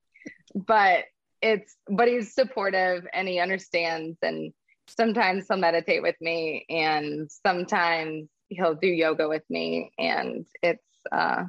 but 0.54 1.04
it's 1.42 1.76
but 1.88 2.08
he's 2.08 2.34
supportive 2.34 3.06
and 3.12 3.28
he 3.28 3.38
understands 3.38 4.18
and 4.22 4.52
sometimes 4.88 5.46
he'll 5.48 5.58
meditate 5.58 6.02
with 6.02 6.16
me 6.20 6.64
and 6.68 7.30
sometimes 7.30 8.28
he'll 8.48 8.74
do 8.74 8.88
yoga 8.88 9.28
with 9.28 9.44
me 9.50 9.92
and 9.98 10.46
it's 10.62 10.82
uh 11.12 11.44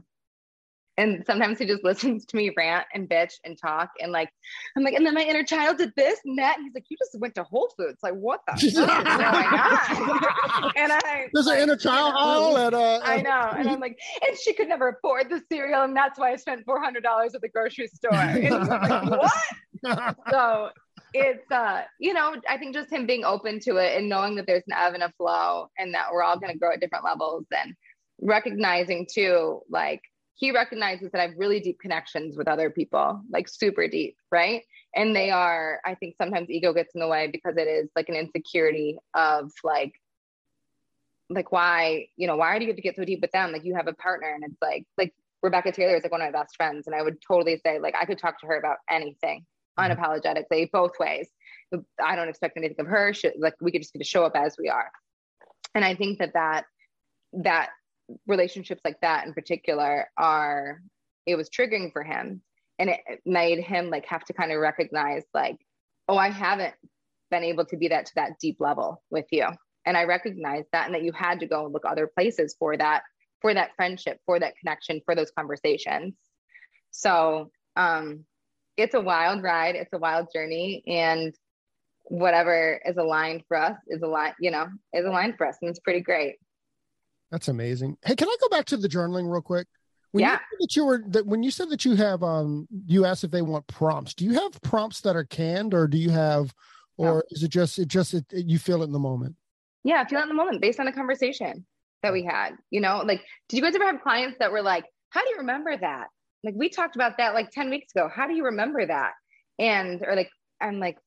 and 0.99 1.25
sometimes 1.25 1.57
he 1.57 1.65
just 1.65 1.83
listens 1.83 2.25
to 2.25 2.37
me 2.37 2.51
rant 2.55 2.85
and 2.93 3.09
bitch 3.09 3.33
and 3.43 3.57
talk 3.57 3.89
and 3.99 4.11
like 4.11 4.29
I'm 4.75 4.83
like 4.83 4.93
and 4.93 5.05
then 5.05 5.13
my 5.13 5.23
inner 5.23 5.43
child 5.43 5.77
did 5.77 5.93
this 5.95 6.19
and 6.25 6.37
that 6.37 6.57
and 6.57 6.65
he's 6.65 6.73
like 6.73 6.85
you 6.89 6.97
just 6.97 7.19
went 7.19 7.35
to 7.35 7.43
Whole 7.43 7.71
Foods 7.77 7.99
like 8.03 8.13
what 8.13 8.41
the 8.45 8.51
fuck 8.53 8.63
is 8.63 8.73
going 8.73 8.89
on 8.89 10.71
and 10.75 10.91
I 10.91 11.29
There's 11.33 11.47
an 11.47 11.59
inner 11.59 11.75
child 11.75 12.13
you 12.13 12.57
know, 12.57 12.67
at 12.67 12.73
uh 12.73 12.99
I 13.03 13.21
know. 13.21 13.51
And 13.57 13.69
I'm 13.69 13.79
like, 13.79 13.97
and 14.25 14.37
she 14.37 14.53
could 14.53 14.67
never 14.67 14.89
afford 14.89 15.29
the 15.29 15.41
cereal. 15.51 15.83
And 15.83 15.95
that's 15.95 16.19
why 16.19 16.31
I 16.31 16.35
spent 16.35 16.65
$400 16.65 17.35
at 17.35 17.41
the 17.41 17.49
grocery 17.49 17.87
store. 17.87 18.13
And 18.13 18.67
like, 18.67 19.09
what? 19.83 20.15
So 20.31 20.69
it's, 21.13 21.49
uh, 21.51 21.83
you 21.99 22.13
know, 22.13 22.35
I 22.47 22.57
think 22.57 22.73
just 22.73 22.91
him 22.91 23.05
being 23.05 23.23
open 23.23 23.59
to 23.61 23.77
it 23.77 23.97
and 23.97 24.09
knowing 24.09 24.35
that 24.35 24.47
there's 24.47 24.63
an 24.67 24.73
ebb 24.77 24.93
and 24.93 25.03
a 25.03 25.11
flow 25.17 25.67
and 25.77 25.93
that 25.93 26.07
we're 26.11 26.23
all 26.23 26.39
going 26.39 26.53
to 26.53 26.59
grow 26.59 26.73
at 26.73 26.79
different 26.79 27.05
levels 27.05 27.45
and 27.51 27.73
recognizing 28.21 29.07
too, 29.11 29.61
like, 29.69 30.01
he 30.39 30.51
recognizes 30.51 31.11
that 31.11 31.19
I 31.19 31.27
have 31.27 31.37
really 31.37 31.59
deep 31.59 31.81
connections 31.81 32.37
with 32.37 32.47
other 32.47 32.69
people, 32.69 33.21
like 33.29 33.49
super 33.49 33.89
deep, 33.89 34.15
right? 34.31 34.63
And 34.95 35.13
they 35.13 35.31
are, 35.31 35.81
I 35.85 35.95
think 35.95 36.15
sometimes 36.17 36.49
ego 36.49 36.71
gets 36.73 36.95
in 36.95 37.01
the 37.01 37.09
way 37.09 37.27
because 37.27 37.57
it 37.57 37.67
is 37.67 37.89
like 37.93 38.07
an 38.07 38.15
insecurity 38.15 38.97
of 39.13 39.51
like, 39.65 39.93
like 41.29 41.51
why 41.51 42.07
you 42.15 42.25
know 42.25 42.37
why 42.37 42.57
do 42.57 42.65
you 42.65 42.71
have 42.71 42.77
to 42.77 42.81
get 42.81 42.95
so 42.95 43.05
deep 43.05 43.21
with 43.21 43.31
them? 43.31 43.51
Like 43.51 43.65
you 43.65 43.75
have 43.75 43.87
a 43.87 43.93
partner 43.93 44.33
and 44.33 44.43
it's 44.43 44.57
like 44.61 44.87
like 44.97 45.13
rebecca 45.43 45.71
taylor 45.71 45.95
is 45.95 46.01
like 46.01 46.11
one 46.11 46.21
of 46.21 46.33
my 46.33 46.37
best 46.37 46.55
friends 46.55 46.85
and 46.85 46.95
i 46.95 47.01
would 47.01 47.15
totally 47.21 47.55
say 47.63 47.79
like 47.79 47.95
i 47.95 48.03
could 48.03 48.17
talk 48.17 48.41
to 48.41 48.47
her 48.47 48.57
about 48.57 48.77
anything 48.89 49.45
mm-hmm. 49.79 50.01
unapologetically 50.01 50.69
both 50.71 50.93
ways. 50.99 51.29
I 52.03 52.15
don't 52.15 52.29
expect 52.29 52.57
anything 52.57 52.79
of 52.79 52.87
her. 52.87 53.13
She, 53.13 53.31
like 53.37 53.53
we 53.61 53.71
could 53.71 53.81
just 53.81 53.93
get 53.93 53.99
to 53.99 54.05
show 54.05 54.25
up 54.25 54.35
as 54.35 54.55
we 54.57 54.69
are. 54.69 54.91
And 55.75 55.85
i 55.85 55.95
think 55.95 56.19
that 56.19 56.33
that 56.33 56.65
that 57.33 57.69
relationships 58.27 58.81
like 58.83 58.99
that 59.01 59.25
in 59.25 59.33
particular 59.33 60.07
are 60.17 60.81
it 61.25 61.35
was 61.35 61.49
triggering 61.49 61.91
for 61.91 62.03
him 62.03 62.41
and 62.79 62.89
it 62.89 62.99
made 63.25 63.59
him 63.59 63.89
like 63.89 64.05
have 64.05 64.23
to 64.23 64.33
kind 64.33 64.51
of 64.51 64.59
recognize 64.59 65.23
like 65.33 65.57
oh 66.07 66.17
i 66.17 66.29
haven't 66.29 66.73
been 67.29 67.43
able 67.43 67.65
to 67.65 67.77
be 67.77 67.87
that 67.87 68.05
to 68.07 68.11
that 68.15 68.39
deep 68.39 68.57
level 68.59 69.01
with 69.09 69.25
you. 69.31 69.47
And 69.85 69.97
i 69.97 70.03
recognized 70.03 70.67
that 70.71 70.85
and 70.85 70.95
that 70.95 71.03
you 71.03 71.11
had 71.13 71.39
to 71.39 71.47
go 71.47 71.65
and 71.65 71.73
look 71.73 71.85
other 71.85 72.07
places 72.07 72.55
for 72.59 72.75
that 72.77 73.03
for 73.41 73.53
that 73.53 73.71
friendship 73.75 74.19
for 74.25 74.39
that 74.39 74.55
connection 74.57 75.01
for 75.05 75.15
those 75.15 75.31
conversations. 75.31 76.15
So 76.91 77.51
um 77.75 78.25
it's 78.77 78.95
a 78.95 79.01
wild 79.01 79.43
ride. 79.43 79.75
It's 79.75 79.91
a 79.91 79.97
wild 79.97 80.27
journey 80.33 80.83
and 80.87 81.35
whatever 82.03 82.81
is 82.85 82.95
aligned 82.97 83.43
for 83.47 83.57
us 83.57 83.77
is 83.87 84.01
aligned 84.01 84.35
you 84.39 84.49
know 84.49 84.67
is 84.93 85.05
aligned 85.05 85.37
for 85.37 85.45
us 85.45 85.57
and 85.61 85.69
it's 85.69 85.79
pretty 85.79 85.99
great 85.99 86.37
That's 87.31 87.47
amazing. 87.47 87.97
Hey, 88.03 88.15
can 88.15 88.27
I 88.27 88.35
go 88.41 88.49
back 88.49 88.65
to 88.65 88.77
the 88.77 88.87
journaling 88.87 89.31
real 89.31 89.41
quick? 89.41 89.67
When 90.11 90.23
Yeah. 90.23 90.39
you 90.51 90.57
that 90.61 90.75
you 90.75 90.85
were 90.85 91.03
that 91.09 91.25
when 91.27 91.43
you 91.43 91.51
said 91.51 91.69
that 91.69 91.85
you 91.85 91.95
have 91.95 92.23
um 92.23 92.67
you 92.87 93.05
asked 93.05 93.23
if 93.23 93.31
they 93.31 93.43
want 93.43 93.67
prompts. 93.67 94.13
Do 94.15 94.25
you 94.25 94.33
have 94.33 94.59
prompts 94.61 95.01
that 95.01 95.15
are 95.15 95.23
canned 95.25 95.73
or 95.73 95.87
do 95.87 95.97
you 95.97 96.09
have 96.09 96.53
or 96.97 97.23
is 97.29 97.43
it 97.43 97.49
just 97.49 97.77
it 97.79 97.87
just 97.87 98.13
it, 98.13 98.25
you 98.31 98.57
feel 98.57 98.81
it 98.81 98.85
in 98.85 98.91
the 98.91 98.99
moment? 98.99 99.35
yeah 99.83 100.01
I 100.01 100.09
feel 100.09 100.19
it 100.19 100.23
in 100.23 100.29
the 100.29 100.33
moment 100.35 100.61
based 100.61 100.79
on 100.79 100.85
the 100.87 100.91
conversation 100.91 101.65
that 102.01 102.11
we 102.11 102.23
had 102.23 102.51
you 102.71 102.81
know 102.81 103.03
like 103.05 103.21
did 103.47 103.57
you 103.57 103.61
guys 103.63 103.75
ever 103.75 103.85
have 103.85 104.01
clients 104.01 104.37
that 104.39 104.51
were 104.51 104.61
like 104.61 104.85
how 105.11 105.21
do 105.21 105.29
you 105.29 105.37
remember 105.37 105.77
that 105.77 106.07
like 106.43 106.53
we 106.57 106.69
talked 106.69 106.95
about 106.95 107.17
that 107.17 107.33
like 107.33 107.51
10 107.51 107.69
weeks 107.69 107.91
ago 107.95 108.09
how 108.13 108.25
do 108.27 108.33
you 108.33 108.45
remember 108.45 108.85
that 108.85 109.11
and 109.57 110.01
or 110.05 110.15
like 110.15 110.29
i'm 110.61 110.79
like 110.79 110.97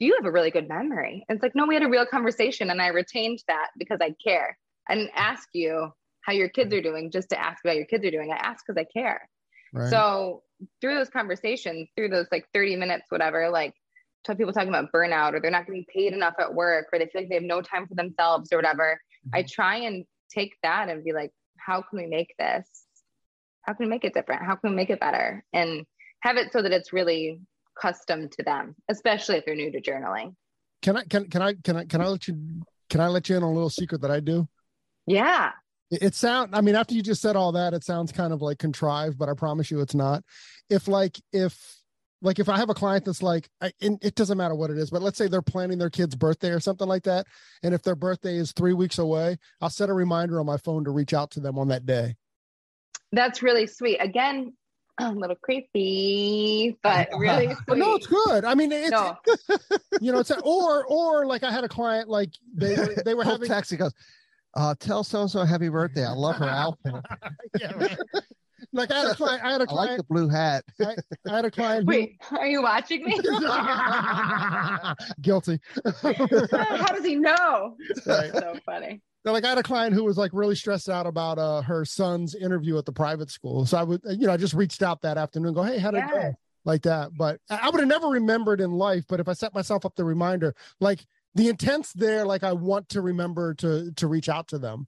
you 0.00 0.14
have 0.16 0.24
a 0.26 0.30
really 0.30 0.50
good 0.50 0.68
memory 0.68 1.24
and 1.28 1.36
it's 1.36 1.42
like 1.42 1.54
no 1.54 1.66
we 1.66 1.74
had 1.74 1.82
a 1.82 1.88
real 1.88 2.06
conversation 2.06 2.70
and 2.70 2.80
i 2.80 2.88
retained 2.88 3.42
that 3.48 3.68
because 3.78 3.98
i 4.02 4.14
care 4.22 4.56
i 4.88 4.94
didn't 4.94 5.12
ask 5.14 5.48
you 5.52 5.90
how 6.22 6.32
your 6.32 6.48
kids 6.48 6.72
are 6.74 6.82
doing 6.82 7.10
just 7.10 7.30
to 7.30 7.40
ask 7.40 7.64
about 7.64 7.76
your 7.76 7.86
kids 7.86 8.04
are 8.04 8.10
doing 8.10 8.30
i 8.32 8.36
ask 8.36 8.64
because 8.66 8.80
i 8.80 8.86
care 8.98 9.28
Right. 9.70 9.90
so 9.90 10.44
through 10.80 10.94
those 10.94 11.10
conversations 11.10 11.88
through 11.94 12.08
those 12.08 12.26
like 12.32 12.46
30 12.54 12.76
minutes 12.76 13.04
whatever 13.10 13.50
like 13.50 13.74
people 14.36 14.52
talking 14.52 14.68
about 14.68 14.92
burnout 14.92 15.32
or 15.34 15.40
they're 15.40 15.50
not 15.50 15.66
getting 15.66 15.84
paid 15.92 16.12
enough 16.12 16.34
at 16.38 16.52
work 16.52 16.86
or 16.92 16.98
they 16.98 17.06
feel 17.06 17.22
like 17.22 17.28
they 17.28 17.36
have 17.36 17.44
no 17.44 17.62
time 17.62 17.86
for 17.86 17.94
themselves 17.94 18.52
or 18.52 18.56
whatever. 18.56 19.00
I 19.32 19.40
mm-hmm. 19.40 19.46
try 19.50 19.76
and 19.78 20.04
take 20.32 20.54
that 20.62 20.88
and 20.88 21.04
be 21.04 21.12
like, 21.12 21.32
how 21.56 21.82
can 21.82 21.98
we 21.98 22.06
make 22.06 22.34
this? 22.38 22.68
How 23.62 23.74
can 23.74 23.86
we 23.86 23.90
make 23.90 24.04
it 24.04 24.14
different? 24.14 24.42
How 24.44 24.56
can 24.56 24.70
we 24.70 24.76
make 24.76 24.90
it 24.90 25.00
better? 25.00 25.44
And 25.52 25.84
have 26.20 26.36
it 26.36 26.52
so 26.52 26.62
that 26.62 26.72
it's 26.72 26.92
really 26.92 27.40
custom 27.80 28.28
to 28.28 28.42
them, 28.42 28.74
especially 28.88 29.36
if 29.36 29.44
they're 29.44 29.54
new 29.54 29.70
to 29.72 29.80
journaling. 29.80 30.34
Can 30.82 30.96
I 30.96 31.04
can 31.04 31.28
can 31.28 31.42
I 31.42 31.54
can 31.54 31.76
I 31.76 31.84
can 31.84 32.00
I 32.00 32.06
let 32.06 32.28
you 32.28 32.62
can 32.88 33.00
I 33.00 33.08
let 33.08 33.28
you 33.28 33.36
in 33.36 33.42
on 33.42 33.50
a 33.50 33.52
little 33.52 33.70
secret 33.70 34.00
that 34.02 34.10
I 34.10 34.20
do? 34.20 34.48
Yeah. 35.08 35.52
It, 35.90 36.02
it 36.02 36.14
sound 36.14 36.54
I 36.54 36.60
mean 36.60 36.74
after 36.74 36.94
you 36.94 37.02
just 37.02 37.22
said 37.22 37.36
all 37.36 37.52
that 37.52 37.74
it 37.74 37.84
sounds 37.84 38.12
kind 38.12 38.32
of 38.32 38.42
like 38.42 38.58
contrived, 38.58 39.18
but 39.18 39.28
I 39.28 39.34
promise 39.34 39.70
you 39.70 39.80
it's 39.80 39.94
not. 39.94 40.22
If 40.68 40.88
like 40.88 41.18
if 41.32 41.78
like 42.20 42.38
if 42.38 42.48
I 42.48 42.56
have 42.56 42.70
a 42.70 42.74
client 42.74 43.04
that's 43.04 43.22
like 43.22 43.48
I, 43.60 43.72
and 43.80 43.98
it 44.02 44.14
doesn't 44.14 44.38
matter 44.38 44.54
what 44.54 44.70
it 44.70 44.78
is, 44.78 44.90
but 44.90 45.02
let's 45.02 45.16
say 45.16 45.28
they're 45.28 45.42
planning 45.42 45.78
their 45.78 45.90
kid's 45.90 46.16
birthday 46.16 46.50
or 46.50 46.60
something 46.60 46.88
like 46.88 47.04
that, 47.04 47.26
and 47.62 47.74
if 47.74 47.82
their 47.82 47.94
birthday 47.94 48.36
is 48.36 48.52
three 48.52 48.72
weeks 48.72 48.98
away, 48.98 49.38
I'll 49.60 49.70
set 49.70 49.88
a 49.88 49.94
reminder 49.94 50.40
on 50.40 50.46
my 50.46 50.56
phone 50.56 50.84
to 50.84 50.90
reach 50.90 51.14
out 51.14 51.30
to 51.32 51.40
them 51.40 51.58
on 51.58 51.68
that 51.68 51.86
day. 51.86 52.16
That's 53.12 53.42
really 53.42 53.66
sweet. 53.66 53.98
Again, 53.98 54.52
a 54.98 55.12
little 55.12 55.36
creepy, 55.36 56.76
but 56.82 57.08
really 57.18 57.54
sweet. 57.64 57.78
No, 57.78 57.94
it's 57.94 58.06
good. 58.06 58.44
I 58.44 58.54
mean, 58.54 58.72
it's 58.72 58.90
No. 58.90 59.16
you 60.00 60.12
know, 60.12 60.18
it's 60.18 60.30
a, 60.30 60.40
or 60.40 60.84
or 60.86 61.26
like 61.26 61.44
I 61.44 61.52
had 61.52 61.64
a 61.64 61.68
client 61.68 62.08
like 62.08 62.30
they 62.54 62.74
were 62.76 62.94
they 63.04 63.14
were 63.14 63.24
having 63.24 63.48
text, 63.48 63.70
he 63.70 63.76
goes, 63.76 63.94
uh, 64.58 64.74
tell 64.78 65.04
so 65.04 65.22
and 65.22 65.30
so 65.30 65.44
happy 65.44 65.68
birthday. 65.68 66.04
I 66.04 66.12
love 66.12 66.36
her 66.36 66.48
outfit. 66.48 66.94
yeah, 67.60 67.72
right. 67.76 67.96
like 68.72 68.90
I 68.90 68.98
had 68.98 69.08
a 69.12 69.14
client 69.14 69.44
I 69.44 69.52
had 69.52 69.60
a 69.60 69.70
I 69.70 69.72
like 69.72 69.86
client 69.86 69.98
the 69.98 70.04
blue 70.14 70.28
hat. 70.28 70.64
I 70.80 70.96
had 71.26 71.44
a 71.44 71.50
client 71.50 71.84
who- 71.84 71.90
Wait, 71.90 72.16
are 72.32 72.46
you 72.46 72.62
watching 72.62 73.04
me? 73.04 73.12
guilty. 75.20 75.60
How 76.02 76.92
does 76.92 77.04
he 77.04 77.14
know? 77.14 77.76
Right. 78.04 78.32
So 78.32 78.56
funny. 78.66 79.00
So, 79.24 79.32
like 79.32 79.44
I 79.44 79.50
had 79.50 79.58
a 79.58 79.62
client 79.62 79.94
who 79.94 80.02
was 80.04 80.18
like 80.18 80.32
really 80.34 80.56
stressed 80.56 80.88
out 80.88 81.06
about 81.06 81.38
uh 81.38 81.62
her 81.62 81.84
son's 81.84 82.34
interview 82.34 82.76
at 82.78 82.84
the 82.84 82.92
private 82.92 83.30
school. 83.30 83.64
So 83.64 83.78
I 83.78 83.84
would, 83.84 84.00
you 84.04 84.26
know, 84.26 84.32
I 84.32 84.36
just 84.36 84.54
reached 84.54 84.82
out 84.82 85.02
that 85.02 85.18
afternoon, 85.18 85.54
go, 85.54 85.62
hey, 85.62 85.78
how 85.78 85.92
did 85.92 86.02
it 86.04 86.10
go? 86.10 86.34
Like 86.64 86.82
that. 86.82 87.10
But 87.16 87.40
I 87.48 87.60
I 87.62 87.70
would 87.70 87.78
have 87.78 87.88
never 87.88 88.08
remembered 88.08 88.60
in 88.60 88.72
life. 88.72 89.04
But 89.08 89.20
if 89.20 89.28
I 89.28 89.34
set 89.34 89.54
myself 89.54 89.86
up 89.86 89.94
the 89.94 90.04
reminder, 90.04 90.54
like 90.80 91.06
the 91.34 91.48
intent's 91.48 91.92
there, 91.92 92.24
like 92.24 92.42
I 92.42 92.52
want 92.52 92.88
to 92.90 93.00
remember 93.00 93.54
to 93.54 93.92
to 93.92 94.06
reach 94.06 94.28
out 94.28 94.48
to 94.48 94.58
them. 94.58 94.86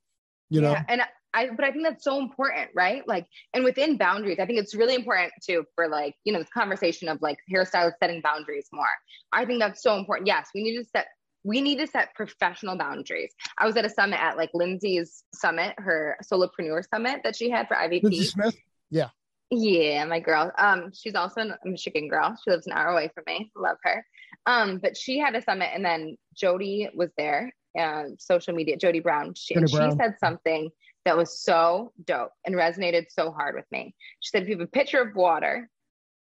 You 0.48 0.60
know, 0.60 0.72
Yeah, 0.72 0.84
and 0.88 1.02
I 1.32 1.48
but 1.50 1.64
I 1.64 1.70
think 1.70 1.84
that's 1.84 2.04
so 2.04 2.18
important, 2.18 2.70
right? 2.74 3.06
Like 3.06 3.26
and 3.54 3.64
within 3.64 3.96
boundaries, 3.96 4.38
I 4.40 4.46
think 4.46 4.58
it's 4.58 4.74
really 4.74 4.94
important 4.94 5.32
too 5.44 5.64
for 5.74 5.88
like, 5.88 6.14
you 6.24 6.32
know, 6.32 6.40
this 6.40 6.48
conversation 6.48 7.08
of 7.08 7.20
like 7.22 7.38
hairstylists 7.52 7.94
setting 8.00 8.20
boundaries 8.20 8.68
more. 8.72 8.86
I 9.32 9.44
think 9.44 9.60
that's 9.60 9.82
so 9.82 9.96
important. 9.96 10.26
Yes, 10.26 10.48
we 10.54 10.62
need 10.62 10.76
to 10.78 10.84
set 10.84 11.06
we 11.44 11.60
need 11.60 11.78
to 11.78 11.86
set 11.86 12.14
professional 12.14 12.76
boundaries. 12.76 13.32
I 13.56 13.66
was 13.66 13.76
at 13.76 13.84
a 13.84 13.88
summit 13.88 14.20
at 14.20 14.36
like 14.36 14.50
Lindsay's 14.52 15.24
summit, 15.34 15.74
her 15.78 16.18
solopreneur 16.30 16.84
summit 16.92 17.20
that 17.24 17.36
she 17.36 17.48
had 17.48 17.66
for 17.68 17.76
IVP. 17.76 18.02
Lindsay 18.02 18.24
Smith. 18.24 18.56
Yeah, 18.90 19.08
my 19.50 20.20
girl. 20.20 20.52
Um, 20.58 20.92
she's 20.92 21.14
also 21.14 21.40
a 21.42 21.56
Michigan 21.64 22.08
girl. 22.08 22.36
She 22.42 22.50
lives 22.50 22.66
an 22.66 22.72
hour 22.72 22.88
away 22.88 23.10
from 23.14 23.24
me. 23.26 23.50
Love 23.56 23.78
her. 23.82 24.04
Um, 24.46 24.78
but 24.78 24.96
she 24.96 25.18
had 25.18 25.34
a 25.34 25.42
summit, 25.42 25.70
and 25.74 25.84
then 25.84 26.16
Jody 26.34 26.88
was 26.94 27.10
there. 27.16 27.52
Uh, 27.78 28.04
social 28.18 28.54
media, 28.54 28.76
Jody 28.76 29.00
Brown. 29.00 29.34
She, 29.34 29.54
Jody 29.54 29.72
Brown. 29.72 29.90
she 29.90 29.96
said 29.96 30.14
something 30.18 30.70
that 31.04 31.16
was 31.16 31.40
so 31.40 31.92
dope 32.04 32.32
and 32.44 32.54
resonated 32.54 33.06
so 33.10 33.30
hard 33.30 33.54
with 33.54 33.64
me. 33.70 33.94
She 34.20 34.30
said, 34.30 34.42
if 34.42 34.48
you 34.48 34.58
have 34.58 34.66
a 34.66 34.70
pitcher 34.70 35.00
of 35.00 35.14
water 35.14 35.68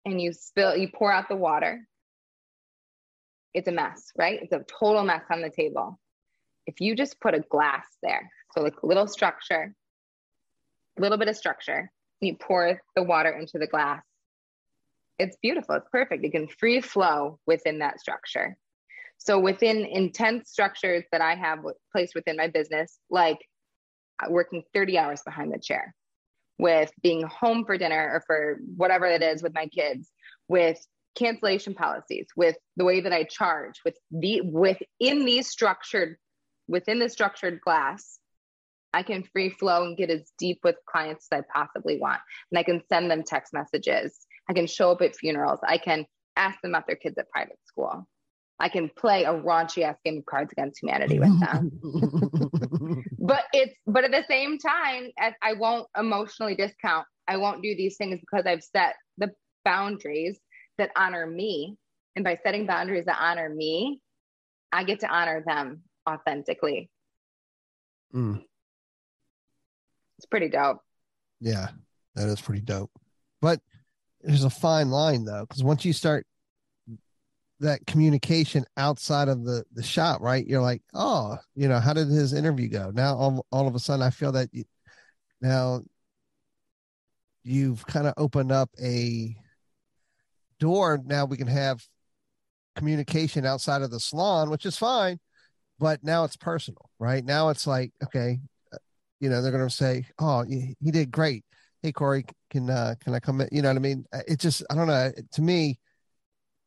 and 0.04 0.20
you 0.20 0.32
spill, 0.32 0.76
you 0.76 0.88
pour 0.92 1.12
out 1.12 1.28
the 1.28 1.36
water, 1.36 1.86
it's 3.52 3.68
a 3.68 3.72
mess, 3.72 4.10
right? 4.16 4.40
It's 4.42 4.52
a 4.52 4.64
total 4.80 5.04
mess 5.04 5.22
on 5.30 5.42
the 5.42 5.50
table. 5.50 5.98
If 6.66 6.80
you 6.80 6.96
just 6.96 7.20
put 7.20 7.34
a 7.34 7.40
glass 7.40 7.86
there, 8.02 8.30
so 8.52 8.62
like 8.62 8.82
a 8.82 8.86
little 8.86 9.06
structure, 9.06 9.74
a 10.98 11.00
little 11.00 11.18
bit 11.18 11.28
of 11.28 11.36
structure, 11.36 11.90
you 12.20 12.36
pour 12.36 12.80
the 12.96 13.02
water 13.02 13.30
into 13.30 13.58
the 13.58 13.66
glass. 13.66 14.02
It's 15.18 15.36
beautiful. 15.42 15.76
It's 15.76 15.88
perfect. 15.92 16.24
It 16.24 16.32
can 16.32 16.48
free 16.48 16.80
flow 16.80 17.38
within 17.46 17.78
that 17.78 18.00
structure. 18.00 18.56
So 19.18 19.38
within 19.38 19.84
intense 19.84 20.50
structures 20.50 21.04
that 21.12 21.20
I 21.20 21.34
have 21.34 21.60
placed 21.92 22.14
within 22.14 22.36
my 22.36 22.48
business, 22.48 22.98
like 23.10 23.38
uh, 24.22 24.30
working 24.30 24.64
30 24.74 24.98
hours 24.98 25.22
behind 25.24 25.52
the 25.52 25.58
chair, 25.58 25.94
with 26.58 26.90
being 27.02 27.22
home 27.22 27.64
for 27.64 27.78
dinner 27.78 28.10
or 28.12 28.22
for 28.26 28.58
whatever 28.76 29.06
it 29.06 29.22
is 29.22 29.42
with 29.42 29.54
my 29.54 29.66
kids, 29.66 30.10
with 30.48 30.78
cancellation 31.14 31.74
policies, 31.74 32.26
with 32.36 32.56
the 32.76 32.84
way 32.84 33.00
that 33.00 33.12
I 33.12 33.24
charge, 33.24 33.80
with 33.84 33.96
the 34.10 34.40
within 34.40 35.24
these 35.24 35.48
structured, 35.48 36.16
within 36.68 36.98
the 36.98 37.08
structured 37.08 37.60
glass, 37.60 38.18
I 38.94 39.02
can 39.02 39.24
free 39.24 39.50
flow 39.50 39.82
and 39.82 39.96
get 39.96 40.08
as 40.08 40.32
deep 40.38 40.60
with 40.62 40.76
clients 40.86 41.26
as 41.32 41.42
I 41.42 41.58
possibly 41.58 41.98
want. 41.98 42.20
And 42.50 42.58
I 42.58 42.62
can 42.62 42.80
send 42.88 43.10
them 43.10 43.24
text 43.24 43.52
messages. 43.52 44.26
I 44.48 44.52
can 44.52 44.68
show 44.68 44.92
up 44.92 45.02
at 45.02 45.16
funerals. 45.16 45.58
I 45.66 45.78
can 45.78 46.06
ask 46.36 46.60
them 46.62 46.70
about 46.70 46.86
their 46.86 46.96
kids 46.96 47.18
at 47.18 47.28
private 47.30 47.58
school. 47.66 48.06
I 48.60 48.68
can 48.68 48.88
play 48.96 49.24
a 49.24 49.32
raunchy 49.32 49.82
ass 49.82 49.96
game 50.04 50.18
of 50.18 50.26
Cards 50.26 50.52
Against 50.52 50.80
Humanity 50.80 51.18
with 51.18 51.40
them. 51.40 51.72
but 53.18 53.44
it's 53.52 53.74
but 53.84 54.04
at 54.04 54.12
the 54.12 54.24
same 54.28 54.58
time, 54.58 55.10
I 55.18 55.54
won't 55.54 55.88
emotionally 55.98 56.54
discount. 56.54 57.04
I 57.26 57.36
won't 57.36 57.62
do 57.62 57.74
these 57.74 57.96
things 57.96 58.20
because 58.20 58.46
I've 58.46 58.62
set 58.62 58.94
the 59.18 59.32
boundaries 59.64 60.38
that 60.78 60.90
honor 60.96 61.26
me. 61.26 61.76
And 62.14 62.24
by 62.24 62.38
setting 62.44 62.64
boundaries 62.64 63.06
that 63.06 63.18
honor 63.20 63.48
me, 63.48 64.00
I 64.70 64.84
get 64.84 65.00
to 65.00 65.08
honor 65.08 65.42
them 65.44 65.82
authentically. 66.08 66.90
Mm, 68.14 68.44
It's 70.24 70.30
pretty 70.30 70.48
dope. 70.48 70.78
yeah, 71.38 71.68
that 72.14 72.28
is 72.28 72.40
pretty 72.40 72.62
dope. 72.62 72.90
But 73.42 73.60
there's 74.22 74.44
a 74.44 74.48
fine 74.48 74.90
line 74.90 75.26
though, 75.26 75.44
because 75.46 75.62
once 75.62 75.84
you 75.84 75.92
start 75.92 76.26
that 77.60 77.86
communication 77.86 78.64
outside 78.78 79.28
of 79.28 79.44
the 79.44 79.64
the 79.74 79.82
shop, 79.82 80.22
right? 80.22 80.46
You're 80.46 80.62
like, 80.62 80.80
oh, 80.94 81.36
you 81.54 81.68
know, 81.68 81.78
how 81.78 81.92
did 81.92 82.08
his 82.08 82.32
interview 82.32 82.68
go? 82.68 82.90
Now 82.90 83.16
all, 83.16 83.46
all 83.52 83.68
of 83.68 83.74
a 83.74 83.78
sudden, 83.78 84.02
I 84.02 84.08
feel 84.08 84.32
that 84.32 84.48
you, 84.50 84.64
now 85.42 85.82
you've 87.42 87.86
kind 87.86 88.06
of 88.06 88.14
opened 88.16 88.50
up 88.50 88.70
a 88.82 89.36
door. 90.58 90.98
Now 91.04 91.26
we 91.26 91.36
can 91.36 91.48
have 91.48 91.86
communication 92.76 93.44
outside 93.44 93.82
of 93.82 93.90
the 93.90 94.00
salon, 94.00 94.48
which 94.48 94.64
is 94.64 94.78
fine, 94.78 95.20
but 95.78 96.02
now 96.02 96.24
it's 96.24 96.36
personal, 96.38 96.88
right? 96.98 97.22
Now 97.22 97.50
it's 97.50 97.66
like, 97.66 97.92
okay, 98.02 98.40
you 99.24 99.30
know, 99.30 99.40
they're 99.40 99.52
going 99.52 99.66
to 99.66 99.74
say, 99.74 100.04
oh, 100.18 100.42
he 100.42 100.76
he 100.82 100.90
did 100.90 101.10
great. 101.10 101.46
Hey, 101.80 101.92
Corey, 101.92 102.26
can 102.50 102.68
uh, 102.68 102.94
can 103.02 103.14
I 103.14 103.20
come 103.20 103.40
in? 103.40 103.48
You 103.50 103.62
know 103.62 103.70
what 103.70 103.76
I 103.76 103.80
mean? 103.80 104.04
It 104.28 104.38
just, 104.38 104.62
I 104.68 104.74
don't 104.74 104.86
know. 104.86 105.10
To 105.32 105.42
me, 105.42 105.78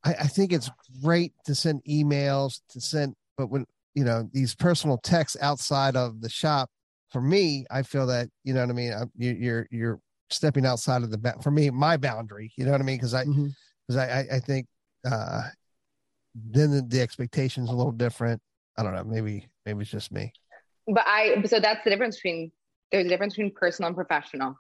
I, 0.03 0.13
I 0.13 0.27
think 0.27 0.51
it's 0.51 0.71
great 1.03 1.33
to 1.45 1.53
send 1.53 1.83
emails 1.87 2.61
to 2.69 2.81
send, 2.81 3.13
but 3.37 3.51
when 3.51 3.67
you 3.93 4.03
know 4.03 4.27
these 4.33 4.55
personal 4.55 4.97
texts 4.97 5.37
outside 5.39 5.95
of 5.95 6.19
the 6.19 6.29
shop, 6.29 6.71
for 7.11 7.21
me, 7.21 7.67
I 7.69 7.83
feel 7.83 8.07
that 8.07 8.27
you 8.43 8.55
know 8.55 8.61
what 8.61 8.71
I 8.71 8.73
mean. 8.73 8.91
I, 8.91 9.03
you, 9.15 9.37
you're 9.39 9.67
you're 9.69 9.99
stepping 10.31 10.65
outside 10.65 11.03
of 11.03 11.11
the 11.11 11.35
for 11.43 11.51
me 11.51 11.69
my 11.69 11.95
boundary. 11.95 12.51
You 12.57 12.65
know 12.65 12.71
what 12.71 12.81
I 12.81 12.85
mean? 12.85 12.97
Because 12.97 13.13
I 13.13 13.23
because 13.23 13.97
I, 13.97 14.21
I 14.21 14.25
I 14.37 14.39
think 14.39 14.65
uh 15.05 15.43
then 16.33 16.71
the, 16.71 16.81
the 16.81 17.01
expectation's 17.01 17.69
a 17.69 17.75
little 17.75 17.91
different. 17.91 18.41
I 18.79 18.81
don't 18.81 18.95
know. 18.95 19.03
Maybe 19.03 19.47
maybe 19.63 19.81
it's 19.81 19.91
just 19.91 20.11
me. 20.11 20.33
But 20.87 21.03
I 21.05 21.41
so 21.45 21.59
that's 21.59 21.83
the 21.83 21.89
difference 21.89 22.17
between 22.17 22.51
there's 22.91 23.05
a 23.05 23.09
difference 23.09 23.35
between 23.35 23.53
personal 23.53 23.87
and 23.87 23.95
professional. 23.95 24.55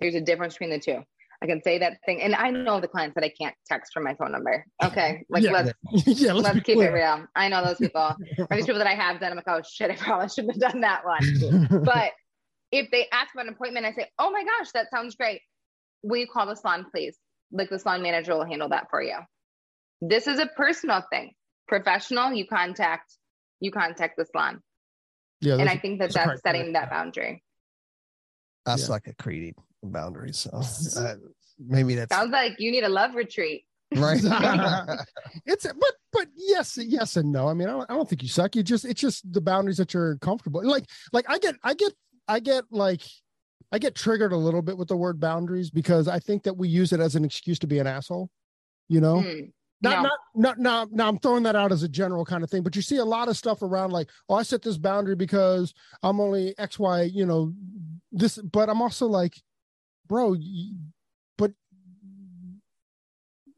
There's 0.00 0.14
a 0.14 0.20
difference 0.20 0.54
between 0.54 0.70
the 0.70 0.78
two. 0.78 1.02
I 1.42 1.46
can 1.46 1.62
say 1.62 1.78
that 1.78 1.98
thing, 2.06 2.22
and 2.22 2.34
I 2.34 2.50
know 2.50 2.80
the 2.80 2.88
clients 2.88 3.14
that 3.14 3.24
I 3.24 3.28
can't 3.28 3.54
text 3.66 3.92
from 3.92 4.04
my 4.04 4.14
phone 4.14 4.32
number. 4.32 4.64
Okay, 4.82 5.22
like 5.28 5.42
Yeah. 5.42 5.50
let's 5.50 5.72
yeah, 6.06 6.32
let's, 6.32 6.48
let's 6.48 6.60
keep 6.60 6.78
it 6.78 6.92
real. 6.92 7.26
I 7.34 7.48
know 7.48 7.64
those 7.64 7.76
people. 7.78 8.14
Or 8.38 8.56
these 8.56 8.64
people 8.64 8.78
that 8.78 8.86
I 8.86 8.94
have 8.94 9.20
done. 9.20 9.32
I'm 9.32 9.36
like, 9.36 9.48
oh 9.48 9.60
shit, 9.68 9.90
I 9.90 9.96
probably 9.96 10.28
shouldn't 10.28 10.54
have 10.54 10.72
done 10.72 10.80
that 10.80 11.04
one. 11.04 11.82
But 11.84 12.12
if 12.72 12.90
they 12.90 13.06
ask 13.12 13.34
about 13.34 13.46
an 13.46 13.52
appointment, 13.52 13.84
I 13.86 13.92
say, 13.92 14.08
oh 14.18 14.30
my 14.30 14.44
gosh, 14.44 14.70
that 14.72 14.90
sounds 14.90 15.14
great. 15.14 15.40
Will 16.02 16.16
you 16.16 16.26
call 16.26 16.46
the 16.46 16.54
salon, 16.54 16.86
please? 16.90 17.18
Like 17.52 17.68
the 17.68 17.78
salon 17.78 18.02
manager 18.02 18.34
will 18.34 18.46
handle 18.46 18.70
that 18.70 18.88
for 18.90 19.02
you. 19.02 19.18
This 20.00 20.26
is 20.26 20.38
a 20.38 20.46
personal 20.46 21.02
thing. 21.10 21.32
Professional, 21.68 22.32
you 22.32 22.46
contact 22.46 23.12
you 23.60 23.70
contact 23.70 24.16
the 24.16 24.26
salon, 24.26 24.60
yeah, 25.40 25.56
and 25.58 25.68
I 25.68 25.76
think 25.76 26.00
that 26.00 26.12
that's 26.12 26.42
setting 26.42 26.72
that 26.72 26.90
boundary. 26.90 27.42
I 28.66 28.70
Yeah. 28.72 28.76
suck 28.76 29.06
at 29.08 29.16
creating 29.18 29.54
boundaries, 29.82 30.38
so 30.38 30.50
uh, 31.00 31.14
maybe 31.58 31.94
that 31.96 32.10
Sounds 32.10 32.30
like 32.32 32.54
you 32.58 32.70
need 32.70 32.84
a 32.84 32.88
love 32.88 33.14
retreat. 33.14 33.64
right. 33.94 34.20
it's 35.46 35.64
but 35.64 35.92
but 36.12 36.26
yes 36.34 36.76
yes 36.76 37.16
and 37.16 37.30
no 37.30 37.46
i 37.48 37.54
mean 37.54 37.68
I 37.68 37.72
don't, 37.72 37.90
I 37.90 37.94
don't 37.94 38.08
think 38.08 38.20
you 38.22 38.28
suck 38.28 38.56
you 38.56 38.64
just 38.64 38.84
it's 38.84 39.00
just 39.00 39.32
the 39.32 39.40
boundaries 39.40 39.76
that 39.76 39.94
you're 39.94 40.16
comfortable 40.18 40.60
like 40.66 40.86
like 41.12 41.24
i 41.28 41.38
get 41.38 41.54
i 41.62 41.72
get 41.72 41.92
i 42.26 42.40
get 42.40 42.64
like 42.72 43.02
i 43.70 43.78
get 43.78 43.94
triggered 43.94 44.32
a 44.32 44.36
little 44.36 44.60
bit 44.60 44.76
with 44.76 44.88
the 44.88 44.96
word 44.96 45.20
boundaries 45.20 45.70
because 45.70 46.08
i 46.08 46.18
think 46.18 46.42
that 46.42 46.56
we 46.56 46.66
use 46.68 46.92
it 46.92 46.98
as 46.98 47.14
an 47.14 47.24
excuse 47.24 47.60
to 47.60 47.68
be 47.68 47.78
an 47.78 47.86
asshole 47.86 48.28
you 48.88 49.00
know 49.00 49.18
Mm. 49.18 49.52
Not, 49.82 50.02
No. 50.02 50.10
not, 50.34 50.58
not, 50.58 50.92
now 50.92 51.08
I'm 51.08 51.18
throwing 51.18 51.42
that 51.44 51.56
out 51.56 51.72
as 51.72 51.82
a 51.82 51.88
general 51.88 52.24
kind 52.24 52.42
of 52.42 52.50
thing, 52.50 52.62
but 52.62 52.76
you 52.76 52.82
see 52.82 52.96
a 52.96 53.04
lot 53.04 53.28
of 53.28 53.36
stuff 53.36 53.62
around 53.62 53.92
like, 53.92 54.08
oh, 54.28 54.34
I 54.34 54.42
set 54.42 54.62
this 54.62 54.78
boundary 54.78 55.16
because 55.16 55.74
I'm 56.02 56.20
only 56.20 56.54
X, 56.58 56.78
Y, 56.78 57.02
you 57.02 57.26
know, 57.26 57.52
this, 58.12 58.38
but 58.38 58.68
I'm 58.68 58.80
also 58.80 59.06
like, 59.06 59.34
bro, 60.06 60.34
but 61.36 61.52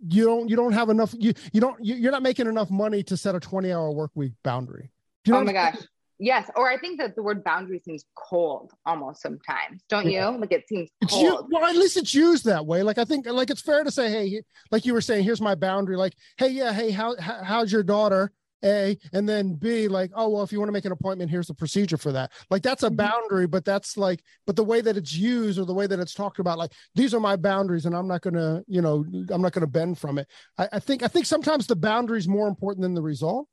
you 0.06 0.24
don't, 0.24 0.48
you 0.48 0.56
don't 0.56 0.72
have 0.72 0.88
enough, 0.88 1.14
you, 1.18 1.34
you 1.52 1.60
don't, 1.60 1.84
you, 1.84 1.94
you're 1.94 2.12
not 2.12 2.22
making 2.22 2.46
enough 2.46 2.70
money 2.70 3.02
to 3.04 3.16
set 3.16 3.34
a 3.34 3.40
20 3.40 3.72
hour 3.72 3.90
work 3.92 4.10
week 4.14 4.32
boundary. 4.42 4.90
You 5.24 5.34
know 5.34 5.40
oh 5.40 5.44
my 5.44 5.52
gosh. 5.52 5.76
Yes. 6.18 6.50
Or 6.56 6.68
I 6.68 6.78
think 6.78 6.98
that 6.98 7.14
the 7.14 7.22
word 7.22 7.44
boundary 7.44 7.80
seems 7.84 8.04
cold 8.16 8.72
almost 8.84 9.22
sometimes. 9.22 9.82
Don't 9.88 10.10
Yeah. 10.10 10.30
you? 10.32 10.38
Like 10.38 10.52
it 10.52 10.68
seems 10.68 10.88
It's 11.02 11.16
you, 11.16 11.46
well, 11.50 11.64
at 11.64 11.76
least 11.76 11.96
it's 11.96 12.14
used 12.14 12.44
that 12.46 12.66
way. 12.66 12.82
Like 12.82 12.98
I 12.98 13.04
think, 13.04 13.26
like 13.26 13.50
it's 13.50 13.60
fair 13.62 13.84
to 13.84 13.90
say, 13.90 14.10
hey, 14.10 14.42
like 14.70 14.84
you 14.84 14.94
were 14.94 15.00
saying, 15.00 15.24
here's 15.24 15.40
my 15.40 15.54
boundary. 15.54 15.96
Like, 15.96 16.14
hey, 16.36 16.48
yeah, 16.48 16.72
hey, 16.72 16.90
how, 16.90 17.16
how 17.20 17.42
how's 17.44 17.70
your 17.72 17.82
daughter? 17.84 18.32
A, 18.64 18.98
and 19.12 19.28
then 19.28 19.54
B, 19.54 19.86
like, 19.86 20.10
oh 20.16 20.28
well, 20.30 20.42
if 20.42 20.50
you 20.50 20.58
want 20.58 20.66
to 20.68 20.72
make 20.72 20.84
an 20.84 20.90
appointment, 20.90 21.30
here's 21.30 21.46
the 21.46 21.54
procedure 21.54 21.96
for 21.96 22.10
that. 22.10 22.32
Like 22.50 22.62
that's 22.62 22.82
a 22.82 22.90
Mhm. 22.90 22.96
boundary, 22.96 23.46
but 23.46 23.64
that's 23.64 23.96
like, 23.96 24.20
but 24.48 24.56
the 24.56 24.64
way 24.64 24.80
that 24.80 24.96
it's 24.96 25.14
used 25.14 25.60
or 25.60 25.64
the 25.64 25.72
way 25.72 25.86
that 25.86 26.00
it's 26.00 26.12
talked 26.12 26.40
about, 26.40 26.58
like 26.58 26.72
these 26.96 27.14
are 27.14 27.20
my 27.20 27.36
boundaries, 27.36 27.86
and 27.86 27.94
I'm 27.94 28.08
not 28.08 28.20
gonna, 28.22 28.64
you 28.66 28.82
know, 28.82 29.04
I'm 29.30 29.42
not 29.42 29.52
gonna 29.52 29.68
bend 29.68 29.98
from 29.98 30.18
it. 30.18 30.26
I, 30.58 30.68
I 30.72 30.78
think, 30.80 31.04
I 31.04 31.06
think 31.06 31.26
sometimes 31.26 31.68
the 31.68 31.76
boundary 31.76 32.18
is 32.18 32.26
more 32.26 32.48
important 32.48 32.82
than 32.82 32.94
the 32.94 33.02
result. 33.02 33.46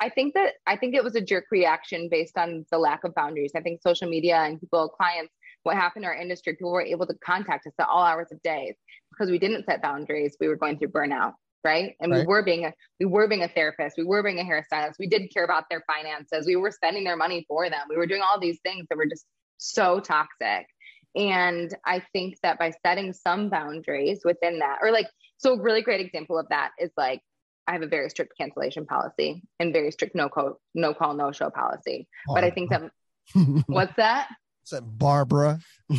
I 0.00 0.08
think 0.08 0.34
that 0.34 0.54
I 0.66 0.76
think 0.76 0.94
it 0.94 1.04
was 1.04 1.14
a 1.14 1.20
jerk 1.20 1.44
reaction 1.50 2.08
based 2.10 2.38
on 2.38 2.64
the 2.70 2.78
lack 2.78 3.04
of 3.04 3.14
boundaries. 3.14 3.52
I 3.54 3.60
think 3.60 3.82
social 3.82 4.08
media 4.08 4.36
and 4.36 4.58
people, 4.58 4.88
clients, 4.88 5.32
what 5.62 5.76
happened 5.76 6.04
in 6.04 6.08
our 6.08 6.16
industry, 6.16 6.54
people 6.54 6.72
were 6.72 6.82
able 6.82 7.06
to 7.06 7.14
contact 7.24 7.66
us 7.66 7.74
at 7.78 7.86
all 7.88 8.02
hours 8.02 8.28
of 8.32 8.40
days 8.42 8.74
because 9.10 9.30
we 9.30 9.38
didn't 9.38 9.66
set 9.66 9.82
boundaries. 9.82 10.36
We 10.40 10.48
were 10.48 10.56
going 10.56 10.78
through 10.78 10.88
burnout, 10.88 11.34
right? 11.64 11.94
And 12.00 12.10
we 12.10 12.24
were 12.24 12.42
being 12.42 12.64
a 12.64 12.72
we 12.98 13.06
were 13.06 13.28
being 13.28 13.42
a 13.42 13.48
therapist, 13.48 13.98
we 13.98 14.04
were 14.04 14.22
being 14.22 14.40
a 14.40 14.44
hairstylist, 14.44 14.94
we 14.98 15.06
did 15.06 15.30
care 15.32 15.44
about 15.44 15.64
their 15.70 15.84
finances, 15.86 16.46
we 16.46 16.56
were 16.56 16.70
spending 16.70 17.04
their 17.04 17.16
money 17.16 17.44
for 17.46 17.68
them, 17.68 17.80
we 17.88 17.96
were 17.96 18.06
doing 18.06 18.22
all 18.22 18.40
these 18.40 18.58
things 18.64 18.86
that 18.88 18.96
were 18.96 19.06
just 19.06 19.26
so 19.58 20.00
toxic. 20.00 20.66
And 21.14 21.74
I 21.84 22.02
think 22.12 22.36
that 22.42 22.58
by 22.58 22.72
setting 22.86 23.12
some 23.12 23.50
boundaries 23.50 24.20
within 24.24 24.60
that, 24.60 24.78
or 24.80 24.92
like, 24.92 25.08
so 25.38 25.54
a 25.54 25.60
really 25.60 25.82
great 25.82 26.00
example 26.00 26.38
of 26.38 26.46
that 26.50 26.70
is 26.78 26.90
like 26.96 27.20
I 27.66 27.72
have 27.72 27.82
a 27.82 27.86
very 27.86 28.10
strict 28.10 28.36
cancellation 28.36 28.86
policy 28.86 29.42
and 29.58 29.72
very 29.72 29.90
strict 29.92 30.14
no 30.14 30.28
call, 30.28 30.60
no 30.74 30.94
call, 30.94 31.14
no 31.14 31.32
show 31.32 31.50
policy. 31.50 32.08
Oh, 32.28 32.34
but 32.34 32.44
I 32.44 32.50
think 32.50 32.70
that 32.70 32.90
what's 33.66 33.94
that? 33.96 34.28
Is 34.64 34.70
that 34.70 34.82
Barbara? 34.82 35.60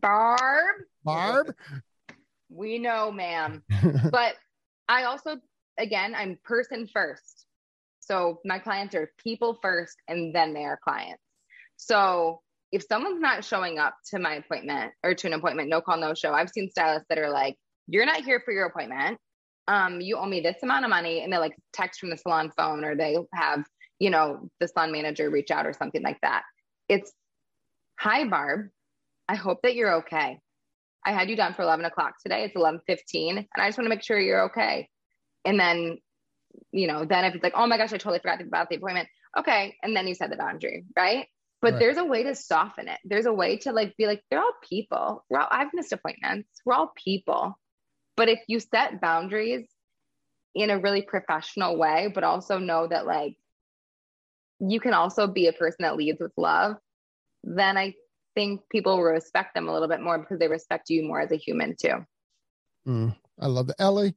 Barb, 0.00 0.76
Barb, 1.04 1.54
we 2.48 2.78
know, 2.78 3.10
ma'am. 3.10 3.62
But 4.10 4.34
I 4.88 5.04
also, 5.04 5.36
again, 5.78 6.14
I'm 6.14 6.38
person 6.44 6.88
first. 6.92 7.46
So 8.00 8.40
my 8.44 8.58
clients 8.58 8.94
are 8.94 9.12
people 9.22 9.58
first 9.62 9.96
and 10.08 10.34
then 10.34 10.52
they 10.52 10.64
are 10.64 10.78
clients. 10.82 11.22
So 11.76 12.40
if 12.72 12.84
someone's 12.84 13.20
not 13.20 13.44
showing 13.44 13.78
up 13.78 13.94
to 14.10 14.18
my 14.18 14.34
appointment 14.34 14.92
or 15.02 15.14
to 15.14 15.26
an 15.26 15.32
appointment, 15.32 15.68
no 15.68 15.80
call, 15.80 15.96
no 15.96 16.14
show, 16.14 16.32
I've 16.32 16.50
seen 16.50 16.70
stylists 16.70 17.06
that 17.08 17.18
are 17.18 17.30
like, 17.30 17.56
you're 17.86 18.06
not 18.06 18.22
here 18.24 18.40
for 18.44 18.52
your 18.52 18.66
appointment. 18.66 19.18
Um, 19.68 20.00
you 20.00 20.16
owe 20.16 20.26
me 20.26 20.40
this 20.40 20.62
amount 20.62 20.84
of 20.84 20.90
money. 20.90 21.22
And 21.22 21.32
they 21.32 21.38
like 21.38 21.56
text 21.72 22.00
from 22.00 22.10
the 22.10 22.16
salon 22.16 22.50
phone 22.56 22.84
or 22.84 22.96
they 22.96 23.16
have, 23.32 23.64
you 23.98 24.10
know, 24.10 24.48
the 24.58 24.68
salon 24.68 24.92
manager 24.92 25.30
reach 25.30 25.50
out 25.50 25.66
or 25.66 25.72
something 25.72 26.02
like 26.02 26.20
that. 26.22 26.42
It's, 26.88 27.12
hi, 27.98 28.24
Barb. 28.26 28.70
I 29.28 29.36
hope 29.36 29.62
that 29.62 29.74
you're 29.76 29.96
okay. 29.96 30.40
I 31.04 31.12
had 31.12 31.30
you 31.30 31.36
done 31.36 31.54
for 31.54 31.62
11 31.62 31.84
o'clock 31.84 32.14
today. 32.22 32.44
It's 32.44 32.56
11:15, 32.56 33.38
and 33.38 33.46
I 33.56 33.68
just 33.68 33.78
want 33.78 33.86
to 33.86 33.90
make 33.90 34.02
sure 34.02 34.18
you're 34.18 34.46
okay. 34.46 34.88
And 35.44 35.58
then, 35.58 35.98
you 36.72 36.86
know, 36.86 37.04
then 37.04 37.24
if 37.24 37.34
it's 37.34 37.42
like, 37.42 37.54
oh 37.56 37.66
my 37.66 37.78
gosh, 37.78 37.92
I 37.92 37.96
totally 37.96 38.18
forgot 38.18 38.40
about 38.42 38.68
the 38.68 38.76
appointment. 38.76 39.08
Okay, 39.38 39.76
and 39.82 39.96
then 39.96 40.06
you 40.08 40.14
set 40.14 40.30
the 40.30 40.36
boundary, 40.36 40.84
right? 40.96 41.26
But 41.62 41.74
Right. 41.74 41.80
there's 41.80 41.98
a 41.98 42.04
way 42.04 42.24
to 42.24 42.34
soften 42.34 42.88
it. 42.88 42.98
There's 43.04 43.26
a 43.26 43.32
way 43.32 43.58
to 43.58 43.72
like 43.72 43.96
be 43.96 44.06
like, 44.06 44.22
they're 44.30 44.40
all 44.40 44.52
people. 44.68 45.24
We're 45.30 45.40
all, 45.40 45.48
I've 45.50 45.72
missed 45.74 45.92
appointments. 45.92 46.48
We're 46.64 46.74
all 46.74 46.92
people. 46.96 47.58
But 48.20 48.28
if 48.28 48.40
you 48.48 48.60
set 48.60 49.00
boundaries 49.00 49.66
in 50.54 50.68
a 50.68 50.78
really 50.78 51.00
professional 51.00 51.78
way, 51.78 52.12
but 52.14 52.22
also 52.22 52.58
know 52.58 52.86
that 52.86 53.06
like 53.06 53.34
you 54.58 54.78
can 54.78 54.92
also 54.92 55.26
be 55.26 55.46
a 55.46 55.54
person 55.54 55.78
that 55.84 55.96
leads 55.96 56.20
with 56.20 56.32
love, 56.36 56.76
then 57.44 57.78
I 57.78 57.94
think 58.34 58.60
people 58.70 58.98
will 58.98 59.04
respect 59.04 59.54
them 59.54 59.68
a 59.68 59.72
little 59.72 59.88
bit 59.88 60.02
more 60.02 60.18
because 60.18 60.38
they 60.38 60.48
respect 60.48 60.90
you 60.90 61.02
more 61.02 61.22
as 61.22 61.32
a 61.32 61.36
human 61.36 61.74
too. 61.80 62.04
Mm, 62.86 63.16
I 63.40 63.46
love 63.46 63.68
that. 63.68 63.80
Ellie, 63.80 64.14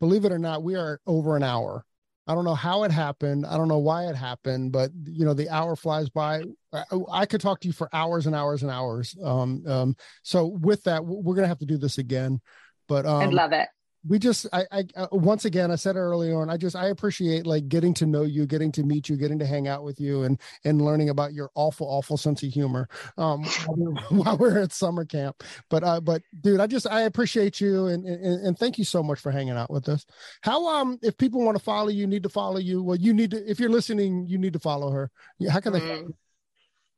believe 0.00 0.24
it 0.24 0.32
or 0.32 0.38
not, 0.38 0.62
we 0.62 0.74
are 0.74 0.98
over 1.06 1.36
an 1.36 1.42
hour. 1.42 1.84
I 2.26 2.34
don't 2.34 2.46
know 2.46 2.54
how 2.54 2.84
it 2.84 2.90
happened. 2.90 3.44
I 3.44 3.58
don't 3.58 3.68
know 3.68 3.78
why 3.78 4.06
it 4.06 4.16
happened, 4.16 4.72
but 4.72 4.90
you 5.04 5.26
know, 5.26 5.34
the 5.34 5.50
hour 5.50 5.76
flies 5.76 6.08
by. 6.08 6.42
I, 6.72 6.84
I 7.12 7.26
could 7.26 7.42
talk 7.42 7.60
to 7.60 7.68
you 7.68 7.74
for 7.74 7.88
hours 7.92 8.24
and 8.26 8.34
hours 8.34 8.62
and 8.62 8.70
hours. 8.70 9.14
Um, 9.22 9.62
um, 9.66 9.96
so 10.22 10.46
with 10.46 10.82
that, 10.84 11.04
we're 11.04 11.34
gonna 11.36 11.46
have 11.48 11.58
to 11.58 11.66
do 11.66 11.76
this 11.76 11.98
again. 11.98 12.40
But 12.88 13.06
um, 13.06 13.22
I'd 13.22 13.34
love 13.34 13.52
it. 13.52 13.68
we 14.08 14.18
just 14.18 14.46
I, 14.52 14.64
I 14.70 14.84
uh, 14.94 15.06
once 15.12 15.44
again 15.44 15.70
i 15.70 15.74
said 15.74 15.96
it 15.96 16.00
early 16.00 16.32
on 16.32 16.48
i 16.48 16.56
just 16.56 16.76
i 16.76 16.88
appreciate 16.88 17.46
like 17.46 17.68
getting 17.68 17.92
to 17.94 18.06
know 18.06 18.22
you 18.22 18.46
getting 18.46 18.70
to 18.72 18.82
meet 18.82 19.08
you 19.08 19.16
getting 19.16 19.38
to 19.40 19.46
hang 19.46 19.66
out 19.66 19.82
with 19.82 20.00
you 20.00 20.22
and 20.22 20.40
and 20.64 20.80
learning 20.80 21.08
about 21.08 21.32
your 21.32 21.50
awful 21.54 21.86
awful 21.88 22.16
sense 22.16 22.42
of 22.42 22.52
humor 22.52 22.88
um 23.18 23.42
while 24.10 24.36
we're, 24.36 24.58
at 24.58 24.72
summer 24.72 25.04
camp 25.04 25.42
but 25.68 25.82
uh 25.82 26.00
but 26.00 26.22
dude 26.40 26.60
i 26.60 26.66
just 26.66 26.86
i 26.86 27.02
appreciate 27.02 27.60
you 27.60 27.86
and, 27.86 28.06
and 28.06 28.46
and 28.46 28.58
thank 28.58 28.78
you 28.78 28.84
so 28.84 29.02
much 29.02 29.18
for 29.18 29.32
hanging 29.32 29.56
out 29.56 29.70
with 29.70 29.88
us 29.88 30.06
how 30.42 30.66
um 30.66 30.98
if 31.02 31.16
people 31.18 31.44
want 31.44 31.56
to 31.56 31.62
follow 31.62 31.88
you 31.88 32.06
need 32.06 32.22
to 32.22 32.28
follow 32.28 32.58
you 32.58 32.82
well 32.82 32.96
you 32.96 33.12
need 33.12 33.30
to 33.30 33.50
if 33.50 33.58
you're 33.58 33.70
listening 33.70 34.26
you 34.26 34.38
need 34.38 34.52
to 34.52 34.60
follow 34.60 34.90
her 34.90 35.10
how 35.50 35.60
can 35.60 35.72
they 35.72 35.80
follow 35.80 35.96
Mm. 35.96 36.14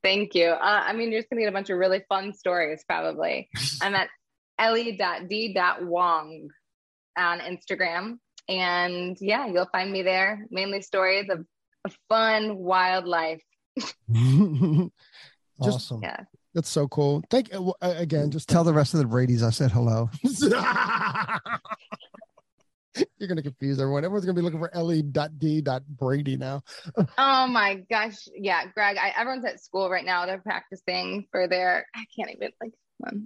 Thank 0.02 0.34
you. 0.34 0.46
Uh, 0.46 0.82
I 0.86 0.92
mean, 0.92 1.10
you're 1.10 1.20
just 1.20 1.30
gonna 1.30 1.42
get 1.42 1.48
a 1.48 1.52
bunch 1.52 1.70
of 1.70 1.78
really 1.78 2.04
fun 2.08 2.32
stories 2.32 2.84
probably. 2.86 3.48
I'm 3.82 3.94
at 3.94 4.08
ellie.d.wong 4.58 6.48
on 7.16 7.38
Instagram. 7.40 8.18
And 8.48 9.16
yeah, 9.20 9.46
you'll 9.46 9.68
find 9.72 9.92
me 9.92 10.02
there. 10.02 10.46
Mainly 10.50 10.80
stories 10.82 11.28
of 11.30 11.44
a 11.84 11.90
fun, 12.08 12.56
wild 12.56 13.06
life. 13.06 13.42
you 13.76 14.92
Just- 15.62 15.76
awesome. 15.76 16.00
Yeah. 16.02 16.20
that's 16.54 16.68
so 16.68 16.86
cool 16.88 17.22
thank 17.30 17.52
you 17.52 17.74
uh, 17.82 17.94
again 17.96 18.30
just 18.30 18.48
Tell 18.48 18.62
the 18.64 18.72
rest 18.72 18.94
of 18.94 19.00
the 19.00 19.06
Brady's 19.06 19.42
I 19.42 19.50
said 19.50 19.70
hello. 19.72 20.08
You're 23.18 23.28
gonna 23.28 23.42
confuse 23.42 23.78
everyone. 23.80 24.04
Everyone's 24.04 24.24
gonna 24.24 24.34
be 24.36 24.42
looking 24.42 24.58
for 24.60 24.74
Ellie.D. 24.74 25.62
Brady 25.88 26.36
now. 26.36 26.62
Oh 27.18 27.46
my 27.46 27.82
gosh. 27.90 28.26
Yeah, 28.34 28.64
Greg, 28.74 28.96
I, 28.98 29.12
everyone's 29.16 29.44
at 29.44 29.62
school 29.62 29.90
right 29.90 30.04
now. 30.04 30.26
They're 30.26 30.38
practicing 30.38 31.26
for 31.30 31.46
their, 31.48 31.86
I 31.94 32.04
can't 32.16 32.30
even, 32.34 32.50
like, 32.60 32.72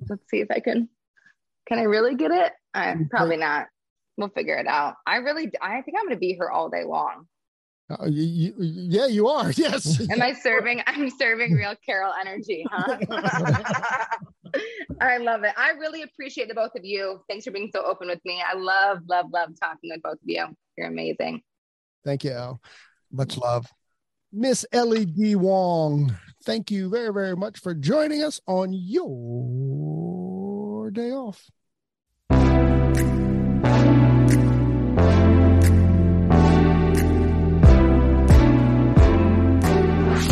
let's 0.08 0.28
see 0.30 0.40
if 0.40 0.50
I 0.50 0.60
can, 0.60 0.88
can 1.66 1.78
I 1.78 1.82
really 1.82 2.14
get 2.14 2.30
it? 2.30 2.52
Uh, 2.74 2.94
probably 3.10 3.36
not. 3.36 3.66
We'll 4.16 4.28
figure 4.28 4.56
it 4.56 4.66
out. 4.66 4.96
I 5.06 5.16
really, 5.16 5.50
I 5.60 5.80
think 5.82 5.96
I'm 5.98 6.04
going 6.04 6.16
to 6.16 6.20
be 6.20 6.34
here 6.34 6.50
all 6.50 6.68
day 6.68 6.84
long. 6.84 7.26
Uh, 7.90 8.06
you, 8.06 8.22
you, 8.22 8.54
yeah, 8.58 9.06
you 9.06 9.28
are. 9.28 9.50
Yes. 9.56 10.00
Am 10.10 10.22
I 10.22 10.32
serving? 10.32 10.82
I'm 10.86 11.10
serving 11.10 11.52
real 11.54 11.74
Carol 11.84 12.12
energy, 12.20 12.64
huh? 12.70 12.98
I 15.00 15.18
love 15.18 15.44
it. 15.44 15.52
I 15.56 15.70
really 15.70 16.02
appreciate 16.02 16.48
the 16.48 16.54
both 16.54 16.74
of 16.76 16.84
you. 16.84 17.20
Thanks 17.28 17.44
for 17.44 17.50
being 17.50 17.70
so 17.72 17.84
open 17.84 18.08
with 18.08 18.20
me. 18.24 18.42
I 18.46 18.54
love, 18.54 19.00
love, 19.08 19.26
love 19.32 19.50
talking 19.60 19.90
with 19.90 20.02
both 20.02 20.14
of 20.14 20.20
you. 20.24 20.46
You're 20.76 20.88
amazing. 20.88 21.42
Thank 22.04 22.24
you, 22.24 22.32
Al. 22.32 22.60
Much 23.10 23.36
love. 23.36 23.66
Miss 24.32 24.64
Ellie 24.72 25.04
D. 25.04 25.36
Wong. 25.36 26.16
Thank 26.44 26.70
you 26.70 26.88
very, 26.88 27.12
very 27.12 27.36
much 27.36 27.60
for 27.60 27.74
joining 27.74 28.22
us 28.22 28.40
on 28.46 28.72
your 28.72 30.11
day 30.92 31.10
off. 31.12 31.50